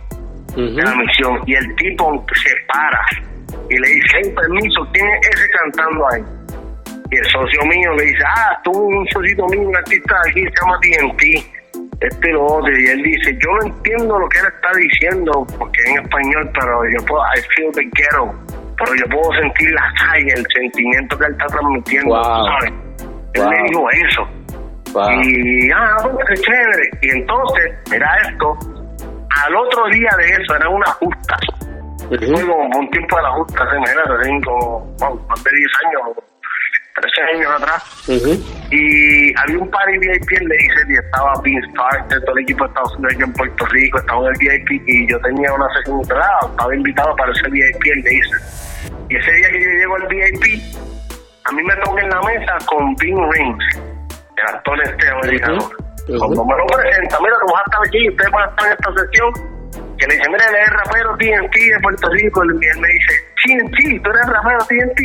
de 0.56 0.84
la 0.84 0.96
misión 0.96 1.42
y 1.46 1.56
el 1.56 1.76
tipo 1.76 2.26
se 2.34 2.56
para 2.68 3.02
y 3.70 3.78
le 3.78 3.88
dice, 3.88 4.30
permiso, 4.36 4.88
¿quién 4.94 5.08
es 5.08 5.30
ese 5.30 5.50
cantando 5.50 6.06
ahí? 6.12 6.24
Y 7.12 7.16
el 7.16 7.26
socio 7.26 7.66
mío 7.66 7.94
le 7.98 8.04
dice, 8.04 8.24
ah, 8.26 8.60
tú 8.64 8.72
un 8.72 9.08
socio 9.10 9.46
mío, 9.48 9.62
un 9.70 9.76
artista 9.76 10.16
de 10.24 10.30
aquí, 10.30 10.42
se 10.42 10.52
llama 10.62 10.80
TNT, 10.82 11.24
este 12.02 12.32
lo 12.32 12.46
otro, 12.46 12.72
y 12.72 12.86
él 12.88 13.04
dice, 13.04 13.38
yo 13.42 13.52
no 13.52 13.74
entiendo 13.74 14.20
lo 14.20 14.30
que 14.30 14.40
él 14.40 14.46
está 14.48 14.70
diciendo, 14.78 15.48
porque 15.58 15.80
en 15.88 16.00
español, 16.02 16.50
pero 16.54 16.90
yo 16.90 17.06
puedo, 17.06 17.22
I 17.24 17.42
feel 17.56 17.72
the 17.74 17.84
ghetto, 17.84 18.34
pero 18.78 18.96
yo 18.96 19.06
puedo 19.10 19.42
sentir 19.42 19.72
la 19.72 19.94
calle, 19.98 20.34
el 20.36 20.46
sentimiento 20.54 21.18
que 21.18 21.26
él 21.26 21.32
está 21.32 21.46
transmitiendo, 21.48 22.24
¿sabes? 22.24 22.74
Él 23.34 23.50
me 23.50 23.64
dijo 23.70 23.90
eso. 23.92 24.39
Y, 24.90 25.72
ah, 25.72 25.98
bueno, 26.04 26.20
qué 26.28 26.36
chévere. 26.36 26.90
Y 27.02 27.10
entonces, 27.10 27.74
mira 27.92 28.10
esto, 28.28 28.58
al 29.46 29.56
otro 29.56 29.86
día 29.90 30.10
de 30.18 30.30
eso, 30.42 30.56
era 30.56 30.70
una 30.70 30.88
justa. 30.94 31.38
Como 32.10 32.80
un 32.80 32.90
tiempo 32.90 33.16
de 33.18 33.22
la 33.22 33.32
justa, 33.32 33.64
era 33.64 34.04
como, 34.44 34.96
más 34.98 35.44
de 35.44 35.52
10 35.52 35.72
años, 35.86 36.18
13 36.96 37.22
años 37.36 37.52
atrás. 37.62 38.10
Y 38.72 39.40
había 39.40 39.60
un 39.60 39.70
party 39.70 39.98
VIP 40.00 40.32
en 40.42 40.50
Laser 40.50 40.90
y 40.90 40.96
estaba 40.96 41.34
Vince 41.44 41.68
Carter, 41.74 42.20
todo 42.22 42.36
el 42.38 42.44
equipo 42.44 42.64
de 42.64 42.70
Estados 42.70 42.96
Unidos 42.98 43.16
en 43.22 43.34
Puerto 43.34 43.66
Rico, 43.68 44.00
estaba 44.00 44.22
en 44.22 44.28
el 44.28 44.40
VIP 44.40 44.88
y 44.88 45.08
yo 45.08 45.20
tenía 45.20 45.54
una 45.54 45.68
sesión 45.76 46.00
entrada, 46.02 46.40
estaba 46.50 46.76
invitado 46.76 47.16
para 47.16 47.32
ese 47.32 47.50
VIP 47.50 47.86
en 47.86 48.04
Laser. 48.04 48.42
Y 49.10 49.16
ese 49.16 49.32
día 49.32 49.50
que 49.50 49.62
yo 49.62 49.70
llego 49.70 49.96
al 49.96 50.08
VIP, 50.08 50.62
a 51.46 51.52
mí 51.52 51.64
me 51.64 51.76
toca 51.76 52.02
en 52.02 52.10
la 52.10 52.22
mesa 52.22 52.58
con 52.66 52.96
Pink 52.96 53.18
Rings 53.34 53.99
el 54.40 54.56
actor 54.56 54.82
este 54.84 55.10
americano. 55.10 55.60
Cuando 56.08 56.46
me 56.46 56.56
lo 56.58 56.66
presenta, 56.66 57.20
mira, 57.20 57.36
tú 57.46 57.54
vas 57.54 57.62
a 57.62 57.66
estar 57.70 57.82
aquí, 57.86 58.10
ustedes 58.10 58.32
van 58.32 58.44
a 58.44 58.50
estar 58.50 58.66
en 58.66 58.74
esta 58.74 58.90
sesión, 58.98 59.30
que 59.98 60.08
le 60.08 60.16
dice, 60.16 60.30
mira, 60.30 60.46
él 60.50 60.56
es 60.56 60.70
rapero 60.74 61.10
TNT 61.18 61.56
de 61.56 61.80
Puerto 61.82 62.10
Rico, 62.10 62.42
y 62.46 62.66
él 62.66 62.80
me 62.82 62.88
dice, 62.88 63.14
TNT, 63.46 63.78
tú 64.02 64.10
eres 64.10 64.26
rapero 64.26 64.62
TNT. 64.66 65.00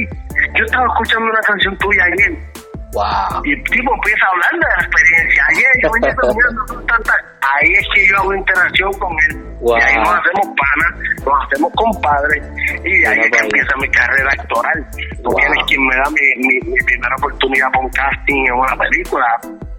Yo 0.57 0.65
estaba 0.65 0.87
escuchando 0.87 1.27
una 1.31 1.41
canción 1.41 1.77
tuya 1.79 2.05
ayer. 2.05 2.54
Wow. 2.95 3.43
Y 3.45 3.53
el 3.53 3.63
tipo 3.65 3.91
empieza 3.91 4.25
a 4.25 4.31
hablar 4.31 4.53
de 4.55 4.67
la 4.71 4.79
experiencia. 4.87 5.43
Ayer 5.51 5.73
yo 5.83 5.89
tantas. 6.87 7.19
Ahí 7.45 7.73
es 7.75 7.87
que 7.95 8.07
yo 8.09 8.17
hago 8.19 8.35
interacción 8.35 8.93
con 8.99 9.13
él. 9.29 9.35
Y 9.61 9.83
ahí 9.83 9.97
nos 9.99 10.15
hacemos 10.15 10.47
panas, 10.57 10.91
nos 11.25 11.35
hacemos 11.45 11.71
compadres. 11.75 12.43
Y 12.85 12.93
de 13.03 13.09
ahí 13.09 13.19
es 13.21 13.31
que 13.31 13.45
empieza 13.45 13.73
mi 13.81 13.89
carrera 13.89 14.31
actoral. 14.33 14.79
Tú 15.23 15.31
tienes 15.37 15.65
quien 15.67 15.81
me 15.87 15.97
da 15.97 16.11
mi, 16.11 16.27
mi, 16.39 16.55
mi 16.71 16.81
primera 16.87 17.15
oportunidad 17.19 17.69
con 17.75 17.89
casting 17.91 18.47
en 18.47 18.55
una 18.55 18.77
película. 18.77 19.27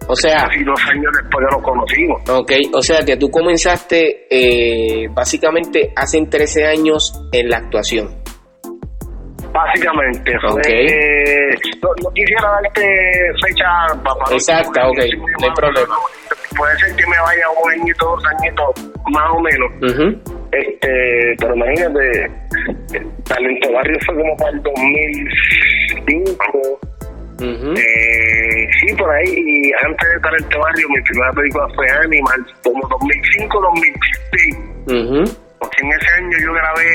O 0.07 0.15
sea, 0.15 0.47
casi 0.47 0.63
dos 0.63 0.79
años 0.91 1.11
después 1.19 1.45
de 1.45 1.55
lo 1.55 1.63
conocimos. 1.63 2.29
Ok, 2.29 2.51
o 2.73 2.81
sea 2.81 3.03
que 3.03 3.17
tú 3.17 3.31
comenzaste 3.31 4.27
eh, 4.29 5.07
básicamente 5.09 5.91
hace 5.95 6.23
13 6.25 6.65
años 6.65 7.27
en 7.31 7.49
la 7.49 7.57
actuación. 7.57 8.24
Básicamente, 9.51 10.31
okay. 10.49 10.87
no, 11.81 11.89
quisiera 12.13 12.49
darte 12.61 12.85
fecha 13.45 13.67
para 14.03 14.35
Exacta, 14.35 14.87
ok, 14.89 14.99
no 15.39 15.47
hay 15.47 15.53
problema. 15.55 15.95
Puede 16.57 16.77
ser 16.79 16.95
que 16.95 17.05
me 17.07 17.19
vaya 17.19 17.45
un 17.63 17.71
añito, 17.71 18.05
dos 18.05 18.23
añitos, 18.39 18.91
más 19.11 19.31
o 19.31 19.39
menos. 19.39 19.71
este 20.51 21.35
Pero 21.39 21.55
imagínate, 21.55 22.29
Talento 23.25 23.71
Barrio 23.73 23.97
fue 24.05 24.15
como 24.15 24.37
para 24.37 24.51
el 24.51 24.61
2005. 24.63 26.79
eh, 27.75 28.67
sí, 28.79 28.95
por 28.95 29.09
ahí, 29.09 29.27
y 29.27 29.73
antes 29.85 30.07
de 30.09 30.19
Talento 30.21 30.57
Barrio, 30.59 30.87
mi 30.89 31.01
primera 31.01 31.31
película 31.33 31.67
fue 31.75 31.85
Animal, 31.91 32.45
como 32.63 32.87
2005, 32.87 33.61
2006. 34.87 35.39
Porque 35.65 35.81
en 35.81 35.91
ese 35.93 36.09
año 36.21 36.37
yo 36.45 36.53
grabé 36.53 36.85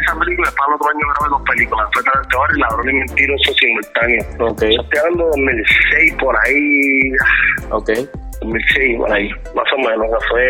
esa 0.00 0.18
película, 0.18 0.48
para 0.56 0.68
el 0.68 0.74
otro 0.74 0.88
año 0.88 1.04
grabé 1.12 1.28
dos 1.28 1.42
películas, 1.44 1.84
fue 1.92 2.02
Barrio 2.08 2.56
y 2.56 2.60
Ladrón 2.60 2.88
y 2.88 2.94
Mentiroso 2.94 3.52
simultáneo. 3.60 4.24
Okay. 4.52 4.72
Estoy 4.72 4.98
hablando 5.00 5.24
de 5.24 5.30
2006 5.30 6.14
por 6.18 6.34
ahí. 6.46 7.12
Ok. 7.70 7.90
2006 8.40 8.96
por 8.96 9.12
ahí, 9.12 9.28
más 9.54 9.68
o 9.68 9.78
menos, 9.84 10.06
que 10.08 10.20
fue 10.30 10.44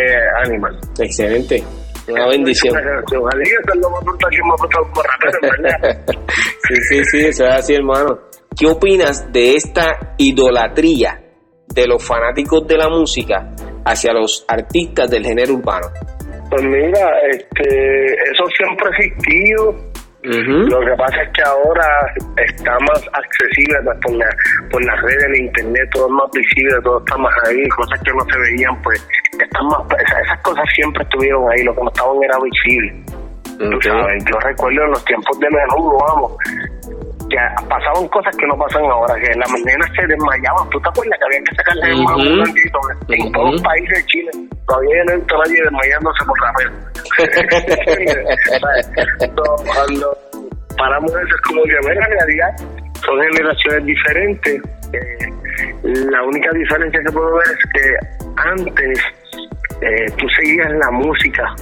Animal. 0.46 0.78
Excelente. 1.00 1.64
Una 2.06 2.28
bendición. 2.28 2.72
sí, 6.68 6.74
sí, 6.88 7.04
sí, 7.04 7.18
eso 7.26 7.46
es 7.46 7.52
así, 7.52 7.74
hermano. 7.74 8.20
¿Qué 8.56 8.66
opinas 8.68 9.32
de 9.32 9.56
esta 9.56 10.14
idolatría 10.18 11.20
de 11.66 11.86
los 11.88 12.00
fanáticos 12.06 12.64
de 12.68 12.76
la 12.76 12.88
música 12.88 13.50
hacia 13.84 14.12
los 14.12 14.44
artistas 14.46 15.10
del 15.10 15.24
género 15.24 15.54
urbano? 15.54 15.88
Pues 16.50 16.62
mira, 16.62 17.18
este, 17.30 18.14
eso 18.30 18.46
siempre 18.56 18.86
ha 18.86 18.90
existido. 18.90 19.94
Lo 20.24 20.80
que 20.80 20.94
pasa 20.96 21.22
es 21.22 21.30
que 21.34 21.42
ahora 21.42 21.86
está 22.38 22.72
más 22.80 23.06
accesible 23.12 23.76
pues, 23.84 23.98
por, 24.00 24.12
la, 24.14 24.26
por 24.70 24.82
las 24.82 25.02
redes, 25.02 25.24
el 25.24 25.36
internet, 25.36 25.86
todo 25.92 26.06
es 26.06 26.12
más 26.12 26.30
visible, 26.32 26.74
todo 26.82 26.98
está 26.98 27.18
más 27.18 27.34
ahí, 27.46 27.68
cosas 27.68 28.00
que 28.00 28.10
no 28.12 28.24
se 28.24 28.38
veían, 28.38 28.82
pues 28.82 29.06
están 29.38 29.66
más, 29.66 29.82
esas, 30.00 30.40
cosas 30.40 30.64
siempre 30.74 31.02
estuvieron 31.02 31.44
ahí, 31.52 31.62
lo 31.64 31.74
que 31.74 31.82
no 31.82 31.88
estaban 31.88 32.16
era 32.22 32.38
visible. 32.40 32.94
Yo 33.60 34.38
recuerdo 34.40 34.82
en 34.82 34.90
los 34.90 35.04
tiempos 35.04 35.38
de 35.38 35.50
menudo, 35.50 35.98
vamos, 36.08 36.32
que 37.28 37.36
pasaban 37.68 38.08
cosas 38.08 38.34
que 38.36 38.46
no 38.46 38.56
pasan 38.56 38.84
ahora, 38.84 39.14
que 39.14 39.38
las 39.38 39.52
nenas 39.52 39.90
se 39.96 40.06
desmayaban. 40.06 40.68
¿Tú 40.70 40.80
te 40.80 40.88
acuerdas 40.88 41.18
que 41.18 41.24
había 41.24 41.42
que 41.44 41.54
sacarle 41.56 41.94
uh 41.94 42.04
-huh. 42.04 42.16
un 42.16 42.42
bendito 42.42 42.80
en 43.08 43.32
todos 43.32 43.52
los 43.52 43.62
países 43.62 43.98
de 43.98 44.04
Chile? 44.06 44.30
Todavía 44.66 45.04
no 45.06 45.12
entró 45.12 45.38
nadie 45.38 45.62
desmayándose 45.62 46.24
por 46.24 46.36
rapero. 46.40 46.72
cuando 49.66 50.16
paramos 50.76 51.10
eso 51.10 51.34
es 51.34 51.40
como 51.42 51.62
que, 51.64 51.76
en 51.76 51.84
realidad, 51.84 52.56
son 53.04 53.20
generaciones 53.20 53.84
diferentes. 53.86 54.62
Eh, 54.92 55.28
la 55.82 56.22
única 56.22 56.50
diferencia 56.52 57.00
que 57.04 57.12
puedo 57.12 57.34
ver 57.34 57.46
es 57.46 57.58
que 57.72 57.96
antes 58.36 58.98
eh, 59.80 60.06
tú 60.16 60.28
seguías 60.36 60.70
la 60.72 60.90
música 60.90 61.54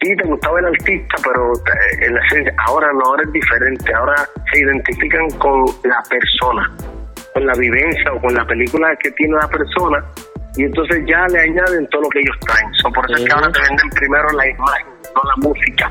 sí 0.00 0.16
te 0.16 0.24
gustaba 0.24 0.58
el 0.60 0.66
artista, 0.66 1.16
pero 1.22 1.52
en 2.00 2.14
la 2.14 2.20
esencia, 2.26 2.54
ahora 2.66 2.92
no, 2.92 3.00
ahora 3.04 3.22
es 3.24 3.32
diferente, 3.32 3.94
ahora 3.94 4.14
se 4.52 4.60
identifican 4.60 5.30
con 5.38 5.64
la 5.84 6.02
persona, 6.08 6.70
con 7.34 7.46
la 7.46 7.54
vivencia 7.54 8.12
o 8.12 8.20
con 8.20 8.34
la 8.34 8.44
película 8.46 8.94
que 8.96 9.10
tiene 9.12 9.34
la 9.36 9.48
persona, 9.48 10.04
y 10.56 10.64
entonces 10.64 11.04
ya 11.06 11.26
le 11.28 11.40
añaden 11.40 11.86
todo 11.88 12.02
lo 12.02 12.08
que 12.08 12.20
ellos 12.20 12.36
traen. 12.40 12.70
por 12.94 13.04
eso 13.10 13.22
es 13.22 13.28
que 13.28 13.32
ahora 13.32 13.52
te 13.52 13.60
venden 13.60 13.90
primero 13.90 14.30
la 14.32 14.48
imagen, 14.48 14.86
no 15.14 15.22
la 15.24 15.48
música. 15.48 15.90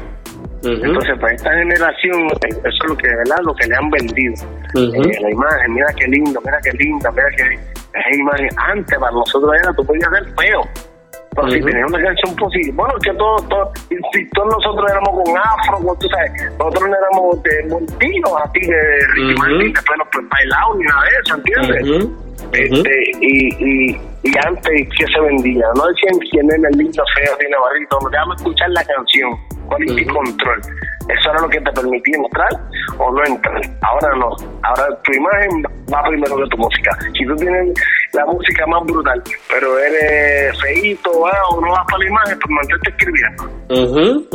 Entonces, 0.64 1.20
para 1.20 1.34
esta 1.34 1.53
generación, 1.53 2.24
eh, 2.26 2.49
eso 2.49 2.64
es 2.66 2.89
lo 2.89 2.97
que, 2.97 3.08
¿verdad? 3.08 3.38
Lo 3.43 3.53
que 3.53 3.68
le 3.68 3.76
han 3.76 3.89
vendido. 3.91 4.34
Eh, 4.74 5.22
la 5.22 5.30
imagen, 5.30 5.74
mira 5.74 5.88
qué 5.95 6.08
lindo, 6.08 6.41
mira 6.43 6.58
qué 6.64 6.72
linda, 6.72 7.12
mira 7.12 7.28
qué... 7.38 7.43
Esa 7.43 8.18
imagen, 8.18 8.49
antes 8.58 8.97
para 8.97 9.12
nosotros 9.12 9.53
era, 9.62 9.72
tú 9.74 9.86
podías 9.86 10.10
ver 10.10 10.26
feo 10.39 10.68
Pero 11.36 11.49
si 11.49 11.59
tenés 11.61 11.86
una 11.89 12.01
canción 12.01 12.36
positiva, 12.36 12.75
bueno, 12.77 12.93
que 13.03 13.13
todos, 13.13 13.49
todos, 13.49 13.69
si 14.13 14.29
todos 14.29 14.53
nosotros 14.53 14.89
éramos 14.89 15.09
con 15.09 15.38
afro, 15.38 15.97
tú 15.99 16.07
sabes, 16.07 16.31
nosotros 16.57 16.89
no 16.89 16.95
éramos 16.95 17.43
de 17.43 17.65
montillos, 17.69 18.31
así 18.43 18.59
de 18.61 19.07
Ricky 19.13 19.36
Martin, 19.39 19.73
después 19.73 19.99
nos 19.99 20.29
bailados 20.29 20.77
ni 20.77 20.83
nada 20.86 21.01
de 21.03 21.09
eso, 21.23 21.36
¿entiendes? 21.36 22.09
este, 22.53 23.03
y, 23.21 23.55
y, 23.59 24.01
y 24.23 24.31
antes 24.45 24.88
que 24.97 25.05
se 25.07 25.19
vendía, 25.19 25.65
no 25.75 25.88
decían 25.88 26.19
quién 26.31 26.51
era 26.51 26.69
el 26.69 26.77
lindo, 26.77 27.03
feo, 27.15 27.38
tiene 27.38 27.57
barrito, 27.57 27.99
déjame 28.11 28.36
escuchar 28.36 28.69
la 28.69 28.83
canción, 28.86 29.31
quality 29.67 30.05
control. 30.05 30.61
Eso 31.08 31.30
era 31.32 31.41
lo 31.41 31.49
que 31.49 31.60
te 31.60 31.72
permitía 31.72 32.18
entrar 32.18 32.49
o 32.97 33.12
no 33.12 33.24
entrar. 33.26 33.62
Ahora 33.82 34.16
no. 34.18 34.30
Ahora 34.64 34.88
tu 35.03 35.12
imagen 35.14 35.64
va 35.93 36.01
primero 36.03 36.38
que 36.38 36.47
tu 36.49 36.58
música. 36.58 36.97
Si 37.14 37.24
tú 37.26 37.36
tienes 37.36 37.74
la 38.14 38.26
música 38.26 38.66
más 38.68 38.84
brutal, 38.86 39.22
pero 39.49 39.78
eres 39.78 40.58
feíto 40.62 41.28
ah, 41.28 41.49
o 41.51 41.60
no 41.62 41.70
vas 41.70 41.86
para 41.89 41.99
la 41.99 42.08
imagen, 42.10 42.39
pues 42.39 42.56
mantente 42.56 42.89
escribiendo. 42.89 43.43
Uh 43.70 43.86
-huh, 43.91 44.26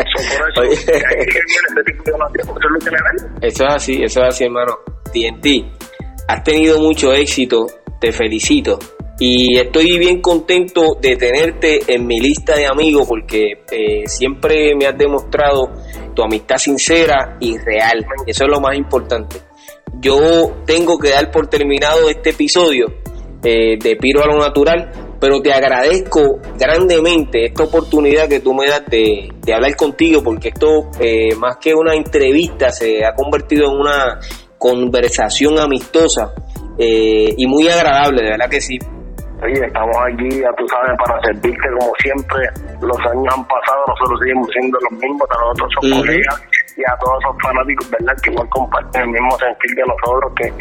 eso, 0.00 0.18
por 0.38 0.48
eso, 0.48 0.62
eso 3.42 3.64
es 3.64 3.74
así, 3.74 4.02
eso 4.02 4.20
es 4.20 4.26
así, 4.28 4.44
hermano. 4.44 4.72
TNT, 5.12 5.46
has 6.28 6.42
tenido 6.44 6.78
mucho 6.78 7.12
éxito, 7.12 7.66
te 8.00 8.12
felicito 8.12 8.78
y 9.20 9.58
estoy 9.58 9.98
bien 9.98 10.22
contento 10.22 10.96
de 10.98 11.14
tenerte 11.14 11.80
en 11.86 12.06
mi 12.06 12.18
lista 12.20 12.56
de 12.56 12.66
amigos 12.66 13.06
porque 13.06 13.64
eh, 13.70 14.04
siempre 14.06 14.74
me 14.74 14.86
has 14.86 14.96
demostrado 14.96 15.70
tu 16.14 16.22
amistad 16.22 16.56
sincera 16.56 17.36
y 17.38 17.58
real. 17.58 18.06
Eso 18.26 18.44
es 18.44 18.50
lo 18.50 18.60
más 18.60 18.74
importante. 18.78 19.36
Yo 20.00 20.62
tengo 20.64 20.98
que 20.98 21.10
dar 21.10 21.30
por 21.30 21.48
terminado 21.48 22.08
este 22.08 22.30
episodio 22.30 22.86
eh, 23.44 23.76
de 23.78 23.96
Piro 23.96 24.22
a 24.22 24.26
lo 24.26 24.38
Natural, 24.38 24.90
pero 25.20 25.42
te 25.42 25.52
agradezco 25.52 26.38
grandemente 26.58 27.44
esta 27.44 27.64
oportunidad 27.64 28.26
que 28.26 28.40
tú 28.40 28.54
me 28.54 28.68
das 28.68 28.86
de, 28.86 29.28
de 29.42 29.52
hablar 29.52 29.76
contigo 29.76 30.22
porque 30.22 30.48
esto 30.48 30.88
eh, 30.98 31.34
más 31.36 31.58
que 31.58 31.74
una 31.74 31.94
entrevista 31.94 32.70
se 32.70 33.04
ha 33.04 33.14
convertido 33.14 33.66
en 33.66 33.80
una 33.80 34.18
conversación 34.56 35.58
amistosa 35.58 36.34
y 36.82 37.46
muy 37.46 37.68
agradable, 37.68 38.22
de 38.22 38.30
verdad 38.30 38.48
que 38.48 38.62
sí. 38.62 38.78
Oye, 39.42 39.64
estamos 39.64 39.96
aquí, 40.04 40.28
ya 40.40 40.52
tú 40.52 40.68
sabes, 40.68 40.92
para 40.98 41.20
servirte 41.22 41.68
como 41.78 41.92
siempre. 42.02 42.40
Los 42.82 42.98
años 42.98 43.34
han 43.34 43.44
pasado, 43.48 43.84
nosotros 43.88 44.20
seguimos 44.20 44.48
siendo 44.52 44.78
los 44.80 44.92
mismos, 45.00 45.28
a 45.30 45.40
nosotros 45.40 45.70
somos 45.80 45.98
colegas 46.00 46.42
y 46.76 46.82
a 46.84 46.96
todos 46.98 47.18
esos 47.22 47.36
fanáticos, 47.42 47.90
¿verdad? 47.90 48.16
Que 48.22 48.30
igual 48.32 48.48
comparten 48.50 49.02
el 49.02 49.08
mismo 49.08 49.38
sentir 49.38 49.76
que 49.76 49.82
nosotros, 49.82 50.32
que, 50.36 50.52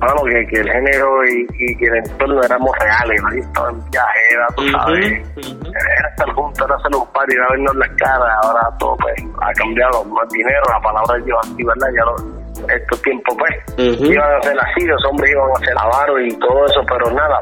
bueno, 0.00 0.22
que, 0.24 0.46
que 0.48 0.60
el 0.60 0.70
género 0.72 1.24
y, 1.26 1.76
que 1.76 1.86
el 1.86 1.96
entorno 1.96 2.42
éramos 2.42 2.72
reales, 2.80 3.22
¿no? 3.22 3.28
Estaban 3.38 3.74
en 3.74 3.90
viajera, 3.90 4.46
tú 4.56 4.68
sabes. 4.70 5.22
Era 5.38 6.08
estar 6.10 6.34
juntos, 6.34 6.66
era 6.66 6.74
hacer 6.74 6.96
un 6.96 7.06
par 7.12 7.26
y 7.30 7.36
a 7.38 7.50
vernos 7.50 7.76
las 7.76 7.90
caras. 7.90 8.28
Ahora 8.42 8.76
todo, 8.80 8.96
pues, 8.96 9.14
ha 9.40 9.52
cambiado. 9.52 10.04
Más 10.06 10.28
dinero, 10.30 10.62
la 10.68 10.80
palabra 10.80 11.18
lleva 11.24 11.40
así, 11.40 11.62
¿verdad? 11.62 11.88
Ya 11.94 12.04
lo, 12.04 12.66
estos 12.66 13.02
tiempos, 13.02 13.36
pues, 13.38 13.78
iban 13.78 14.34
a 14.34 14.42
ser 14.42 14.58
así, 14.58 14.84
los 14.86 15.04
hombres 15.06 15.30
iban 15.30 15.50
a 15.50 15.58
ser 15.64 15.78
avaros 15.78 16.20
y 16.20 16.38
todo 16.40 16.66
eso, 16.66 16.80
pero 16.88 17.10
nada 17.12 17.38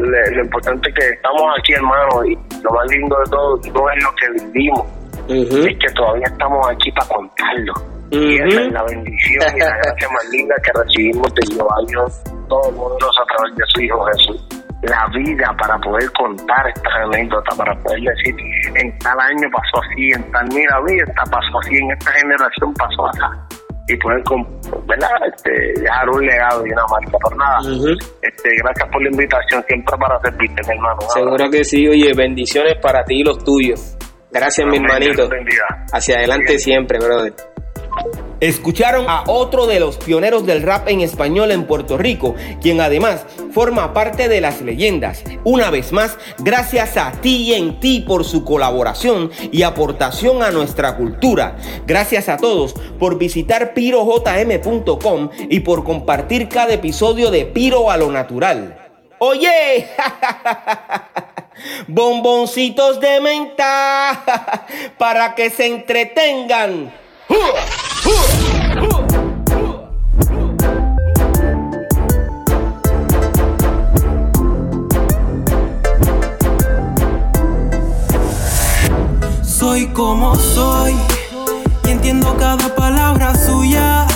lo 0.00 0.44
importante 0.44 0.88
es 0.88 0.94
que 0.94 1.08
estamos 1.10 1.42
aquí, 1.58 1.72
hermano, 1.72 2.24
y 2.24 2.34
lo 2.62 2.70
más 2.70 2.86
lindo 2.90 3.16
de 3.18 3.30
todo 3.30 3.56
no 3.56 3.90
es 3.90 4.04
lo 4.04 4.10
que 4.16 4.44
vivimos, 4.44 4.86
es 5.28 5.78
que 5.78 5.94
todavía 5.94 6.26
estamos 6.26 6.68
aquí 6.68 6.90
para 6.92 7.08
contarlo. 7.08 7.74
Y 8.10 8.34
esa 8.36 8.60
es 8.62 8.72
la 8.72 8.82
bendición 8.84 9.56
y 9.56 9.60
la 9.60 9.76
gracia 9.76 10.08
más 10.10 10.28
linda 10.32 10.54
que 10.64 10.70
recibimos 10.82 11.34
de 11.34 11.42
Dios, 11.86 12.22
todos 12.48 12.74
nosotros 12.74 13.16
a 13.22 13.36
través 13.36 13.56
de 13.56 13.64
su 13.68 13.80
Hijo 13.82 14.04
Jesús. 14.06 14.48
La 14.82 15.06
vida 15.14 15.54
para 15.58 15.78
poder 15.78 16.10
contar 16.12 16.66
estas 16.74 16.92
anécdotas, 17.04 17.56
para 17.56 17.74
poder 17.82 18.00
decir, 18.00 18.34
en 18.74 18.98
tal 18.98 19.20
año 19.20 19.48
pasó 19.52 19.84
así, 19.84 20.10
en 20.12 20.32
tal, 20.32 20.48
mira, 20.54 20.80
vida 20.88 21.04
pasó 21.30 21.58
así, 21.62 21.76
en 21.76 21.90
esta 21.92 22.12
generación 22.12 22.74
pasó 22.74 23.06
así 23.06 23.49
y 23.92 23.96
poder 23.98 24.22
¿verdad? 24.86 25.10
Este, 25.34 25.80
dejar 25.80 26.08
un 26.08 26.24
legado 26.24 26.66
y 26.66 26.70
una 26.70 26.82
marca 26.90 27.18
por 27.18 27.36
nada. 27.36 27.58
este, 28.22 28.50
gracias 28.62 28.88
por 28.90 29.02
la 29.02 29.10
invitación, 29.10 29.64
siempre 29.66 29.96
para 29.98 30.20
servirte, 30.20 30.62
mi 30.66 30.74
hermano. 30.74 31.00
Seguro 31.12 31.50
que 31.50 31.64
sí, 31.64 31.88
oye, 31.88 32.12
bendiciones 32.14 32.74
para 32.80 33.04
ti 33.04 33.20
y 33.20 33.24
los 33.24 33.42
tuyos. 33.44 33.96
Gracias, 34.32 34.66
mi 34.66 34.76
hermanito. 34.76 35.28
Hacia 35.92 36.18
adelante 36.18 36.58
siempre, 36.58 36.98
brother. 36.98 37.32
Escucharon 38.40 39.04
a 39.06 39.24
otro 39.26 39.66
de 39.66 39.80
los 39.80 39.98
pioneros 39.98 40.46
del 40.46 40.62
rap 40.62 40.88
en 40.88 41.02
español 41.02 41.52
en 41.52 41.66
Puerto 41.66 41.98
Rico, 41.98 42.34
quien 42.62 42.80
además 42.80 43.26
forma 43.52 43.92
parte 43.92 44.28
de 44.28 44.40
las 44.40 44.62
leyendas. 44.62 45.22
Una 45.44 45.68
vez 45.68 45.92
más, 45.92 46.16
gracias 46.38 46.96
a 46.96 47.12
ti 47.12 47.52
en 47.52 47.80
ti 47.80 48.00
por 48.00 48.24
su 48.24 48.42
colaboración 48.42 49.30
y 49.52 49.62
aportación 49.62 50.42
a 50.42 50.50
nuestra 50.50 50.96
cultura. 50.96 51.58
Gracias 51.86 52.30
a 52.30 52.38
todos 52.38 52.72
por 52.98 53.18
visitar 53.18 53.74
pirojm.com 53.74 55.28
y 55.50 55.60
por 55.60 55.84
compartir 55.84 56.48
cada 56.48 56.72
episodio 56.72 57.30
de 57.30 57.44
Piro 57.44 57.90
a 57.90 57.98
lo 57.98 58.10
Natural. 58.10 58.76
Oye, 59.18 59.86
bomboncitos 61.88 62.98
de 63.00 63.20
menta 63.20 64.66
para 64.98 65.34
que 65.34 65.50
se 65.50 65.66
entretengan. 65.66 66.90
Soy 79.42 79.86
como 79.88 80.34
soy 80.34 80.94
y 81.86 81.90
entiendo 81.90 82.34
cada 82.38 82.74
palabra 82.74 83.34
suya 83.34 84.06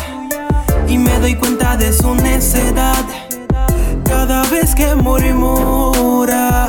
y 0.89 0.99
me 0.99 1.19
doy 1.21 1.35
cuenta 1.37 1.77
de 1.77 1.93
su 1.93 2.15
necedad 2.15 3.05
cada 4.05 4.43
vez 4.45 4.75
que 4.75 4.95
murmura. 4.95 6.67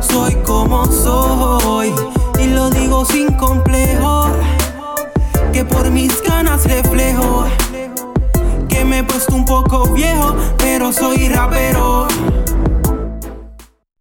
Soy 0.00 0.34
como 0.46 0.86
soy 0.86 1.94
y 2.38 2.46
lo 2.48 2.68
digo 2.70 3.04
sin 3.04 3.32
complejo 3.34 4.26
que 5.52 5.64
por 5.64 5.90
mis 5.90 6.22
ganas 6.22 6.64
reflejo 6.64 7.46
que 8.68 8.84
me 8.84 8.98
he 8.98 9.04
puesto 9.04 9.34
un 9.34 9.44
poco 9.44 9.84
viejo, 9.92 10.36
pero 10.58 10.92
soy 10.92 11.28
rapero. 11.28 12.06